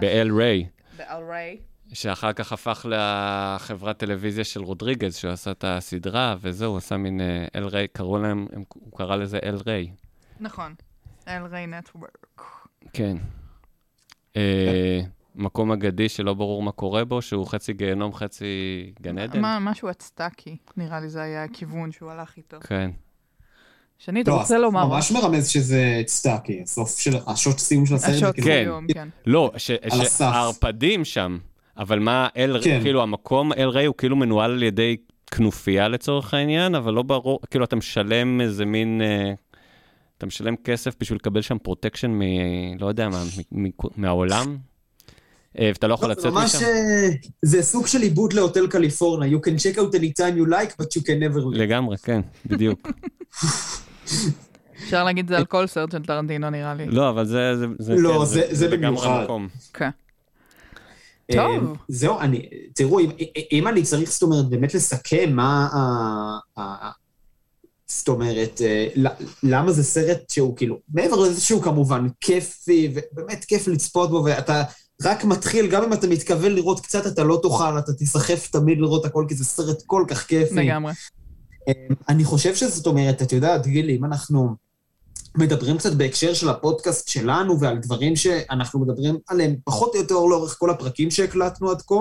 באל 0.00 0.30
ריי, 0.32 0.66
באל 0.96 1.22
ריי. 1.30 1.58
שאחר 1.92 2.32
כך 2.32 2.52
הפך 2.52 2.86
לחברת 2.88 3.98
טלוויזיה 3.98 4.44
של 4.44 4.60
רודריגז, 4.62 5.16
שהוא 5.16 5.30
עשה 5.32 5.50
את 5.50 5.64
הסדרה, 5.68 6.36
וזהו, 6.40 6.70
הוא 6.70 6.78
עשה 6.78 6.96
מין 6.96 7.20
אה, 7.20 7.46
אל 7.54 7.64
ריי, 7.66 7.88
קראו 7.88 8.18
להם, 8.18 8.46
הם- 8.52 8.62
הוא 8.68 8.98
קרא 8.98 9.16
לזה 9.16 9.38
אל 9.42 9.56
ריי. 9.66 9.92
נכון, 10.40 10.74
El 11.28 11.42
Rey 11.46 11.66
Network. 11.66 12.26
כן. 12.92 13.16
אה, 14.36 15.00
מקום 15.34 15.72
אגדי 15.72 16.08
שלא 16.08 16.34
ברור 16.34 16.62
מה 16.62 16.72
קורה 16.72 17.04
בו, 17.04 17.22
שהוא 17.22 17.46
חצי 17.46 17.72
גיהנום, 17.72 18.12
חצי 18.14 18.44
גן 19.02 19.18
עדן. 19.18 19.40
מה, 19.40 19.58
משהו 19.58 19.90
אצטקי, 19.90 20.56
נראה 20.76 21.00
לי 21.00 21.08
זה 21.08 21.22
היה 21.22 21.44
הכיוון 21.44 21.92
שהוא 21.92 22.10
הלך 22.10 22.36
איתו. 22.36 22.56
כן. 22.60 22.90
שני, 23.98 24.20
אתה 24.22 24.30
לא, 24.30 24.36
רוצה 24.36 24.58
לומר? 24.58 24.86
ממש 24.86 25.12
מרמז 25.12 25.48
שזה 25.48 26.02
אצטקי, 26.06 26.60
הסוף 26.62 26.98
של, 26.98 27.16
השוט 27.26 27.58
סיום 27.58 27.86
של 27.86 27.94
הסרט, 27.94 28.14
השוט 28.14 28.34
כאילו- 28.34 28.46
כן. 28.46 28.64
סיום, 28.64 28.86
כן. 28.94 29.08
לא. 29.26 29.52
שהערפדים 29.58 31.04
שם, 31.04 31.38
אבל 31.76 31.98
מה, 31.98 32.28
אל, 32.36 32.60
כן. 32.64 32.80
כאילו, 32.82 33.02
המקום 33.02 33.52
El 33.52 33.68
Rey 33.68 33.86
הוא 33.86 33.94
כאילו 33.98 34.16
מנוהל 34.16 34.50
על 34.50 34.62
ידי 34.62 34.96
כנופיה 35.30 35.88
לצורך 35.88 36.34
העניין, 36.34 36.74
אבל 36.74 36.92
לא 36.94 37.02
ברור, 37.02 37.40
כאילו, 37.50 37.64
אתה 37.64 37.76
משלם 37.76 38.40
איזה 38.40 38.64
מין, 38.64 39.02
אה, 39.04 39.32
אתה 40.22 40.26
משלם 40.26 40.54
כסף 40.64 40.94
בשביל 41.00 41.16
לקבל 41.16 41.40
שם 41.42 41.58
protection 41.58 42.10
מ... 42.10 42.22
לא 42.78 42.86
יודע 42.86 43.08
מה, 43.08 43.22
מ- 43.52 43.70
מהעולם, 43.96 44.56
אה, 45.58 45.68
ואתה 45.74 45.86
לא 45.86 45.94
יכול 45.94 46.08
לא, 46.08 46.12
לצאת 46.12 46.22
זה 46.22 46.30
ממש, 46.30 46.54
משם. 46.54 46.64
אה, 46.64 47.08
זה 47.42 47.62
סוג 47.62 47.86
של 47.86 48.02
עיבוד 48.02 48.32
ל 48.32 48.38
Hotel 48.38 48.66
California. 48.66 49.38
You 49.38 49.40
can 49.40 49.50
check 49.58 49.78
out 49.78 49.94
anytime 49.94 50.36
you 50.38 50.50
like, 50.50 50.82
but 50.82 50.86
you 50.86 51.02
can 51.02 51.34
never 51.34 51.38
leave. 51.38 51.58
לגמרי, 51.58 51.96
כן, 51.98 52.20
בדיוק. 52.46 52.88
אפשר 54.84 55.04
להגיד 55.04 55.24
את 55.24 55.28
זה 55.28 55.36
על 55.36 55.44
כל 55.44 55.66
סרט 55.66 55.90
של 55.92 56.02
טרנטינו, 56.04 56.50
נראה 56.50 56.74
לי. 56.74 56.86
לא, 56.86 57.10
אבל 57.10 57.24
זה, 57.26 57.52
לא, 57.88 58.24
כן, 58.34 58.54
זה- 58.54 58.68
במיוחד. 58.68 59.26
כן. 59.72 59.90
אה, 61.30 61.36
טוב. 61.36 61.76
זהו, 61.88 62.20
אני, 62.20 62.42
תראו, 62.74 63.00
אם, 63.00 63.10
אם 63.52 63.68
אני 63.68 63.82
צריך, 63.82 64.10
זאת 64.10 64.22
אומרת, 64.22 64.48
באמת 64.48 64.74
לסכם 64.74 65.30
מה 65.32 65.68
ה... 65.72 65.78
ה- 66.60 66.90
זאת 67.98 68.08
אומרת, 68.08 68.60
אה, 68.64 68.86
למה 69.42 69.72
זה 69.72 69.84
סרט 69.84 70.30
שהוא 70.30 70.56
כאילו, 70.56 70.78
מעבר 70.94 71.16
לזה 71.16 71.40
שהוא 71.40 71.62
כמובן 71.62 72.06
כיפי, 72.20 72.92
ובאמת 72.94 73.44
כיף 73.44 73.68
לצפות 73.68 74.10
בו, 74.10 74.24
ואתה 74.24 74.62
רק 75.02 75.24
מתחיל, 75.24 75.66
גם 75.70 75.82
אם 75.82 75.92
אתה 75.92 76.06
מתכוון 76.06 76.54
לראות 76.54 76.80
קצת, 76.80 77.06
אתה 77.06 77.24
לא 77.24 77.38
תוכל, 77.42 77.78
אתה 77.78 77.92
תיסחף 77.92 78.48
תמיד 78.50 78.78
לראות 78.78 79.04
הכל, 79.04 79.24
כי 79.28 79.34
זה 79.34 79.44
סרט 79.44 79.82
כל 79.86 80.04
כך 80.08 80.26
כיפי. 80.26 80.54
לגמרי. 80.54 80.92
אני 82.08 82.24
חושב 82.24 82.54
שזאת 82.54 82.86
אומרת, 82.86 83.22
את 83.22 83.32
יודעת, 83.32 83.66
גילי, 83.66 83.96
אם 83.96 84.04
אנחנו 84.04 84.56
מדברים 85.34 85.78
קצת 85.78 85.92
בהקשר 85.92 86.34
של 86.34 86.48
הפודקאסט 86.48 87.08
שלנו 87.08 87.60
ועל 87.60 87.78
דברים 87.78 88.16
שאנחנו 88.16 88.80
מדברים 88.80 89.18
עליהם 89.28 89.56
פחות 89.64 89.94
או 89.94 90.00
יותר 90.00 90.14
לאורך 90.14 90.56
כל 90.58 90.70
הפרקים 90.70 91.10
שהקלטנו 91.10 91.70
עד 91.70 91.82
כה, 91.82 91.94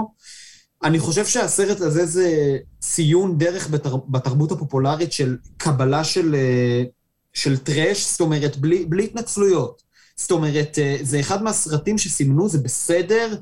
אני 0.84 1.00
חושב 1.00 1.26
שהסרט 1.26 1.82
הזה 1.82 2.06
זה 2.06 2.58
ציון 2.80 3.38
דרך 3.38 3.70
בתר... 3.70 3.96
בתרבות 3.96 4.52
הפופולרית 4.52 5.12
של 5.12 5.38
קבלה 5.58 6.04
של, 6.04 6.36
אה, 6.36 6.84
של 7.34 7.58
טראש, 7.58 8.12
זאת 8.12 8.22
אומרת, 8.22 8.58
בלי, 8.58 8.86
בלי 8.86 9.04
התנצלויות. 9.04 9.82
זאת 10.16 10.32
אומרת, 10.32 10.80
אה, 10.80 10.98
זה 11.02 11.20
אחד 11.20 11.44
מהסרטים 11.44 11.98
שסימנו, 11.98 12.50
זה 12.50 12.58
בסדר 12.58 13.36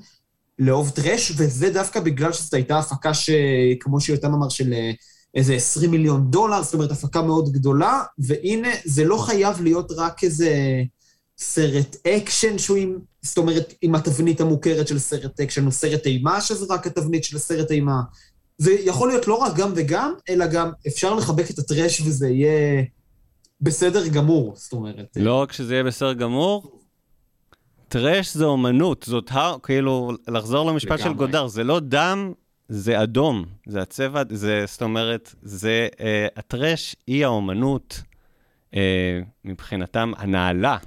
לאהוב 0.60 0.90
טראש, 0.90 1.32
וזה 1.38 1.70
דווקא 1.70 2.00
בגלל 2.00 2.34
שזאת 2.34 2.54
הייתה 2.54 2.80
הפקה 2.80 3.12
שכמו 3.14 4.02
שיותם 4.02 4.34
אמר, 4.34 4.50
של 4.50 4.74
אה, 4.74 4.92
איזה 5.36 5.54
20 5.54 5.92
מיליון 5.92 6.32
דולר, 6.32 6.64
זאת 6.64 6.74
אומרת, 6.74 6.92
הפקה 6.92 7.22
מאוד 7.22 7.52
גדולה, 7.52 8.04
והנה, 8.20 8.70
זה 8.86 9.04
לא 9.04 9.18
חייב 9.18 9.62
להיות 9.62 9.92
רק 9.98 10.24
איזה 10.24 10.54
סרט 11.38 11.96
אקשן 12.08 12.58
שהוא 12.58 12.78
עם, 12.78 12.98
זאת 13.22 13.38
אומרת, 13.38 13.74
עם 13.82 13.96
התבנית 13.96 14.42
המוכרת 14.42 14.88
של 14.88 15.00
סרט 15.00 15.40
אקשן, 15.40 15.66
או 15.66 15.72
סרט 15.72 16.06
אימה, 16.06 16.42
שזה 16.42 16.66
רק 16.70 16.88
התבנית 16.88 17.24
של 17.24 17.38
סרט 17.38 17.72
אימה. 17.72 18.02
זה 18.58 18.72
יכול 18.72 19.08
להיות 19.10 19.28
לא 19.28 19.36
רק 19.36 19.56
גם 19.56 19.72
וגם, 19.76 20.14
אלא 20.30 20.48
גם 20.48 20.72
אפשר 20.88 21.14
לחבק 21.16 21.50
את 21.50 21.60
הטרש 21.60 22.02
וזה 22.02 22.30
יהיה 22.30 22.84
בסדר 23.62 24.08
גמור, 24.08 24.54
זאת 24.56 24.74
אומרת. 24.74 25.18
לא 25.20 25.42
רק 25.42 25.52
שזה 25.52 25.74
יהיה 25.74 25.84
בסדר 25.84 26.14
גמור, 26.14 26.80
טרש 27.88 28.34
זה 28.34 28.46
אומנות, 28.46 29.06
זאת 29.08 29.32
ה... 29.32 29.52
כאילו, 29.64 30.12
לחזור 30.28 30.72
למשפט 30.72 31.00
של 31.00 31.06
לגמרי. 31.06 31.18
גודר, 31.18 31.48
זה 31.48 31.64
לא 31.64 31.80
דם, 31.80 32.34
זה 32.70 33.04
אדום, 33.04 33.46
זה 33.68 33.82
הצבע, 33.82 34.24
זה, 34.32 34.64
זאת 34.68 34.82
אומרת, 34.82 35.36
זה, 35.42 35.88
אה, 36.00 36.28
הטרש 36.38 36.96
היא 37.08 37.26
האומנות, 37.26 38.02
אה, 38.76 39.20
מבחינתם, 39.46 40.12
הנעלה. 40.18 40.78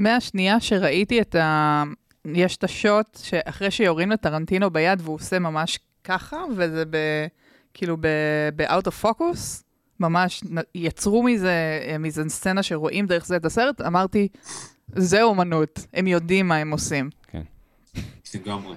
מהשנייה 0.00 0.60
שראיתי 0.60 1.20
את 1.20 1.34
ה... 1.34 1.84
יש 2.24 2.56
את 2.56 2.64
השוט 2.64 3.18
שאחרי 3.22 3.70
שיורים 3.70 4.10
לטרנטינו 4.10 4.70
ביד 4.70 5.00
והוא 5.04 5.14
עושה 5.14 5.38
ממש 5.38 5.78
ככה, 6.04 6.36
וזה 6.56 6.84
ב... 6.90 6.96
כאילו 7.74 7.96
ב-out 8.56 8.86
of 8.86 9.04
focus, 9.04 9.62
ממש 10.00 10.42
יצרו 10.74 11.22
מזה, 11.22 11.80
אה, 11.86 11.98
מזה 11.98 12.22
סצנה 12.28 12.62
שרואים 12.62 13.06
דרך 13.06 13.26
זה 13.26 13.36
את 13.36 13.44
הסרט, 13.44 13.80
אמרתי, 13.80 14.28
זה 14.96 15.22
אומנות, 15.22 15.86
הם 15.94 16.06
יודעים 16.06 16.48
מה 16.48 16.56
הם 16.56 16.70
עושים. 16.70 17.10
לגמרי. 18.34 18.76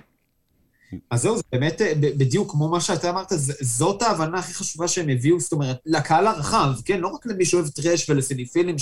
אז 1.10 1.22
זהו, 1.22 1.38
זה 1.38 1.44
באמת 1.52 1.82
אה, 1.82 1.94
ב- 2.00 2.18
בדיוק 2.18 2.52
כמו 2.52 2.70
מה 2.70 2.82
שאתה 2.82 3.10
אמרת, 3.10 3.28
זאת 3.62 4.02
ההבנה 4.02 4.40
הכי 4.40 4.54
חשובה 4.54 4.88
שהם 4.88 5.10
הביאו, 5.10 5.40
זאת 5.40 5.52
אומרת, 5.52 5.78
לקהל 5.86 6.28
הרחב, 6.28 6.72
כן? 6.86 7.00
לא 7.00 7.08
רק 7.08 7.26
למי 7.26 7.45
שאוהב 7.45 7.68
טרש 7.68 8.10
ולסיניפילים 8.10 8.76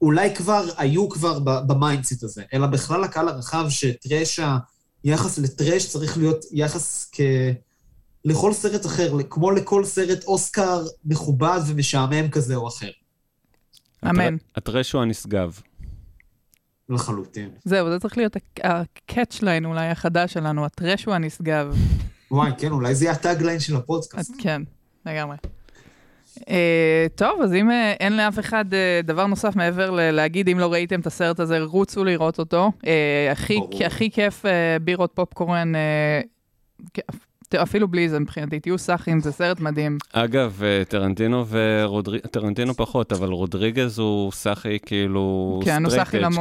שאולי 0.00 0.34
כבר 0.34 0.64
היו 0.76 1.08
כבר 1.08 1.38
ב 1.38 1.49
mindset 1.49 2.22
הזה, 2.22 2.42
אלא 2.54 2.66
בכלל 2.66 3.00
לקהל 3.02 3.28
הרחב 3.28 3.66
שטראש, 3.68 4.40
היחס 5.04 5.38
לטראש 5.38 5.86
צריך 5.88 6.18
להיות 6.18 6.44
יחס 6.52 7.08
כ... 7.12 7.20
לכל 8.24 8.52
סרט 8.52 8.86
אחר, 8.86 9.16
כמו 9.30 9.50
לכל 9.50 9.84
סרט 9.84 10.24
אוסקר 10.24 10.84
מכובד 11.04 11.60
ומשעמם 11.66 12.28
כזה 12.30 12.54
או 12.54 12.68
אחר. 12.68 12.90
אמן. 14.04 14.34
הטר- 14.34 14.44
הטראש 14.56 14.92
הוא 14.92 15.02
הנשגב. 15.02 15.60
לחלוטין. 16.88 17.50
זהו, 17.64 17.90
זה 17.90 18.00
צריך 18.00 18.16
להיות 18.16 18.36
ה 18.64 18.77
catch 18.77 19.42
line 19.42 19.64
אולי 19.64 19.88
החדש 19.88 20.32
שלנו, 20.32 20.64
הטראש 20.64 21.04
הוא 21.04 21.14
הנשגב. 21.14 21.76
וואי, 22.30 22.50
כן, 22.58 22.72
אולי 22.72 22.94
זה 22.94 23.04
יהיה 23.04 23.14
ה 23.14 23.20
tagline 23.20 23.60
של 23.60 23.74
אז 23.76 23.80
הפודקאסט. 23.80 24.32
כן, 24.38 24.62
לגמרי. 25.06 25.36
Uh, 26.40 26.48
טוב, 27.14 27.42
אז 27.42 27.54
אם 27.54 27.70
uh, 27.70 27.72
אין 28.00 28.16
לאף 28.16 28.38
אחד 28.38 28.64
uh, 28.72 29.06
דבר 29.06 29.26
נוסף 29.26 29.56
מעבר 29.56 29.90
להגיד, 29.90 30.48
אם 30.48 30.58
לא 30.58 30.72
ראיתם 30.72 31.00
את 31.00 31.06
הסרט 31.06 31.40
הזה, 31.40 31.58
רוצו 31.60 32.04
לראות 32.04 32.38
אותו. 32.38 32.72
Uh, 32.82 32.86
הכי, 33.84 34.10
כיף 34.10 34.44
uh, 34.44 34.48
בירות 34.82 35.10
פופקורן, 35.14 35.72
uh, 35.74 37.00
אפילו 37.54 37.88
בלי 37.88 38.08
זה 38.08 38.20
מבחינתי, 38.20 38.60
תהיו 38.60 38.78
סאחים, 38.78 39.20
זה 39.20 39.32
סרט 39.32 39.60
מדהים. 39.60 39.98
אגב, 40.12 40.60
אה, 40.62 40.82
טרנטינו 40.88 41.46
ורודריגז, 41.48 42.26
טרנטינו 42.30 42.74
פחות, 42.74 43.12
אבל 43.12 43.28
רודריגז 43.28 43.98
הוא 43.98 44.32
סאחי 44.32 44.78
כאילו 44.86 45.60
כן, 45.64 45.84
הוא 45.84 45.92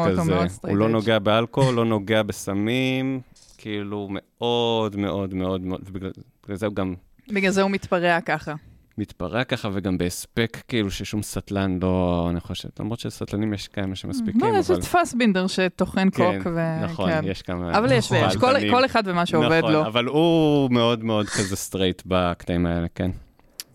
כזה. 0.07 0.35
הוא 0.61 0.77
לא. 0.77 0.89
נוגע 0.89 1.19
באלכוהול, 1.19 1.75
לא 1.75 1.85
נוגע 1.85 2.23
בסמים, 2.23 3.21
כאילו 3.57 4.07
מאוד 4.11 4.95
מאוד 4.95 5.33
מאוד 5.33 5.61
מאוד, 5.61 5.81
ובגלל 5.85 6.11
בגלל 6.43 6.57
זה 6.57 6.65
הוא 6.65 6.75
גם 6.75 6.93
בגלל 7.29 7.51
זה 7.51 7.61
הוא 7.61 7.71
מתפרע 7.71 8.21
ככה. 8.21 8.53
מתפרע 8.97 9.43
ככה, 9.43 9.69
וגם 9.73 9.97
בהספק 9.97 10.57
כאילו 10.67 10.91
ששום 10.91 11.23
סטלן 11.23 11.79
לא, 11.81 12.27
אני 12.31 12.39
חושב, 12.39 12.69
למרות 12.79 12.99
שסטלנים 12.99 13.53
יש 13.53 13.67
כאלה 13.67 13.95
שמספיקים, 13.95 14.41
לא, 14.41 14.57
יש 14.59 14.71
אבל... 14.71 14.79
את 14.79 14.85
פסבינדר 14.85 15.47
שטוחן 15.47 16.09
כן, 16.09 16.39
קוק 16.39 16.47
ו... 16.55 16.83
נכון, 16.83 17.09
כן. 17.09 17.21
יש 17.23 17.41
כמה... 17.41 17.77
אבל 17.77 17.91
יש 17.91 18.11
נכון. 18.11 18.25
ויש, 18.53 18.67
כל, 18.71 18.85
אחד 18.85 19.03
ומה 19.05 19.25
שעובד 19.25 19.57
נכון, 19.57 19.73
לו. 19.73 19.85
אבל 19.85 20.05
הוא 20.05 20.71
מאוד 20.71 21.03
מאוד 21.03 21.27
כזה 21.29 21.55
סטרייט 21.55 22.01
בקטעים 22.05 22.65
האלה, 22.65 22.87
כן. 22.95 23.11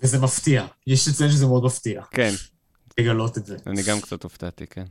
וזה 0.03 0.19
מפתיע. 0.19 0.67
יש 0.87 1.09
לציין 1.09 1.31
שזה 1.31 1.47
מאוד 1.47 1.65
מפתיע, 1.65 2.03
כן, 2.11 2.31
לגלות 2.99 3.39
את 3.39 3.47
זה. 3.47 3.57
אני 3.67 3.83
גם 3.83 4.01
קצת 4.01 4.23
הופתעתי, 4.23 4.67
כן. 4.67 4.85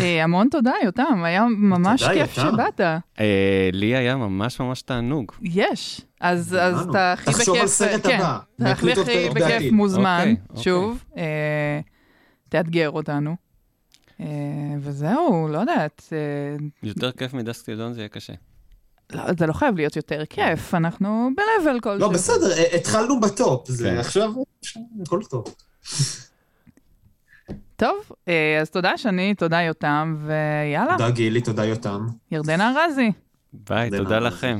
אה, 0.00 0.24
המון 0.24 0.48
תודה, 0.48 0.72
יותם, 0.84 1.22
היה 1.24 1.46
ממש 1.48 2.04
כיף. 2.04 2.32
שבאת. 2.32 2.80
אה, 2.80 3.70
לי 3.72 3.96
היה 3.96 4.16
ממש 4.16 4.60
ממש 4.60 4.82
תענוג. 4.82 5.32
יש. 5.42 6.00
אז. 6.20 6.54
אתה 6.90 7.12
הכי 7.12 7.30
בכיף... 7.30 7.38
תחשוב 7.38 7.56
על 7.56 7.66
סרט 7.66 8.06
כן, 8.06 8.16
הבא. 8.16 8.38
אתה 8.56 8.70
הכי 8.70 8.86
בכיף. 9.34 9.72
מוזמן, 9.72 10.18
אוקיי, 10.18 10.36
אוקיי. 10.50 10.62
שוב. 10.62 11.04
אה, 11.16 11.80
תאתגר 12.48 12.90
אותנו. 12.90 13.36
וזהו, 14.80 15.48
לא 15.48 15.58
יודעת. 15.58 16.12
יותר 16.82 17.12
כיף 17.12 17.34
מדסק 17.34 17.66
זה 17.74 18.00
יהיה 18.00 18.08
קשה. 18.08 18.32
לא, 19.12 19.22
זה 19.38 19.46
לא 19.46 19.52
חייב 19.52 19.76
להיות 19.76 19.96
יותר 19.96 20.24
כיף, 20.30 20.74
אנחנו 20.74 21.30
ב-level 21.36 21.80
כלשהו. 21.82 21.98
לא, 21.98 22.08
בסדר, 22.08 22.54
התחלנו 22.76 23.20
בטופ, 23.20 23.68
כן. 23.68 23.74
זה 23.74 24.00
עכשיו, 24.00 24.32
הכל 25.02 25.20
טוב. 25.30 25.44
טוב, 27.76 27.96
אה, 28.28 28.58
אז 28.60 28.70
תודה 28.70 28.96
שני, 28.96 29.34
תודה 29.34 29.60
יותם, 29.60 30.16
ויאללה, 30.26 30.92
תודה 30.98 31.10
גילי, 31.10 31.40
תודה 31.40 31.64
יותם. 31.64 32.06
ירדנה 32.30 32.72
ארזי. 32.76 33.12
ביי, 33.52 33.90
תודה. 33.90 34.18
לכם. 34.18 34.58